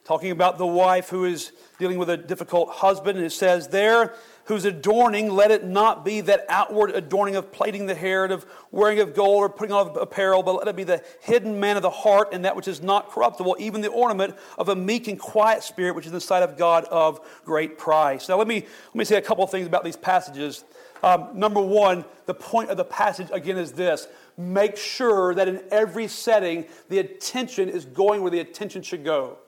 talking 0.04 0.30
about 0.32 0.58
the 0.58 0.66
wife 0.66 1.08
who 1.10 1.24
is 1.24 1.52
dealing 1.78 1.98
with 1.98 2.10
a 2.10 2.16
difficult 2.16 2.70
husband. 2.70 3.18
And 3.18 3.26
it 3.26 3.30
says 3.30 3.68
there, 3.68 4.14
whose 4.46 4.64
adorning, 4.64 5.30
let 5.30 5.52
it 5.52 5.64
not 5.64 6.04
be 6.04 6.20
that 6.22 6.44
outward 6.48 6.90
adorning 6.90 7.36
of 7.36 7.52
plaiting 7.52 7.86
the 7.86 7.94
hair 7.94 8.24
and 8.24 8.32
of 8.32 8.44
wearing 8.72 8.98
of 8.98 9.14
gold 9.14 9.44
or 9.44 9.48
putting 9.48 9.72
on 9.72 9.96
apparel, 9.96 10.42
but 10.42 10.54
let 10.54 10.66
it 10.66 10.74
be 10.74 10.84
the 10.84 11.02
hidden 11.20 11.60
man 11.60 11.76
of 11.76 11.82
the 11.82 11.90
heart 11.90 12.30
and 12.32 12.44
that 12.44 12.56
which 12.56 12.66
is 12.66 12.82
not 12.82 13.10
corruptible, 13.10 13.56
even 13.60 13.80
the 13.80 13.88
ornament 13.88 14.34
of 14.58 14.68
a 14.68 14.74
meek 14.74 15.06
and 15.06 15.18
quiet 15.18 15.62
spirit, 15.62 15.94
which 15.94 16.06
is 16.06 16.10
in 16.10 16.14
the 16.14 16.20
sight 16.20 16.42
of 16.42 16.56
God 16.56 16.84
of 16.86 17.20
great 17.44 17.78
price. 17.78 18.28
Now, 18.28 18.36
let 18.38 18.48
me, 18.48 18.56
let 18.56 18.94
me 18.94 19.04
say 19.04 19.16
a 19.16 19.22
couple 19.22 19.44
of 19.44 19.50
things 19.50 19.68
about 19.68 19.84
these 19.84 19.96
passages. 19.96 20.64
Um, 21.04 21.30
number 21.34 21.60
one, 21.60 22.04
the 22.26 22.34
point 22.34 22.70
of 22.70 22.76
the 22.76 22.84
passage 22.84 23.28
again 23.32 23.58
is 23.58 23.72
this 23.72 24.08
make 24.36 24.76
sure 24.76 25.34
that 25.34 25.46
in 25.46 25.62
every 25.70 26.08
setting 26.08 26.64
the 26.88 26.98
attention 26.98 27.68
is 27.68 27.84
going 27.84 28.22
where 28.22 28.30
the 28.30 28.40
attention 28.40 28.82
should 28.82 29.04
go. 29.04 29.38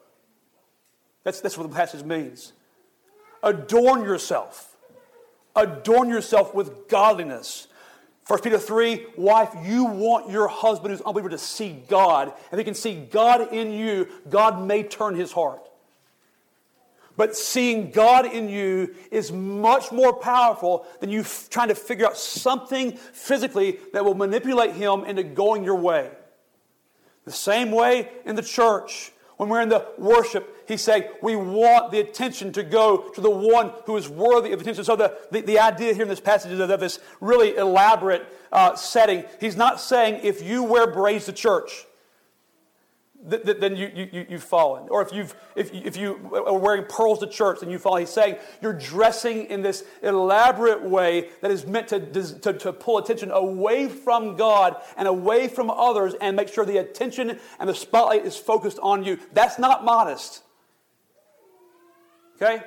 That's, 1.24 1.40
that's 1.40 1.58
what 1.58 1.68
the 1.68 1.74
passage 1.74 2.04
means. 2.04 2.52
Adorn 3.42 4.02
yourself 4.02 4.74
Adorn 5.56 6.08
yourself 6.08 6.54
with 6.54 6.88
godliness. 6.88 7.68
1 8.26 8.40
Peter 8.40 8.58
3, 8.58 9.06
wife, 9.16 9.54
you 9.64 9.84
want 9.84 10.30
your 10.30 10.48
husband 10.48 10.90
who's 10.90 11.02
unbeliever 11.02 11.28
to 11.28 11.38
see 11.38 11.82
God. 11.88 12.32
If 12.50 12.58
he 12.58 12.64
can 12.64 12.74
see 12.74 12.94
God 12.94 13.52
in 13.52 13.70
you, 13.70 14.08
God 14.28 14.66
may 14.66 14.82
turn 14.82 15.14
his 15.14 15.30
heart. 15.30 15.60
But 17.16 17.36
seeing 17.36 17.92
God 17.92 18.26
in 18.26 18.48
you 18.48 18.94
is 19.12 19.30
much 19.30 19.92
more 19.92 20.12
powerful 20.12 20.84
than 21.00 21.10
you 21.10 21.20
f- 21.20 21.46
trying 21.48 21.68
to 21.68 21.76
figure 21.76 22.06
out 22.06 22.16
something 22.16 22.92
physically 22.92 23.78
that 23.92 24.04
will 24.04 24.16
manipulate 24.16 24.72
him 24.72 25.04
into 25.04 25.22
going 25.22 25.62
your 25.62 25.76
way. 25.76 26.10
The 27.24 27.32
same 27.32 27.70
way 27.70 28.10
in 28.24 28.34
the 28.34 28.42
church. 28.42 29.12
When 29.36 29.48
we're 29.48 29.60
in 29.60 29.68
the 29.68 29.86
worship, 29.96 30.53
he's 30.66 30.82
saying 30.82 31.04
we 31.22 31.36
want 31.36 31.92
the 31.92 32.00
attention 32.00 32.52
to 32.52 32.62
go 32.62 33.08
to 33.14 33.20
the 33.20 33.30
one 33.30 33.72
who 33.86 33.96
is 33.96 34.08
worthy 34.08 34.52
of 34.52 34.60
attention. 34.60 34.84
So 34.84 34.96
the, 34.96 35.16
the, 35.30 35.40
the 35.40 35.58
idea 35.58 35.94
here 35.94 36.02
in 36.02 36.08
this 36.08 36.20
passage 36.20 36.52
is 36.52 36.60
of 36.60 36.80
this 36.80 36.98
really 37.20 37.56
elaborate 37.56 38.26
uh, 38.52 38.74
setting. 38.76 39.24
He's 39.40 39.56
not 39.56 39.80
saying 39.80 40.20
if 40.22 40.42
you 40.42 40.62
wear 40.62 40.86
braids 40.86 41.26
to 41.26 41.32
church, 41.32 41.86
th- 43.28 43.42
th- 43.42 43.58
then 43.58 43.76
you, 43.76 43.90
you, 43.94 44.26
you've 44.30 44.44
fallen. 44.44 44.88
Or 44.88 45.02
if, 45.02 45.12
you've, 45.12 45.34
if, 45.56 45.72
if 45.72 45.96
you 45.96 46.30
are 46.46 46.58
wearing 46.58 46.84
pearls 46.84 47.18
to 47.20 47.26
church, 47.26 47.60
then 47.60 47.70
you 47.70 47.78
fall. 47.78 47.96
He's 47.96 48.10
saying 48.10 48.36
you're 48.60 48.72
dressing 48.72 49.46
in 49.46 49.62
this 49.62 49.84
elaborate 50.02 50.82
way 50.82 51.30
that 51.40 51.50
is 51.50 51.66
meant 51.66 51.88
to, 51.88 52.00
to, 52.40 52.52
to 52.52 52.72
pull 52.72 52.98
attention 52.98 53.30
away 53.30 53.88
from 53.88 54.36
God 54.36 54.76
and 54.96 55.08
away 55.08 55.48
from 55.48 55.70
others 55.70 56.14
and 56.20 56.36
make 56.36 56.48
sure 56.48 56.64
the 56.64 56.78
attention 56.78 57.38
and 57.58 57.68
the 57.68 57.74
spotlight 57.74 58.24
is 58.24 58.36
focused 58.36 58.78
on 58.82 59.04
you. 59.04 59.18
That's 59.32 59.58
not 59.58 59.84
modest. 59.84 60.42
Okay? 62.36 62.62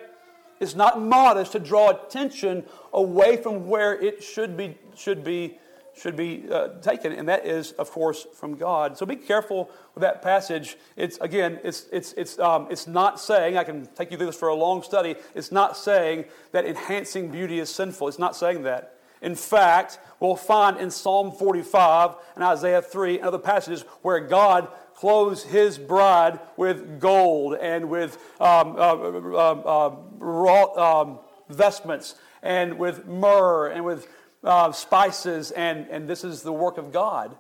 It's 0.59 0.76
not 0.76 1.01
modest 1.01 1.51
to 1.51 1.59
draw 1.59 1.89
attention 1.89 2.65
away 2.93 3.38
from 3.38 3.68
where 3.68 3.93
it 3.93 4.24
should 4.24 4.57
be, 4.57 4.78
should 4.95 5.24
be 5.24 5.57
should 5.97 6.15
be 6.15 6.45
uh, 6.51 6.68
taken, 6.80 7.11
and 7.11 7.28
that 7.28 7.45
is, 7.45 7.72
of 7.74 7.89
course, 7.89 8.28
from 8.36 8.55
God. 8.55 8.97
So 8.97 9.05
be 9.05 9.15
careful 9.15 9.72
with 9.95 10.01
that 10.01 10.22
passage. 10.22 10.78
It's 10.95 11.18
again, 11.18 11.59
it's 11.63 11.88
it's 11.91 12.13
it's 12.13 12.38
um, 12.38 12.68
it's 12.70 12.86
not 12.86 13.20
saying 13.20 13.57
I 13.57 13.63
can 13.63 13.88
take 13.95 14.11
you 14.11 14.18
through 14.18 14.28
this 14.28 14.36
for 14.36 14.49
a 14.49 14.55
long 14.55 14.84
study. 14.84 15.15
It's 15.34 15.51
not 15.51 15.76
saying 15.76 16.26
that 16.51 16.65
enhancing 16.65 17.32
beauty 17.32 17.59
is 17.59 17.74
sinful. 17.74 18.07
It's 18.07 18.20
not 18.20 18.36
saying 18.36 18.63
that. 18.63 18.93
In 19.22 19.34
fact, 19.34 19.99
we'll 20.20 20.36
find 20.36 20.78
in 20.78 20.91
Psalm 20.91 21.32
45 21.32 22.15
and 22.36 22.43
Isaiah 22.43 22.84
3 22.84 23.18
and 23.18 23.26
other 23.26 23.39
passages 23.39 23.82
where 24.03 24.20
God 24.20 24.68
clothes 24.97 25.43
his 25.43 25.77
bride 25.77 26.39
with 26.57 26.99
gold 26.99 27.53
and 27.53 27.87
with 27.87 28.17
um, 28.41 28.75
uh, 28.75 28.95
uh, 28.95 29.61
uh, 29.63 29.95
raw, 30.17 31.01
um, 31.01 31.19
vestments 31.49 32.15
and 32.41 32.79
with 32.79 33.05
myrrh 33.05 33.67
and 33.67 33.85
with 33.85 34.07
uh, 34.43 34.71
spices, 34.71 35.51
and, 35.51 35.87
and 35.91 36.07
this 36.07 36.23
is 36.23 36.41
the 36.41 36.51
work 36.51 36.79
of 36.79 36.91
God. 36.91 37.35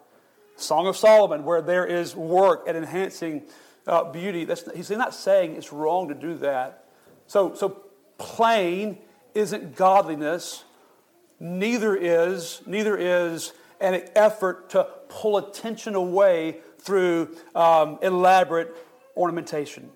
Song 0.55 0.85
of 0.85 0.95
Solomon, 0.95 1.43
where 1.45 1.63
there 1.63 1.85
is 1.85 2.15
work 2.15 2.67
at 2.67 2.75
enhancing 2.75 3.43
uh, 3.87 4.03
beauty. 4.03 4.45
That's, 4.45 4.69
he's 4.75 4.91
not 4.91 5.15
saying 5.15 5.55
it's 5.55 5.73
wrong 5.73 6.09
to 6.09 6.13
do 6.13 6.37
that. 6.37 6.85
So, 7.25 7.55
so 7.55 7.83
plain 8.19 8.99
isn't 9.33 9.75
godliness. 9.75 10.63
Neither 11.39 11.95
is 11.95 12.61
neither 12.67 12.97
is 12.97 13.53
an 13.79 14.01
effort 14.15 14.69
to 14.71 14.87
pull 15.09 15.37
attention 15.37 15.95
away 15.95 16.57
through 16.79 17.35
um, 17.55 17.99
elaborate 18.01 18.75
ornamentation. 19.15 19.89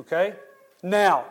Okay. 0.00 0.34
Now, 0.82 1.24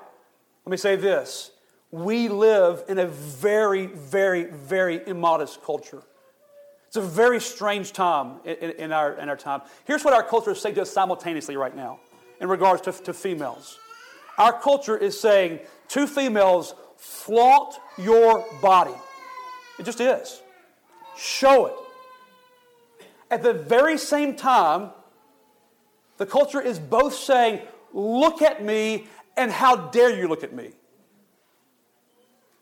let 0.66 0.72
me 0.72 0.78
say 0.78 0.96
this: 0.96 1.52
we 1.92 2.28
live 2.28 2.84
in 2.88 3.00
a 3.00 3.08
very, 3.08 3.88
very, 3.88 4.44
very 4.44 5.02
immodest 5.08 5.64
culture. 5.64 6.04
It's 6.88 6.98
a 6.98 7.02
very 7.02 7.40
strange 7.42 7.92
time 7.94 8.40
in, 8.46 8.72
in, 8.72 8.92
our, 8.92 9.14
in 9.14 9.28
our 9.30 9.36
time. 9.36 9.62
Here's 9.86 10.06
what 10.06 10.14
our 10.14 10.24
culture 10.24 10.52
is 10.52 10.62
saying 10.62 10.76
to 10.76 10.84
us 10.84 10.92
simultaneously 10.92 11.58
right 11.58 11.76
now 11.76 12.00
in 12.40 12.48
regards 12.48 12.82
to, 12.84 12.92
to 12.92 13.14
females. 13.14 13.78
Our 14.38 14.58
culture 14.60 14.98
is 14.98 15.20
saying 15.20 15.60
to 15.90 16.08
females, 16.08 16.76
flaunt 16.96 17.76
your 17.98 18.46
body. 18.62 18.94
It 19.80 19.84
just 19.84 20.00
is. 20.00 20.42
Show 21.18 21.66
it. 21.68 21.74
At 23.30 23.44
the 23.44 23.54
very 23.54 23.98
same 23.98 24.36
time, 24.36 24.92
the 26.18 26.26
culture 26.26 26.62
is 26.62 26.80
both 26.80 27.14
saying, 27.14 27.62
look 27.94 28.42
at 28.42 28.64
me 28.64 29.08
and 29.36 29.52
how 29.52 29.76
dare 29.76 30.16
you 30.18 30.28
look 30.28 30.44
at 30.44 30.54
me. 30.54 30.72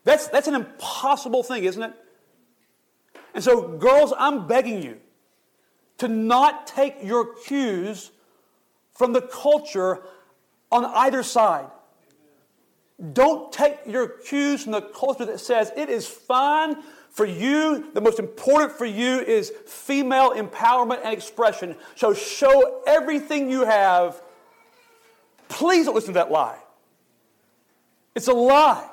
That's, 0.03 0.28
that's 0.28 0.47
an 0.47 0.55
impossible 0.55 1.43
thing, 1.43 1.63
isn't 1.63 1.82
it? 1.82 1.93
And 3.34 3.43
so, 3.43 3.78
girls, 3.78 4.13
I'm 4.18 4.47
begging 4.47 4.82
you 4.82 4.97
to 5.97 6.07
not 6.07 6.68
take 6.68 7.03
your 7.03 7.36
cues 7.36 8.11
from 8.93 9.13
the 9.13 9.22
culture 9.22 10.03
on 10.72 10.86
either 10.86 11.24
side. 11.24 11.68
Don't 13.13 13.51
take 13.51 13.80
your 13.86 14.07
cues 14.07 14.63
from 14.63 14.72
the 14.72 14.82
culture 14.82 15.26
that 15.26 15.39
says 15.39 15.72
it 15.76 15.89
is 15.89 16.07
fine 16.07 16.78
for 17.16 17.26
you, 17.26 17.91
the 17.93 18.01
most 18.01 18.20
important 18.20 18.74
for 18.74 18.84
you 18.84 19.22
is 19.22 19.49
female 19.66 20.32
empowerment 20.32 20.99
and 21.01 21.13
expression. 21.13 21.78
So 21.95 22.13
show 22.13 22.82
everything 22.86 23.49
you 23.49 23.63
have. 23.63 24.22
Please 25.47 25.86
don't 25.86 25.95
listen 25.95 26.09
to 26.09 26.20
that 26.20 26.30
lie. 26.30 26.59
It's 28.16 28.28
a 28.28 28.34
lie. 28.34 28.89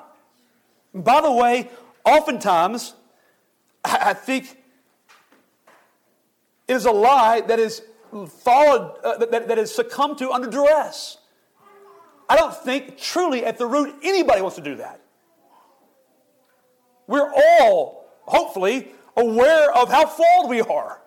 By 0.93 1.19
the 1.19 1.33
way, 1.33 1.69
oftentimes, 2.05 2.93
I 3.83 4.13
think 4.13 4.57
it 6.69 6.75
is 6.75 6.85
a 6.85 6.91
lie 6.91 7.41
that 7.41 7.59
is 7.59 7.81
followed, 8.39 8.99
uh, 9.03 9.17
that, 9.17 9.49
that 9.49 9.57
is 9.57 9.75
succumbed 9.75 10.19
to 10.19 10.31
under 10.31 10.49
duress. 10.49 11.17
I 12.29 12.37
don't 12.37 12.55
think 12.55 12.97
truly 12.97 13.43
at 13.43 13.57
the 13.57 13.65
root 13.65 13.93
anybody 14.01 14.41
wants 14.41 14.55
to 14.55 14.63
do 14.63 14.75
that. 14.75 15.01
We're 17.05 17.29
all, 17.59 18.02
hopefully, 18.25 18.89
aware 19.15 19.71
of 19.75 19.89
how 19.89 20.05
flawed 20.05 20.49
we 20.49 20.61
are. 20.61 21.01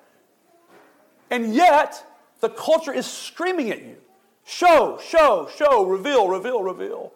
And 1.31 1.55
yet, 1.55 2.05
the 2.41 2.49
culture 2.49 2.93
is 2.93 3.07
screaming 3.07 3.71
at 3.71 3.83
you 3.83 3.97
show, 4.45 4.99
show, 5.05 5.49
show, 5.57 5.85
reveal, 5.85 6.29
reveal, 6.29 6.63
reveal. 6.63 7.13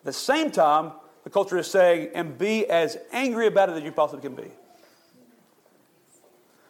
At 0.00 0.04
the 0.04 0.12
same 0.12 0.50
time, 0.50 0.92
the 1.24 1.30
culture 1.30 1.58
is 1.58 1.70
saying, 1.70 2.10
and 2.14 2.38
be 2.38 2.66
as 2.66 2.98
angry 3.12 3.46
about 3.46 3.70
it 3.70 3.76
as 3.76 3.82
you 3.82 3.90
possibly 3.90 4.22
can 4.22 4.34
be. 4.34 4.50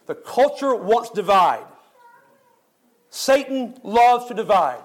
The 0.07 0.14
culture 0.14 0.74
wants 0.74 1.11
divide. 1.11 1.66
Satan 3.11 3.76
loves 3.82 4.26
to 4.26 4.34
divide. 4.34 4.82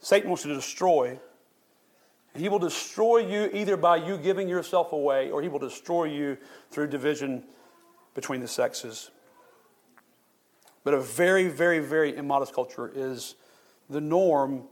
Satan 0.00 0.28
wants 0.28 0.42
to 0.44 0.54
destroy, 0.54 1.18
He 2.38 2.48
will 2.48 2.58
destroy 2.58 3.18
you 3.18 3.50
either 3.52 3.76
by 3.76 3.96
you 3.96 4.16
giving 4.16 4.48
yourself 4.48 4.92
away 4.92 5.30
or 5.30 5.42
he 5.42 5.48
will 5.48 5.58
destroy 5.58 6.04
you 6.04 6.36
through 6.70 6.88
division 6.88 7.44
between 8.14 8.40
the 8.40 8.48
sexes. 8.48 9.10
But 10.84 10.94
a 10.94 11.00
very, 11.00 11.48
very, 11.48 11.80
very 11.80 12.16
immodest 12.16 12.54
culture 12.54 12.90
is 12.94 13.34
the 13.90 14.00
norm. 14.00 14.64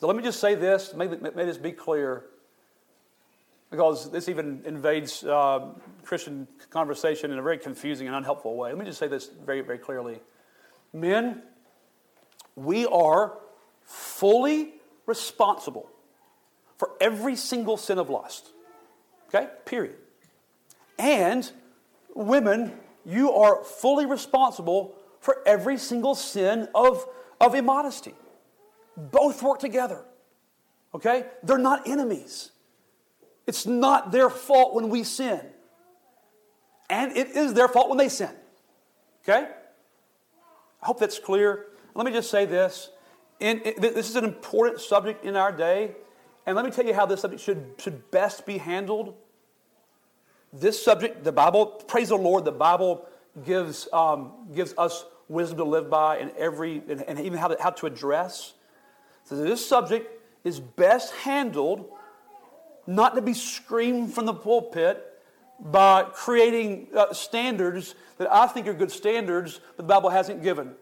So 0.00 0.06
let 0.06 0.16
me 0.16 0.22
just 0.22 0.40
say 0.40 0.54
this, 0.54 0.94
may, 0.94 1.06
may 1.06 1.44
this 1.44 1.58
be 1.58 1.72
clear, 1.72 2.24
because 3.70 4.10
this 4.10 4.28
even 4.28 4.60
invades 4.66 5.24
uh, 5.24 5.68
Christian 6.04 6.46
conversation 6.70 7.30
in 7.30 7.38
a 7.38 7.42
very 7.42 7.56
confusing 7.56 8.06
and 8.06 8.16
unhelpful 8.16 8.56
way. 8.56 8.70
Let 8.70 8.78
me 8.78 8.84
just 8.84 8.98
say 8.98 9.06
this 9.06 9.30
very, 9.46 9.60
very 9.60 9.78
clearly. 9.78 10.20
Men, 10.92 11.42
we 12.56 12.86
are 12.86 13.38
fully 13.84 14.74
responsible 15.06 15.88
for 16.76 16.90
every 17.00 17.36
single 17.36 17.76
sin 17.76 17.98
of 17.98 18.10
lust. 18.10 18.50
Okay? 19.28 19.48
Period. 19.64 19.96
And 20.98 21.50
women, 22.14 22.72
you 23.04 23.32
are 23.32 23.62
fully 23.64 24.06
responsible 24.06 24.94
for 25.20 25.38
every 25.46 25.78
single 25.78 26.14
sin 26.14 26.68
of, 26.74 27.06
of 27.40 27.54
immodesty. 27.54 28.14
Both 28.96 29.42
work 29.42 29.58
together. 29.58 30.04
Okay? 30.94 31.26
They're 31.42 31.58
not 31.58 31.88
enemies. 31.88 32.50
It's 33.46 33.66
not 33.66 34.12
their 34.12 34.28
fault 34.30 34.74
when 34.74 34.88
we 34.88 35.04
sin. 35.04 35.40
And 36.90 37.16
it 37.16 37.28
is 37.28 37.54
their 37.54 37.68
fault 37.68 37.88
when 37.88 37.98
they 37.98 38.08
sin. 38.08 38.30
Okay? 39.22 39.48
I 40.82 40.86
hope 40.86 40.98
that's 40.98 41.18
clear. 41.18 41.66
Let 41.94 42.06
me 42.06 42.12
just 42.12 42.30
say 42.30 42.44
this 42.44 42.90
this 43.42 44.08
is 44.08 44.16
an 44.16 44.24
important 44.24 44.80
subject 44.80 45.24
in 45.24 45.36
our 45.36 45.52
day. 45.52 45.96
And 46.46 46.56
let 46.56 46.64
me 46.64 46.70
tell 46.70 46.84
you 46.84 46.94
how 46.94 47.06
this 47.06 47.20
subject 47.20 47.42
should, 47.42 47.74
should 47.78 48.10
best 48.10 48.46
be 48.46 48.58
handled. 48.58 49.14
This 50.52 50.82
subject, 50.82 51.24
the 51.24 51.32
Bible, 51.32 51.66
praise 51.66 52.08
the 52.08 52.16
Lord, 52.16 52.44
the 52.44 52.52
Bible 52.52 53.06
gives, 53.44 53.88
um, 53.92 54.32
gives 54.54 54.74
us 54.76 55.04
wisdom 55.28 55.58
to 55.58 55.64
live 55.64 55.88
by 55.88 56.18
and, 56.18 56.30
every, 56.36 56.82
and, 56.88 57.02
and 57.02 57.20
even 57.20 57.38
how 57.38 57.48
to, 57.48 57.56
how 57.60 57.70
to 57.70 57.86
address. 57.86 58.54
So 59.24 59.36
this 59.36 59.64
subject 59.64 60.20
is 60.44 60.60
best 60.60 61.12
handled 61.14 61.88
not 62.86 63.14
to 63.14 63.22
be 63.22 63.34
screamed 63.34 64.12
from 64.12 64.26
the 64.26 64.34
pulpit 64.34 65.08
by 65.60 66.02
creating 66.02 66.88
uh, 66.94 67.12
standards 67.12 67.94
that 68.18 68.32
I 68.32 68.46
think 68.48 68.66
are 68.66 68.74
good 68.74 68.90
standards, 68.90 69.60
but 69.76 69.88
the 69.88 69.94
Bible 69.94 70.10
hasn't 70.10 70.42
given. 70.42 70.74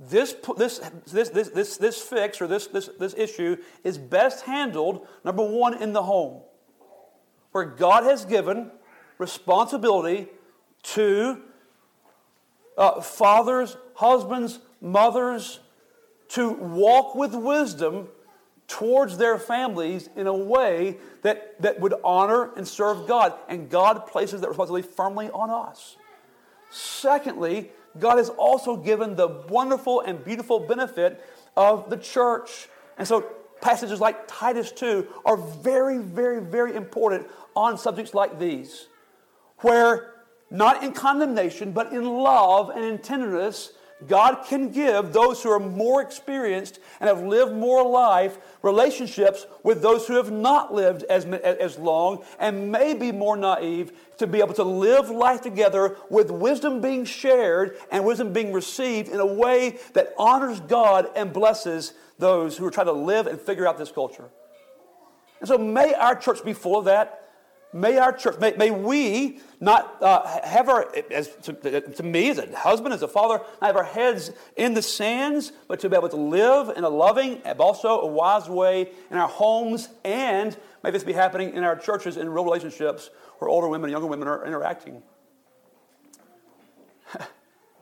This, 0.00 0.34
this, 0.56 0.80
this, 1.06 1.28
this, 1.30 1.76
this, 1.76 2.00
fix 2.00 2.40
or 2.40 2.46
this, 2.46 2.68
this, 2.68 2.88
this 2.98 3.14
issue 3.14 3.56
is 3.82 3.98
best 3.98 4.44
handled, 4.44 5.06
number 5.24 5.44
one, 5.44 5.82
in 5.82 5.92
the 5.92 6.04
home, 6.04 6.42
where 7.50 7.64
God 7.64 8.04
has 8.04 8.24
given 8.24 8.70
responsibility 9.18 10.28
to 10.84 11.42
uh, 12.76 13.00
fathers, 13.00 13.76
husbands, 13.94 14.60
mothers 14.80 15.58
to 16.28 16.52
walk 16.52 17.16
with 17.16 17.34
wisdom 17.34 18.08
towards 18.68 19.16
their 19.16 19.38
families 19.38 20.08
in 20.14 20.26
a 20.26 20.34
way 20.34 20.98
that, 21.22 21.60
that 21.60 21.80
would 21.80 21.94
honor 22.04 22.54
and 22.54 22.68
serve 22.68 23.08
God. 23.08 23.34
And 23.48 23.68
God 23.68 24.06
places 24.06 24.42
that 24.42 24.48
responsibility 24.48 24.86
firmly 24.86 25.30
on 25.30 25.50
us. 25.50 25.96
Secondly, 26.70 27.70
God 27.98 28.18
has 28.18 28.28
also 28.28 28.76
given 28.76 29.16
the 29.16 29.28
wonderful 29.48 30.00
and 30.00 30.24
beautiful 30.24 30.60
benefit 30.60 31.24
of 31.56 31.90
the 31.90 31.96
church. 31.96 32.68
And 32.96 33.06
so 33.06 33.22
passages 33.60 34.00
like 34.00 34.26
Titus 34.28 34.70
2 34.72 35.06
are 35.24 35.36
very, 35.36 35.98
very, 35.98 36.40
very 36.40 36.74
important 36.74 37.26
on 37.56 37.76
subjects 37.78 38.14
like 38.14 38.38
these, 38.38 38.88
where 39.58 40.14
not 40.50 40.82
in 40.82 40.92
condemnation, 40.92 41.72
but 41.72 41.92
in 41.92 42.04
love 42.04 42.70
and 42.70 42.84
in 42.84 42.98
tenderness, 42.98 43.72
God 44.06 44.44
can 44.46 44.70
give 44.70 45.12
those 45.12 45.42
who 45.42 45.50
are 45.50 45.58
more 45.58 46.00
experienced 46.00 46.78
and 47.00 47.08
have 47.08 47.22
lived 47.22 47.52
more 47.52 47.88
life 47.88 48.38
relationships 48.62 49.46
with 49.64 49.82
those 49.82 50.06
who 50.06 50.14
have 50.14 50.30
not 50.30 50.72
lived 50.72 51.02
as, 51.04 51.24
as 51.24 51.78
long 51.78 52.24
and 52.38 52.70
may 52.70 52.94
be 52.94 53.10
more 53.10 53.36
naive 53.36 53.92
to 54.18 54.26
be 54.26 54.38
able 54.38 54.54
to 54.54 54.62
live 54.62 55.10
life 55.10 55.40
together 55.40 55.96
with 56.10 56.30
wisdom 56.30 56.80
being 56.80 57.04
shared 57.04 57.76
and 57.90 58.04
wisdom 58.04 58.32
being 58.32 58.52
received 58.52 59.08
in 59.08 59.18
a 59.18 59.26
way 59.26 59.78
that 59.94 60.14
honors 60.16 60.60
God 60.60 61.08
and 61.16 61.32
blesses 61.32 61.92
those 62.18 62.56
who 62.56 62.66
are 62.66 62.70
trying 62.70 62.86
to 62.86 62.92
live 62.92 63.26
and 63.26 63.40
figure 63.40 63.66
out 63.66 63.78
this 63.78 63.90
culture. 63.90 64.28
And 65.40 65.48
so 65.48 65.58
may 65.58 65.94
our 65.94 66.14
church 66.14 66.44
be 66.44 66.52
full 66.52 66.78
of 66.78 66.84
that. 66.86 67.27
May 67.72 67.98
our 67.98 68.12
church, 68.12 68.38
may, 68.40 68.52
may 68.52 68.70
we 68.70 69.40
not 69.60 70.02
uh, 70.02 70.26
have 70.42 70.70
our, 70.70 70.90
as 71.10 71.28
to, 71.42 71.80
to, 71.80 72.02
me 72.02 72.30
as 72.30 72.38
a 72.38 72.56
husband, 72.56 72.94
as 72.94 73.02
a 73.02 73.08
father, 73.08 73.44
not 73.60 73.66
have 73.66 73.76
our 73.76 73.84
heads 73.84 74.30
in 74.56 74.72
the 74.72 74.80
sands, 74.80 75.52
but 75.66 75.78
to 75.80 75.90
be 75.90 75.96
able 75.96 76.08
to 76.08 76.16
live 76.16 76.74
in 76.74 76.84
a 76.84 76.88
loving 76.88 77.42
and 77.44 77.60
also 77.60 78.00
a 78.00 78.06
wise 78.06 78.48
way 78.48 78.90
in 79.10 79.18
our 79.18 79.28
homes, 79.28 79.90
and 80.02 80.56
may 80.82 80.90
this 80.90 81.04
be 81.04 81.12
happening 81.12 81.52
in 81.52 81.62
our 81.62 81.76
churches 81.76 82.16
in 82.16 82.30
real 82.30 82.44
relationships 82.44 83.10
where 83.38 83.50
older 83.50 83.68
women 83.68 83.90
and 83.90 83.92
younger 83.92 84.08
women 84.08 84.28
are 84.28 84.46
interacting. 84.46 85.02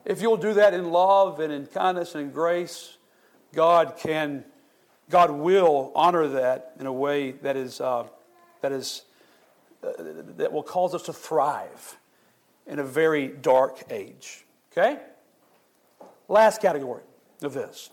if 0.05 0.21
you'll 0.21 0.35
do 0.35 0.53
that 0.55 0.73
in 0.73 0.91
love 0.91 1.39
and 1.39 1.53
in 1.53 1.65
kindness 1.65 2.13
and 2.13 2.25
in 2.25 2.31
grace, 2.31 2.97
God 3.53 3.95
can, 3.97 4.43
God 5.09 5.31
will 5.31 5.93
honor 5.95 6.27
that 6.27 6.73
in 6.77 6.87
a 6.87 6.93
way 6.93 7.31
that 7.31 7.55
is, 7.55 7.79
uh, 7.79 8.05
that 8.61 8.73
is 8.73 9.03
Uh, 9.83 9.91
that 10.37 10.51
will 10.51 10.63
cause 10.63 10.95
us 10.95 11.03
to 11.03 11.13
thrive 11.13 11.97
in 12.65 12.79
a 12.79 12.83
very 12.83 13.27
dark 13.27 13.83
age. 13.91 14.45
Okay? 14.71 14.99
Last 16.27 16.61
category 16.61 17.03
of 17.43 17.53
this. 17.53 17.91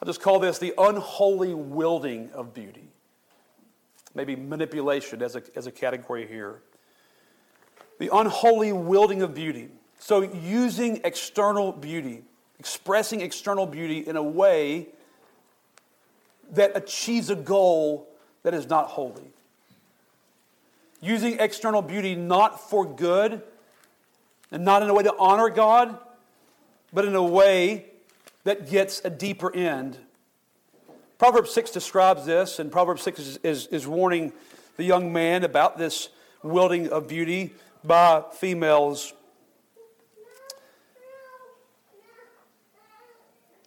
I'll 0.00 0.06
just 0.06 0.22
call 0.22 0.38
this 0.38 0.58
the 0.58 0.72
unholy 0.78 1.54
wielding 1.54 2.30
of 2.32 2.54
beauty. 2.54 2.88
Maybe 4.14 4.36
manipulation 4.36 5.22
as 5.22 5.36
a, 5.36 5.42
as 5.56 5.66
a 5.66 5.72
category 5.72 6.26
here. 6.26 6.62
The 7.98 8.08
unholy 8.12 8.72
wielding 8.72 9.22
of 9.22 9.34
beauty. 9.34 9.68
So, 9.98 10.22
using 10.22 11.00
external 11.04 11.72
beauty, 11.72 12.22
expressing 12.58 13.20
external 13.20 13.66
beauty 13.66 13.98
in 13.98 14.16
a 14.16 14.22
way 14.22 14.88
that 16.52 16.74
achieves 16.74 17.28
a 17.28 17.36
goal 17.36 18.08
that 18.42 18.54
is 18.54 18.68
not 18.68 18.86
holy 18.86 19.30
using 21.00 21.38
external 21.38 21.82
beauty 21.82 22.14
not 22.14 22.68
for 22.70 22.84
good 22.84 23.42
and 24.50 24.64
not 24.64 24.82
in 24.82 24.88
a 24.88 24.94
way 24.94 25.02
to 25.02 25.14
honor 25.18 25.48
God, 25.48 25.98
but 26.92 27.04
in 27.04 27.14
a 27.14 27.22
way 27.22 27.86
that 28.44 28.68
gets 28.68 29.00
a 29.04 29.10
deeper 29.10 29.54
end. 29.54 29.98
Proverbs 31.18 31.50
6 31.52 31.70
describes 31.70 32.24
this, 32.24 32.58
and 32.58 32.72
Proverbs 32.72 33.02
6 33.02 33.18
is, 33.18 33.36
is, 33.42 33.66
is 33.66 33.86
warning 33.86 34.32
the 34.76 34.84
young 34.84 35.12
man 35.12 35.44
about 35.44 35.76
this 35.76 36.08
wielding 36.42 36.88
of 36.88 37.06
beauty 37.08 37.52
by 37.84 38.24
females. 38.32 39.12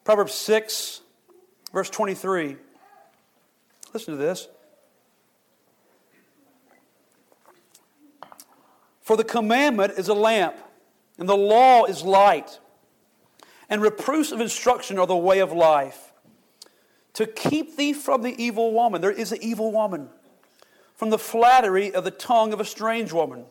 Proverbs 0.03 0.33
6, 0.33 1.01
verse 1.71 1.89
23. 1.89 2.57
Listen 3.93 4.15
to 4.15 4.17
this. 4.17 4.47
For 9.03 9.17
the 9.17 9.23
commandment 9.23 9.93
is 9.97 10.07
a 10.07 10.13
lamp, 10.13 10.55
and 11.19 11.27
the 11.27 11.37
law 11.37 11.83
is 11.83 12.03
light, 12.03 12.59
and 13.69 13.81
reproofs 13.81 14.31
of 14.31 14.39
instruction 14.39 14.97
are 14.97 15.05
the 15.05 15.15
way 15.15 15.39
of 15.39 15.51
life. 15.51 16.13
To 17.15 17.27
keep 17.27 17.75
thee 17.75 17.93
from 17.93 18.23
the 18.23 18.41
evil 18.41 18.73
woman, 18.73 19.01
there 19.01 19.11
is 19.11 19.31
an 19.33 19.39
evil 19.41 19.71
woman, 19.71 20.09
from 20.95 21.09
the 21.09 21.19
flattery 21.19 21.93
of 21.93 22.05
the 22.05 22.11
tongue 22.11 22.53
of 22.53 22.61
a 22.61 22.65
strange 22.65 23.11
woman. 23.11 23.45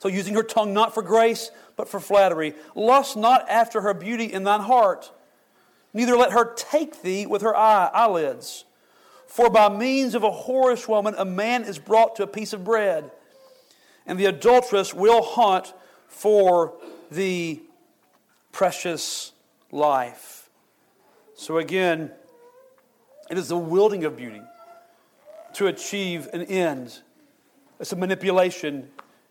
So, 0.00 0.08
using 0.08 0.34
her 0.34 0.42
tongue 0.42 0.72
not 0.72 0.94
for 0.94 1.02
grace, 1.02 1.50
but 1.76 1.88
for 1.88 2.00
flattery. 2.00 2.54
Lust 2.74 3.16
not 3.16 3.48
after 3.48 3.82
her 3.82 3.92
beauty 3.92 4.32
in 4.32 4.44
thine 4.44 4.60
heart, 4.60 5.12
neither 5.92 6.16
let 6.16 6.32
her 6.32 6.54
take 6.54 7.02
thee 7.02 7.26
with 7.26 7.42
her 7.42 7.54
eye, 7.54 7.90
eyelids. 7.92 8.64
For 9.26 9.50
by 9.50 9.68
means 9.68 10.14
of 10.14 10.22
a 10.22 10.30
whorish 10.30 10.88
woman, 10.88 11.14
a 11.18 11.24
man 11.24 11.64
is 11.64 11.78
brought 11.78 12.16
to 12.16 12.22
a 12.22 12.26
piece 12.26 12.54
of 12.54 12.64
bread 12.64 13.10
and 14.08 14.18
the 14.18 14.26
adulteress 14.26 14.92
will 14.92 15.22
hunt 15.22 15.72
for 16.08 16.74
the 17.10 17.62
precious 18.50 19.32
life. 19.70 20.50
So 21.36 21.58
again, 21.58 22.10
it 23.30 23.38
is 23.38 23.48
the 23.48 23.56
wielding 23.56 24.04
of 24.04 24.16
beauty 24.16 24.42
to 25.54 25.66
achieve 25.68 26.28
an 26.32 26.42
end. 26.42 26.98
It's 27.78 27.92
a 27.92 27.96
manipulation. 27.96 28.88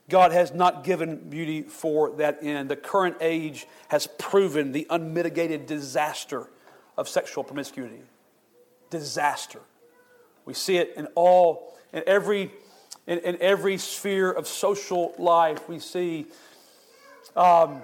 God 0.09 0.31
has 0.31 0.53
not 0.53 0.83
given 0.83 1.17
beauty 1.29 1.63
for 1.63 2.11
that 2.11 2.39
end. 2.41 2.69
The 2.69 2.77
current 2.77 3.17
age 3.19 3.67
has 3.89 4.07
proven 4.19 4.71
the 4.71 4.87
unmitigated 4.89 5.65
disaster 5.65 6.47
of 6.95 7.09
sexual 7.09 7.43
promiscuity. 7.43 8.01
disaster. 8.89 9.59
We 10.45 10.53
see 10.53 10.77
it 10.77 10.93
in 10.95 11.07
all, 11.15 11.77
in 11.91 12.03
every, 12.07 12.51
in, 13.07 13.19
in 13.19 13.37
every 13.41 13.77
sphere 13.77 14.29
of 14.31 14.47
social 14.47 15.15
life. 15.17 15.67
We 15.67 15.79
see 15.79 16.27
um, 17.35 17.81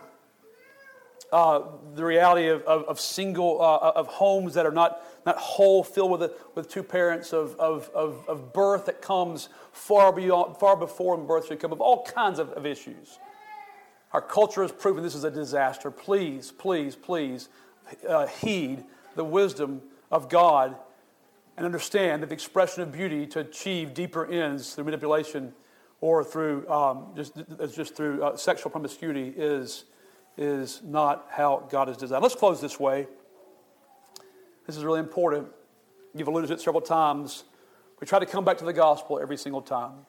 uh, 1.31 1.61
the 1.95 2.05
reality 2.05 2.49
of, 2.49 2.61
of, 2.63 2.83
of 2.83 2.99
single, 2.99 3.59
uh, 3.61 3.93
of 3.95 4.07
homes 4.07 4.53
that 4.53 4.65
are 4.65 4.71
not, 4.71 5.01
not 5.25 5.37
whole, 5.37 5.83
filled 5.83 6.11
with, 6.11 6.23
a, 6.23 6.33
with 6.53 6.69
two 6.69 6.83
parents, 6.83 7.33
of, 7.33 7.55
of, 7.55 7.89
of, 7.95 8.23
of 8.27 8.53
birth 8.53 8.85
that 8.85 9.01
comes 9.01 9.49
far, 9.71 10.11
beyond, 10.11 10.57
far 10.57 10.75
before 10.75 11.17
birth 11.17 11.47
should 11.47 11.59
come, 11.59 11.71
of 11.71 11.81
all 11.81 12.05
kinds 12.05 12.37
of, 12.37 12.49
of 12.51 12.65
issues. 12.65 13.17
Our 14.11 14.21
culture 14.21 14.61
has 14.61 14.71
proven 14.71 15.01
this 15.01 15.15
is 15.15 15.23
a 15.23 15.31
disaster. 15.31 15.89
Please, 15.89 16.51
please, 16.51 16.95
please 16.95 17.49
uh, 18.07 18.27
heed 18.27 18.83
the 19.15 19.23
wisdom 19.23 19.81
of 20.11 20.29
God 20.29 20.75
and 21.57 21.65
understand 21.65 22.23
that 22.23 22.27
the 22.27 22.33
expression 22.33 22.83
of 22.83 22.91
beauty 22.91 23.27
to 23.27 23.39
achieve 23.39 23.93
deeper 23.93 24.25
ends 24.25 24.73
through 24.73 24.85
manipulation 24.85 25.53
or 26.01 26.23
through 26.23 26.67
um, 26.69 27.13
just, 27.15 27.33
just 27.73 27.95
through 27.95 28.23
uh, 28.23 28.35
sexual 28.35 28.71
promiscuity 28.71 29.33
is 29.35 29.85
is 30.37 30.81
not 30.83 31.27
how 31.29 31.67
God 31.69 31.87
has 31.87 31.97
designed. 31.97 32.23
Let's 32.23 32.35
close 32.35 32.59
this 32.59 32.79
way. 32.79 33.07
This 34.65 34.77
is 34.77 34.83
really 34.83 34.99
important. 34.99 35.47
You've 36.15 36.27
alluded 36.27 36.47
to 36.47 36.53
it 36.55 36.61
several 36.61 36.81
times. 36.81 37.43
We 37.99 38.07
try 38.07 38.19
to 38.19 38.25
come 38.25 38.43
back 38.43 38.57
to 38.57 38.65
the 38.65 38.73
gospel 38.73 39.19
every 39.19 39.37
single 39.37 39.61
time. 39.61 40.05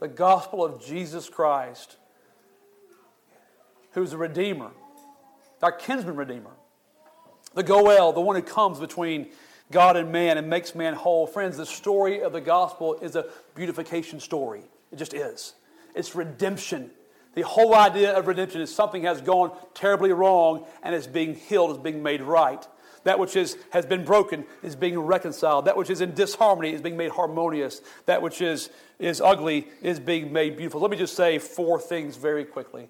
The 0.00 0.08
gospel 0.08 0.64
of 0.64 0.84
Jesus 0.84 1.28
Christ, 1.28 1.96
who's 3.92 4.10
the 4.10 4.16
Redeemer, 4.16 4.70
our 5.62 5.72
kinsman 5.72 6.16
Redeemer, 6.16 6.50
the 7.54 7.62
Goel, 7.62 8.12
the 8.12 8.20
one 8.20 8.36
who 8.36 8.42
comes 8.42 8.78
between 8.78 9.30
God 9.72 9.96
and 9.96 10.12
man 10.12 10.38
and 10.38 10.48
makes 10.48 10.74
man 10.74 10.94
whole. 10.94 11.26
Friends, 11.26 11.56
the 11.56 11.66
story 11.66 12.22
of 12.22 12.32
the 12.32 12.40
gospel 12.40 12.94
is 13.00 13.16
a 13.16 13.26
beautification 13.54 14.20
story. 14.20 14.62
It 14.92 14.96
just 14.96 15.14
is. 15.14 15.54
It's 15.94 16.14
redemption 16.14 16.90
the 17.34 17.42
whole 17.42 17.74
idea 17.74 18.12
of 18.12 18.26
redemption 18.26 18.60
is 18.60 18.74
something 18.74 19.04
has 19.04 19.20
gone 19.20 19.52
terribly 19.74 20.12
wrong 20.12 20.66
and 20.82 20.94
is 20.94 21.06
being 21.06 21.34
healed, 21.34 21.70
is 21.70 21.78
being 21.78 22.02
made 22.02 22.20
right. 22.20 22.66
That 23.04 23.18
which 23.18 23.36
is, 23.36 23.56
has 23.70 23.86
been 23.86 24.04
broken 24.04 24.44
is 24.62 24.76
being 24.76 24.98
reconciled. 24.98 25.64
That 25.64 25.76
which 25.76 25.90
is 25.90 26.00
in 26.00 26.14
disharmony 26.14 26.72
is 26.72 26.82
being 26.82 26.96
made 26.96 27.10
harmonious. 27.10 27.80
That 28.06 28.22
which 28.22 28.40
is, 28.40 28.70
is 28.98 29.20
ugly 29.20 29.66
is 29.82 29.98
being 29.98 30.32
made 30.32 30.56
beautiful. 30.56 30.80
Let 30.80 30.90
me 30.90 30.96
just 30.96 31.16
say 31.16 31.38
four 31.38 31.80
things 31.80 32.16
very 32.16 32.44
quickly. 32.44 32.88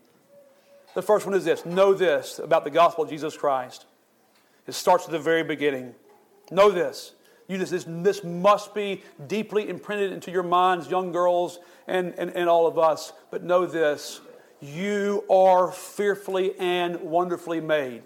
The 0.94 1.02
first 1.02 1.24
one 1.24 1.34
is 1.34 1.44
this 1.44 1.64
know 1.64 1.94
this 1.94 2.38
about 2.38 2.64
the 2.64 2.70
gospel 2.70 3.04
of 3.04 3.10
Jesus 3.10 3.36
Christ. 3.36 3.86
It 4.66 4.72
starts 4.72 5.06
at 5.06 5.12
the 5.12 5.18
very 5.18 5.44
beginning. 5.44 5.94
Know 6.52 6.70
this. 6.70 7.14
You 7.48 7.56
just, 7.56 7.72
this, 7.72 7.86
this 7.88 8.22
must 8.22 8.74
be 8.74 9.02
deeply 9.26 9.70
imprinted 9.70 10.12
into 10.12 10.30
your 10.30 10.42
minds, 10.42 10.88
young 10.90 11.10
girls, 11.10 11.58
and, 11.86 12.14
and, 12.18 12.30
and 12.30 12.46
all 12.48 12.66
of 12.66 12.78
us. 12.78 13.14
But 13.30 13.42
know 13.42 13.64
this 13.64 14.20
you 14.60 15.24
are 15.28 15.72
fearfully 15.72 16.52
and 16.58 17.00
wonderfully 17.00 17.60
made. 17.60 18.02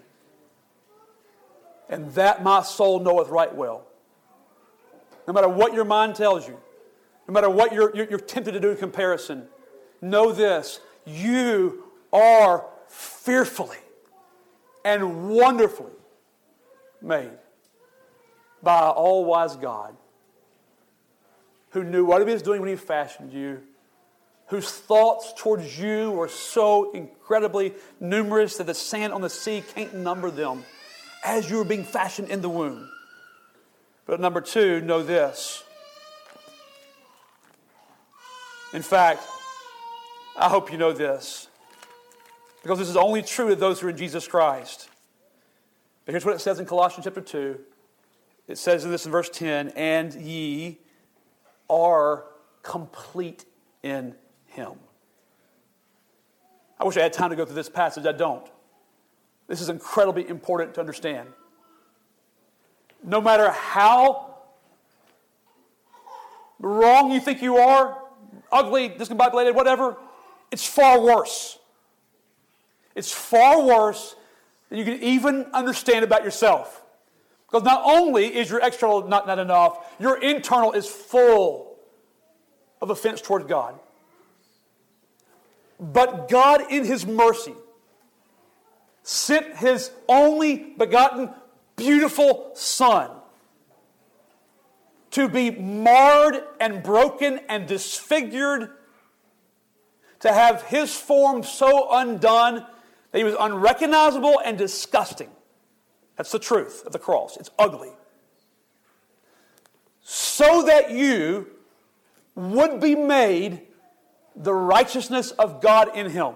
And 1.89 2.11
that 2.13 2.41
my 2.41 2.63
soul 2.63 2.99
knoweth 3.01 3.27
right 3.27 3.53
well. 3.53 3.85
No 5.27 5.33
matter 5.33 5.49
what 5.49 5.73
your 5.73 5.85
mind 5.85 6.15
tells 6.15 6.47
you, 6.47 6.57
no 7.27 7.33
matter 7.33 7.49
what 7.49 7.73
you're, 7.73 7.93
you're, 7.95 8.09
you're 8.09 8.19
tempted 8.19 8.53
to 8.53 8.59
do 8.61 8.69
in 8.69 8.77
comparison, 8.77 9.47
know 10.01 10.31
this 10.31 10.79
you 11.05 11.83
are 12.13 12.65
fearfully 12.87 13.77
and 14.85 15.29
wonderfully 15.29 15.91
made 17.01 17.31
by 18.61 18.87
all 18.87 19.25
wise 19.25 19.55
God 19.55 19.95
who 21.71 21.83
knew 21.83 22.05
what 22.05 22.25
he 22.25 22.31
was 22.31 22.41
doing 22.41 22.61
when 22.61 22.69
he 22.69 22.75
fashioned 22.75 23.33
you 23.33 23.61
whose 24.47 24.71
thoughts 24.71 25.33
towards 25.37 25.79
you 25.79 26.19
are 26.19 26.29
so 26.29 26.91
incredibly 26.91 27.73
numerous 27.99 28.57
that 28.57 28.65
the 28.65 28.73
sand 28.73 29.13
on 29.13 29.21
the 29.21 29.29
sea 29.29 29.63
can't 29.75 29.93
number 29.93 30.31
them 30.31 30.63
as 31.23 31.49
you 31.49 31.57
were 31.57 31.65
being 31.65 31.83
fashioned 31.83 32.29
in 32.29 32.41
the 32.41 32.49
womb. 32.49 32.89
But 34.05 34.21
number 34.21 34.39
two, 34.39 34.79
know 34.81 35.03
this. 35.03 35.63
In 38.73 38.81
fact, 38.81 39.21
I 40.37 40.47
hope 40.47 40.71
you 40.71 40.77
know 40.77 40.93
this 40.93 41.47
because 42.63 42.79
this 42.79 42.89
is 42.89 42.97
only 42.97 43.21
true 43.21 43.51
of 43.51 43.59
those 43.59 43.79
who 43.79 43.87
are 43.87 43.89
in 43.89 43.97
Jesus 43.97 44.27
Christ. 44.27 44.89
But 46.05 46.13
here's 46.13 46.25
what 46.25 46.35
it 46.35 46.39
says 46.39 46.59
in 46.59 46.65
Colossians 46.65 47.03
chapter 47.03 47.21
2. 47.21 47.59
It 48.47 48.57
says 48.57 48.85
in 48.85 48.91
this 48.91 49.05
in 49.05 49.11
verse 49.11 49.29
10 49.29 49.69
and 49.69 50.13
ye 50.13 50.79
are 51.69 52.25
complete 52.63 53.45
in 53.83 54.15
him. 54.47 54.73
I 56.79 56.85
wish 56.85 56.95
I 56.97 57.01
had 57.01 57.13
time 57.13 57.29
to 57.31 57.35
go 57.35 57.45
through 57.45 57.55
this 57.55 57.69
passage. 57.69 58.05
I 58.05 58.11
don't. 58.11 58.45
This 59.47 59.61
is 59.61 59.69
incredibly 59.69 60.27
important 60.27 60.73
to 60.75 60.79
understand. 60.79 61.29
No 63.03 63.21
matter 63.21 63.51
how 63.51 64.35
wrong 66.59 67.11
you 67.11 67.19
think 67.19 67.41
you 67.41 67.57
are, 67.57 67.97
ugly, 68.51 68.89
discombobulated, 68.89 69.55
whatever, 69.55 69.97
it's 70.51 70.65
far 70.65 70.99
worse. 70.99 71.57
It's 72.95 73.11
far 73.11 73.61
worse 73.61 74.15
than 74.69 74.79
you 74.79 74.85
can 74.85 75.01
even 75.01 75.45
understand 75.53 76.03
about 76.03 76.23
yourself. 76.23 76.83
Because 77.47 77.63
not 77.63 77.81
only 77.85 78.35
is 78.35 78.49
your 78.49 78.59
external 78.61 79.07
not, 79.07 79.25
not 79.25 79.39
enough, 79.39 79.95
your 79.99 80.21
internal 80.21 80.73
is 80.73 80.87
full 80.87 81.77
of 82.81 82.89
offense 82.89 83.21
towards 83.21 83.45
God. 83.45 83.79
But 85.79 86.27
God, 86.27 86.71
in 86.71 86.83
His 86.83 87.05
mercy, 87.05 87.53
sent 89.03 89.57
His 89.57 89.91
only 90.09 90.55
begotten, 90.77 91.29
beautiful 91.75 92.51
Son 92.55 93.11
to 95.11 95.29
be 95.29 95.49
marred 95.49 96.43
and 96.59 96.83
broken 96.83 97.39
and 97.47 97.65
disfigured, 97.65 98.71
to 100.19 100.33
have 100.33 100.63
His 100.63 100.93
form 100.93 101.43
so 101.43 101.87
undone 101.91 102.65
that 103.11 103.17
He 103.17 103.23
was 103.23 103.35
unrecognizable 103.39 104.41
and 104.43 104.57
disgusting. 104.57 105.29
That's 106.17 106.31
the 106.31 106.39
truth 106.39 106.83
of 106.85 106.91
the 106.91 106.99
cross. 106.99 107.37
It's 107.37 107.51
ugly. 107.57 107.91
So 110.01 110.63
that 110.63 110.91
you 110.91 111.47
would 112.35 112.79
be 112.79 112.95
made 112.95 113.61
the 114.35 114.53
righteousness 114.53 115.31
of 115.31 115.61
God 115.61 115.95
in 115.95 116.09
him. 116.09 116.35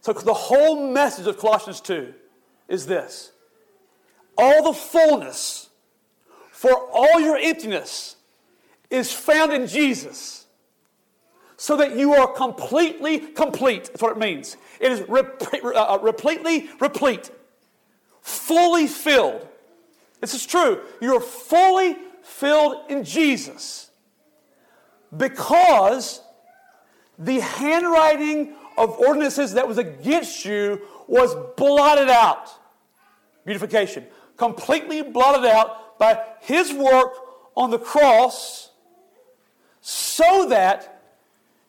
So 0.00 0.12
the 0.12 0.34
whole 0.34 0.90
message 0.90 1.26
of 1.26 1.38
Colossians 1.38 1.80
2 1.80 2.14
is 2.68 2.86
this 2.86 3.32
all 4.36 4.62
the 4.62 4.72
fullness 4.72 5.68
for 6.52 6.72
all 6.92 7.20
your 7.20 7.36
emptiness 7.36 8.16
is 8.90 9.12
found 9.12 9.52
in 9.52 9.66
Jesus. 9.66 10.46
So 11.56 11.76
that 11.76 11.96
you 11.96 12.14
are 12.14 12.28
completely 12.28 13.18
complete. 13.18 13.86
That's 13.86 14.02
what 14.02 14.12
it 14.12 14.18
means. 14.18 14.56
It 14.80 14.92
is 14.92 15.00
rep- 15.08 15.42
uh, 15.64 15.98
repletely 16.00 16.68
replete, 16.80 17.32
fully 18.28 18.86
filled. 18.86 19.46
This 20.20 20.34
is 20.34 20.44
true. 20.44 20.82
You're 21.00 21.20
fully 21.20 21.96
filled 22.22 22.90
in 22.90 23.04
Jesus 23.04 23.90
because 25.16 26.20
the 27.18 27.40
handwriting 27.40 28.54
of 28.76 28.98
ordinances 28.98 29.54
that 29.54 29.66
was 29.66 29.78
against 29.78 30.44
you 30.44 30.80
was 31.06 31.34
blotted 31.56 32.08
out. 32.08 32.50
Beautification. 33.44 34.04
Completely 34.36 35.02
blotted 35.02 35.48
out 35.48 35.98
by 35.98 36.22
his 36.40 36.72
work 36.72 37.12
on 37.56 37.70
the 37.70 37.78
cross 37.78 38.70
so 39.80 40.48
that 40.48 41.02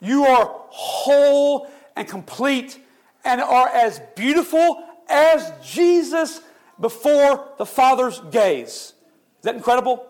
you 0.02 0.26
are 0.26 0.52
whole 0.70 1.68
and 1.96 2.08
complete 2.08 2.80
and 3.26 3.42
are 3.42 3.70
as 3.70 4.02
beautiful 4.16 4.84
as 5.10 5.52
Jesus 5.64 6.42
before 6.80 7.48
the 7.58 7.66
Father's 7.66 8.20
gaze. 8.32 8.94
Is 9.40 9.44
that 9.44 9.56
incredible? 9.56 10.06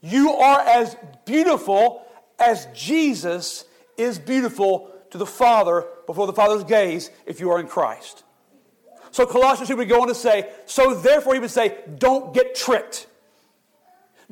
You 0.00 0.32
are 0.32 0.60
as 0.60 0.96
beautiful 1.24 2.06
as 2.38 2.66
Jesus 2.74 3.64
is 3.96 4.18
beautiful 4.18 4.90
to 5.10 5.18
the 5.18 5.26
Father 5.26 5.86
before 6.06 6.26
the 6.26 6.32
Father's 6.32 6.64
gaze 6.64 7.10
if 7.26 7.40
you 7.40 7.50
are 7.50 7.60
in 7.60 7.66
Christ. 7.66 8.24
So 9.10 9.26
Colossians 9.26 9.68
2 9.68 9.76
would 9.76 9.88
go 9.88 10.02
on 10.02 10.08
to 10.08 10.14
say, 10.14 10.48
so 10.66 10.94
therefore 10.94 11.34
he 11.34 11.40
would 11.40 11.50
say, 11.50 11.78
don't 11.98 12.32
get 12.32 12.54
tricked. 12.54 13.06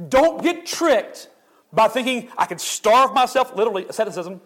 Don't 0.08 0.42
get 0.42 0.66
tricked 0.66 1.28
by 1.72 1.88
thinking 1.88 2.28
I 2.38 2.46
can 2.46 2.58
starve 2.58 3.12
myself, 3.12 3.54
literally, 3.56 3.86
asceticism. 3.88 4.40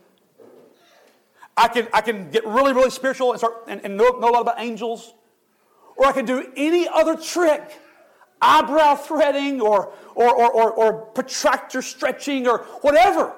I 1.56 1.68
can, 1.68 1.86
I 1.92 2.00
can 2.00 2.30
get 2.30 2.46
really, 2.46 2.72
really 2.72 2.90
spiritual 2.90 3.32
and, 3.32 3.38
start, 3.38 3.64
and, 3.68 3.84
and 3.84 3.96
know, 3.96 4.18
know 4.18 4.30
a 4.30 4.32
lot 4.32 4.40
about 4.40 4.54
angels. 4.58 5.12
Or 5.96 6.06
I 6.06 6.12
can 6.12 6.24
do 6.24 6.52
any 6.56 6.88
other 6.88 7.16
trick. 7.16 7.78
eyebrow 8.42 8.96
threading 8.96 9.60
or, 9.60 9.92
or, 10.16 10.34
or, 10.34 10.50
or, 10.50 10.72
or 10.72 10.92
protractor 11.14 11.80
stretching 11.80 12.48
or 12.48 12.58
whatever. 12.80 13.32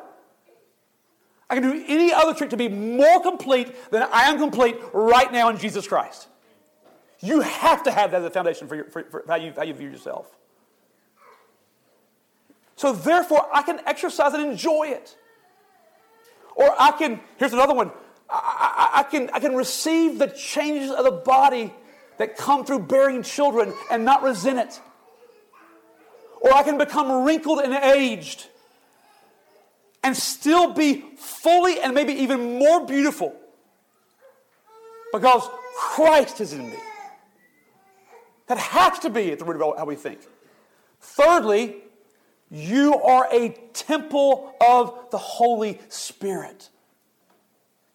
I 1.50 1.60
can 1.60 1.62
do 1.62 1.84
any 1.86 2.10
other 2.10 2.32
trick 2.32 2.50
to 2.50 2.56
be 2.56 2.70
more 2.70 3.20
complete 3.20 3.90
than 3.90 4.02
I 4.10 4.30
am 4.30 4.38
complete 4.38 4.76
right 4.94 5.30
now 5.30 5.50
in 5.50 5.58
Jesus 5.58 5.86
Christ. 5.86 6.28
You 7.20 7.42
have 7.42 7.82
to 7.82 7.92
have 7.92 8.12
that 8.12 8.22
as 8.22 8.24
a 8.24 8.30
foundation 8.30 8.66
for, 8.66 8.76
your, 8.76 8.84
for, 8.86 9.04
for 9.04 9.24
how, 9.28 9.36
you, 9.36 9.52
how 9.54 9.62
you 9.62 9.74
view 9.74 9.90
yourself. 9.90 10.34
So 12.76 12.92
therefore, 12.92 13.46
I 13.52 13.62
can 13.62 13.80
exercise 13.86 14.32
and 14.32 14.42
enjoy 14.42 14.88
it. 14.88 15.16
Or 16.56 16.74
I 16.78 16.92
can, 16.92 17.20
here's 17.36 17.52
another 17.52 17.74
one, 17.74 17.90
I, 18.30 18.90
I, 18.94 19.00
I, 19.00 19.02
can, 19.02 19.28
I 19.34 19.40
can 19.40 19.54
receive 19.54 20.18
the 20.18 20.28
changes 20.28 20.90
of 20.90 21.04
the 21.04 21.10
body 21.10 21.74
that 22.18 22.36
come 22.36 22.64
through 22.64 22.80
bearing 22.80 23.22
children 23.22 23.72
and 23.90 24.04
not 24.04 24.22
resent 24.22 24.58
it. 24.58 24.80
Or 26.40 26.52
I 26.52 26.62
can 26.62 26.78
become 26.78 27.24
wrinkled 27.24 27.60
and 27.60 27.72
aged 27.72 28.46
and 30.02 30.16
still 30.16 30.74
be 30.74 31.04
fully 31.16 31.80
and 31.80 31.94
maybe 31.94 32.12
even 32.12 32.58
more 32.58 32.86
beautiful 32.86 33.34
because 35.12 35.48
Christ 35.76 36.40
is 36.40 36.52
in 36.52 36.68
me. 36.68 36.76
That 38.46 38.58
has 38.58 38.98
to 39.00 39.10
be 39.10 39.32
at 39.32 39.38
the 39.38 39.44
root 39.44 39.62
of 39.62 39.78
how 39.78 39.86
we 39.86 39.96
think. 39.96 40.20
Thirdly, 41.00 41.76
you 42.50 42.94
are 42.96 43.26
a 43.32 43.50
temple 43.72 44.54
of 44.60 45.10
the 45.10 45.18
Holy 45.18 45.80
Spirit. 45.88 46.68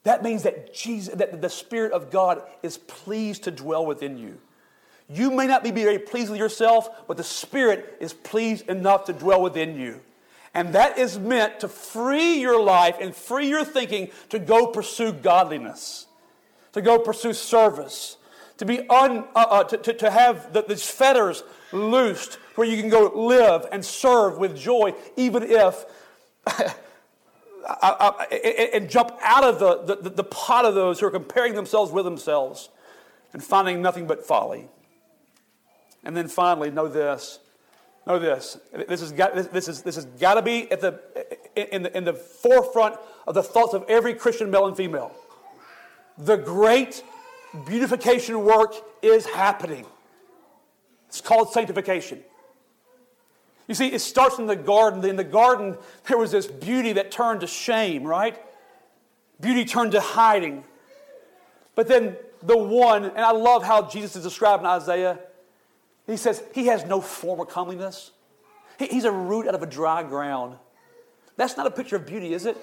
That 0.10 0.24
means 0.24 0.42
that 0.42 0.74
Jesus, 0.74 1.14
that 1.14 1.40
the 1.40 1.52
Spirit 1.52 1.92
of 1.92 2.10
God 2.10 2.42
is 2.64 2.80
pleased 2.80 3.44
to 3.44 3.52
dwell 3.52 3.86
within 3.86 4.18
you. 4.18 4.40
You 5.08 5.30
may 5.30 5.46
not 5.46 5.64
be 5.64 5.70
very 5.70 6.00
pleased 6.00 6.32
with 6.32 6.40
yourself, 6.40 7.06
but 7.06 7.16
the 7.16 7.24
Spirit 7.24 7.96
is 8.00 8.12
pleased 8.12 8.68
enough 8.68 9.06
to 9.06 9.14
dwell 9.14 9.40
within 9.40 9.80
you. 9.80 10.02
And 10.56 10.74
that 10.74 10.98
is 10.98 11.20
meant 11.20 11.60
to 11.60 11.68
free 11.68 12.40
your 12.40 12.60
life 12.60 12.98
and 13.00 13.16
free 13.16 13.50
your 13.50 13.64
thinking 13.64 14.10
to 14.30 14.40
go 14.40 14.66
pursue 14.66 15.14
godliness, 15.14 16.08
to 16.72 16.82
go 16.82 16.98
pursue 16.98 17.34
service, 17.34 18.18
to 18.58 18.66
be 18.66 18.90
un, 18.90 19.26
uh, 19.36 19.46
uh, 19.48 19.64
to, 19.66 19.78
to, 19.78 19.94
to, 19.94 20.10
have 20.10 20.54
the, 20.54 20.64
these 20.64 20.90
fetters 20.90 21.44
loosed 21.72 22.40
where 22.56 22.68
you 22.68 22.82
can 22.82 22.90
go 22.90 23.12
live 23.14 23.68
and 23.72 23.86
serve 23.86 24.40
with 24.40 24.58
joy, 24.58 24.96
even 25.18 25.44
if. 25.44 25.86
and 28.32 28.90
jump 28.90 29.12
out 29.22 29.44
of 29.44 29.60
the, 29.60 29.96
the, 29.96 30.10
the 30.10 30.24
pot 30.24 30.66
of 30.66 30.76
those 30.76 31.00
who 31.00 31.08
are 31.08 31.12
comparing 31.12 31.54
themselves 31.54 31.92
with 31.92 32.06
themselves 32.06 32.70
and 33.34 33.44
finding 33.44 33.82
nothing 33.82 34.08
but 34.08 34.26
folly. 34.26 34.68
And 36.04 36.16
then 36.16 36.28
finally, 36.28 36.72
know 36.72 36.88
this. 36.88 37.40
Know 38.08 38.20
this. 38.20 38.58
This 38.88 39.02
has 39.02 39.12
got, 39.12 39.36
this 39.36 39.68
is, 39.68 39.82
this 39.82 39.96
has 39.96 40.06
got 40.06 40.36
to 40.36 40.42
be 40.42 40.72
at 40.72 40.82
the, 40.82 41.00
in, 41.56 41.84
the, 41.84 41.98
in 41.98 42.06
the 42.06 42.14
forefront 42.14 42.96
of 43.28 43.36
the 43.36 43.44
thoughts 43.44 43.74
of 43.74 43.86
every 43.88 44.14
Christian 44.14 44.50
male 44.50 44.68
and 44.68 44.76
female. 44.76 45.12
The 46.18 46.38
great 46.38 47.04
beautification 47.66 48.44
work 48.44 48.74
is 49.02 49.26
happening. 49.26 49.86
It's 51.08 51.22
called 51.22 51.52
sanctification. 51.52 52.24
You 53.70 53.76
see, 53.76 53.88
it 53.88 54.00
starts 54.00 54.40
in 54.40 54.48
the 54.48 54.56
garden. 54.56 55.06
In 55.06 55.16
the 55.16 55.24
garden, 55.24 55.78
there 56.08 56.18
was 56.18 56.32
this 56.32 56.48
beauty 56.48 56.94
that 56.94 57.12
turned 57.12 57.42
to 57.42 57.48
shame, 57.48 58.04
right? 58.04 58.36
Beauty 59.40 59.64
turned 59.64 59.92
to 59.92 60.02
hiding. 60.02 60.64
But 61.76 61.88
then 61.88 62.18
the 62.42 62.58
one, 62.58 63.06
and 63.06 63.20
I 63.20 63.32
love 63.32 63.64
how 63.64 63.88
Jesus 63.88 64.16
is 64.16 64.24
described 64.24 64.64
in 64.64 64.66
Isaiah. 64.66 65.20
He 66.08 66.18
says, 66.18 66.42
He 66.54 66.66
has 66.66 66.84
no 66.86 67.00
form 67.00 67.40
of 67.40 67.48
comeliness. 67.50 68.10
He's 68.80 69.06
a 69.06 69.12
root 69.12 69.48
out 69.48 69.54
of 69.54 69.62
a 69.62 69.68
dry 69.68 70.02
ground. 70.02 70.58
That's 71.38 71.56
not 71.56 71.68
a 71.68 71.72
picture 71.72 71.98
of 71.98 72.08
beauty, 72.08 72.34
is 72.34 72.48
it? 72.48 72.58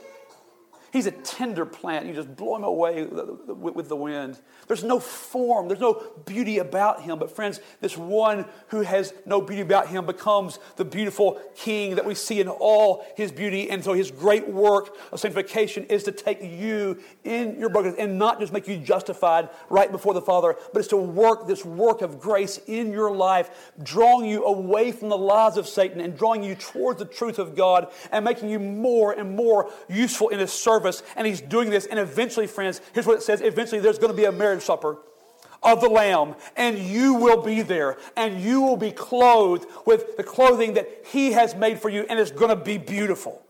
He's 0.97 1.05
a 1.05 1.11
tender 1.11 1.67
plant. 1.67 2.07
You 2.07 2.15
just 2.15 2.35
blow 2.35 2.57
him 2.57 2.65
away 2.65 3.05
with 3.05 3.91
the 3.91 3.97
wind. 3.97 4.41
There's 4.67 4.83
no 4.83 4.99
form, 4.99 5.69
there's 5.69 5.79
no 5.79 6.03
beauty 6.25 6.57
about 6.57 7.03
him. 7.03 7.19
But, 7.19 7.37
friends, 7.37 7.61
this 7.83 7.99
one 7.99 8.47
who 8.69 8.81
has 8.81 9.13
no 9.27 9.43
beauty 9.43 9.61
about 9.61 9.89
him 9.89 10.07
becomes 10.07 10.59
the 10.77 10.87
beautiful 10.87 11.39
king 11.55 11.97
that 11.97 12.07
we 12.07 12.15
see 12.15 12.41
in 12.41 12.49
all 12.49 13.05
his 13.15 13.31
beauty. 13.31 13.69
And 13.69 13.85
so, 13.85 13.93
his 13.93 14.11
great 14.11 14.49
work 14.49 14.97
of 15.13 15.21
sanctification 15.21 15.85
is 15.85 16.03
to 16.05 16.13
take 16.13 16.43
you 16.43 16.99
in 17.25 17.61
your 17.61 17.69
brokenness 17.69 17.99
and 17.99 18.19
not 18.19 18.41
just 18.41 18.55
make 18.55 18.67
you 18.67 18.79
justified 18.79 19.51
right 19.69 19.93
before 19.93 20.15
the 20.15 20.23
Father, 20.23 20.57
but 20.73 20.79
it's 20.79 20.89
to 20.89 20.97
work 20.97 21.47
this 21.47 21.63
work 21.63 22.01
of 22.01 22.19
grace 22.19 22.59
in 22.67 22.91
your 22.91 23.15
life, 23.15 23.73
drawing 23.83 24.25
you 24.25 24.47
away 24.47 24.93
from 24.93 25.11
the 25.11 25.19
lies 25.19 25.59
of 25.59 25.69
Satan 25.69 26.01
and 26.01 26.17
drawing 26.17 26.43
you 26.43 26.55
towards 26.55 27.01
the 27.01 27.05
truth 27.05 27.39
of 27.39 27.55
God 27.55 27.93
and 28.11 28.25
making 28.25 28.49
you 28.49 28.59
more 28.59 29.13
and 29.13 29.37
more 29.37 29.71
useful 29.91 30.31
in 30.31 30.39
his 30.39 30.55
service 30.55 30.86
service, 30.93 31.09
and 31.17 31.27
he's 31.27 31.41
doing 31.41 31.71
this. 31.71 31.87
And 31.87 31.99
eventually, 31.99 32.47
friends, 32.47 32.81
here's 32.93 33.07
what 33.07 33.19
it 33.19 33.23
says 33.23 33.41
eventually, 33.41 33.81
there's 33.81 33.99
going 33.99 34.13
to 34.13 34.17
be 34.17 34.25
a 34.25 34.33
marriage 34.33 34.63
supper 34.63 34.99
of 35.63 35.81
the 35.81 35.89
Lamb, 35.89 36.35
and 36.57 36.79
you 36.79 37.15
will 37.15 37.43
be 37.43 37.63
there, 37.63 37.99
and 38.17 38.41
you 38.41 38.61
will 38.61 38.77
be 38.77 38.93
clothed 38.93 39.67
with 39.85 40.17
the 40.17 40.23
clothing 40.23 40.75
that 40.75 40.89
He 41.07 41.33
has 41.33 41.55
made 41.55 41.81
for 41.81 41.89
you, 41.89 42.07
and 42.09 42.21
it's 42.21 42.31
going 42.31 42.57
to 42.57 42.63
be 42.63 42.79
beautiful. 42.79 43.43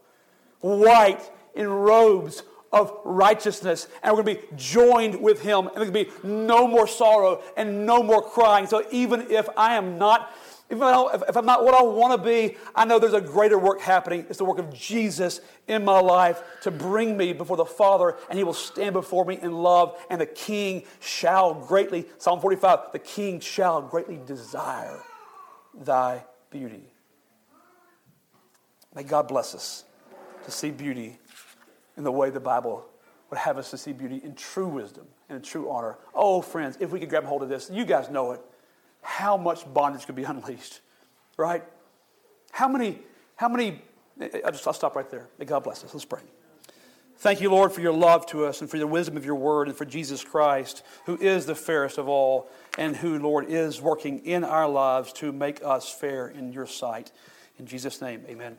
White 0.61 1.31
in 1.55 1.69
robes 1.69 2.43
of 2.73 2.93
righteousness, 3.05 3.89
and 4.03 4.17
we're 4.17 4.23
going 4.23 4.37
to 4.37 4.43
be 4.43 4.57
joined 4.57 5.21
with 5.21 5.43
Him, 5.43 5.67
and 5.67 5.77
there's 5.77 5.91
going 5.91 6.07
to 6.07 6.13
be 6.23 6.29
no 6.29 6.67
more 6.67 6.87
sorrow 6.87 7.43
and 7.57 7.85
no 7.85 8.03
more 8.03 8.23
crying. 8.23 8.67
So 8.67 8.85
even 8.91 9.31
if 9.31 9.49
I 9.57 9.75
am 9.75 9.99
not 9.99 10.33
if, 10.69 10.83
I 10.83 11.15
if 11.29 11.37
I'm 11.37 11.47
not 11.47 11.65
what 11.65 11.75
I 11.75 11.83
want 11.83 12.21
to 12.21 12.27
be, 12.27 12.57
I 12.75 12.85
know 12.85 12.99
there's 12.99 13.13
a 13.13 13.21
greater 13.21 13.59
work 13.59 13.81
happening. 13.81 14.27
It's 14.29 14.39
the 14.39 14.45
work 14.45 14.59
of 14.59 14.75
Jesus 14.75 15.41
in 15.69 15.85
my 15.85 16.01
life 16.01 16.43
to 16.63 16.71
bring 16.71 17.17
me 17.17 17.33
before 17.33 17.57
the 17.57 17.65
Father, 17.65 18.17
and 18.29 18.37
He 18.37 18.45
will 18.45 18.53
stand 18.53 18.93
before 18.93 19.25
me 19.25 19.39
in 19.41 19.53
love, 19.53 19.97
and 20.11 20.21
the 20.21 20.27
King 20.27 20.83
shall 21.01 21.55
greatly, 21.55 22.07
Psalm 22.19 22.41
45, 22.41 22.93
the 22.93 22.99
King 22.99 23.39
shall 23.39 23.81
greatly 23.81 24.19
desire 24.27 25.01
thy 25.73 26.25
beauty. 26.51 26.83
May 28.95 29.05
God 29.05 29.29
bless 29.29 29.55
us 29.55 29.85
to 30.45 30.51
see 30.51 30.71
beauty 30.71 31.19
in 31.97 32.03
the 32.03 32.13
way 32.13 32.31
the 32.31 32.41
Bible 32.41 32.89
would 33.31 33.39
have 33.39 33.59
us 33.59 33.71
to 33.71 33.79
see 33.79 33.93
beauty 33.93 34.21
in 34.25 34.35
true 34.35 34.69
wisdom 34.69 35.07
and 35.29 35.37
in 35.37 35.43
true 35.43 35.71
honor. 35.71 35.99
Oh, 36.15 36.41
friends, 36.41 36.77
if 36.81 36.91
we 36.91 36.99
could 36.99 37.11
grab 37.11 37.25
hold 37.25 37.43
of 37.43 37.49
this, 37.49 37.71
you 37.71 37.85
guys 37.85 38.09
know 38.09 38.33
it 38.33 38.41
how 39.07 39.37
much 39.37 39.73
bondage 39.73 40.05
could 40.05 40.17
be 40.17 40.25
unleashed, 40.35 40.81
right? 41.37 41.65
How 42.51 42.69
many, 42.69 42.99
how 43.37 43.49
many, 43.49 43.83
I'll, 44.45 44.51
just, 44.51 44.67
I'll 44.67 44.73
stop 44.73 44.97
right 44.97 45.09
there. 45.09 45.29
May 45.39 45.45
God 45.45 45.63
bless 45.63 45.85
us. 45.85 45.95
Let's 45.95 46.05
pray. 46.05 46.21
Thank 47.19 47.41
you, 47.41 47.51
Lord, 47.51 47.73
for 47.73 47.81
your 47.81 47.95
love 47.95 48.27
to 48.27 48.45
us 48.45 48.61
and 48.61 48.69
for 48.69 48.79
the 48.79 48.87
wisdom 48.87 49.17
of 49.17 49.25
your 49.25 49.37
word 49.37 49.69
and 49.69 49.77
for 49.77 49.87
Jesus 49.87 50.23
Christ, 50.23 50.83
who 51.07 51.17
is 51.17 51.47
the 51.47 51.55
fairest 51.55 51.97
of 51.97 52.09
all 52.09 52.51
and 52.77 52.95
who, 52.95 53.19
Lord, 53.19 53.47
is 53.49 53.81
working 53.81 54.19
in 54.27 54.45
our 54.45 54.69
lives 54.69 55.15
to 55.15 55.33
make 55.33 55.65
us 55.65 55.89
fair 55.89 56.29
in 56.29 56.53
your 56.53 56.67
sight. 56.67 57.13
In 57.59 57.67
Jesus' 57.67 58.03
name, 58.03 58.23
amen. 58.29 58.57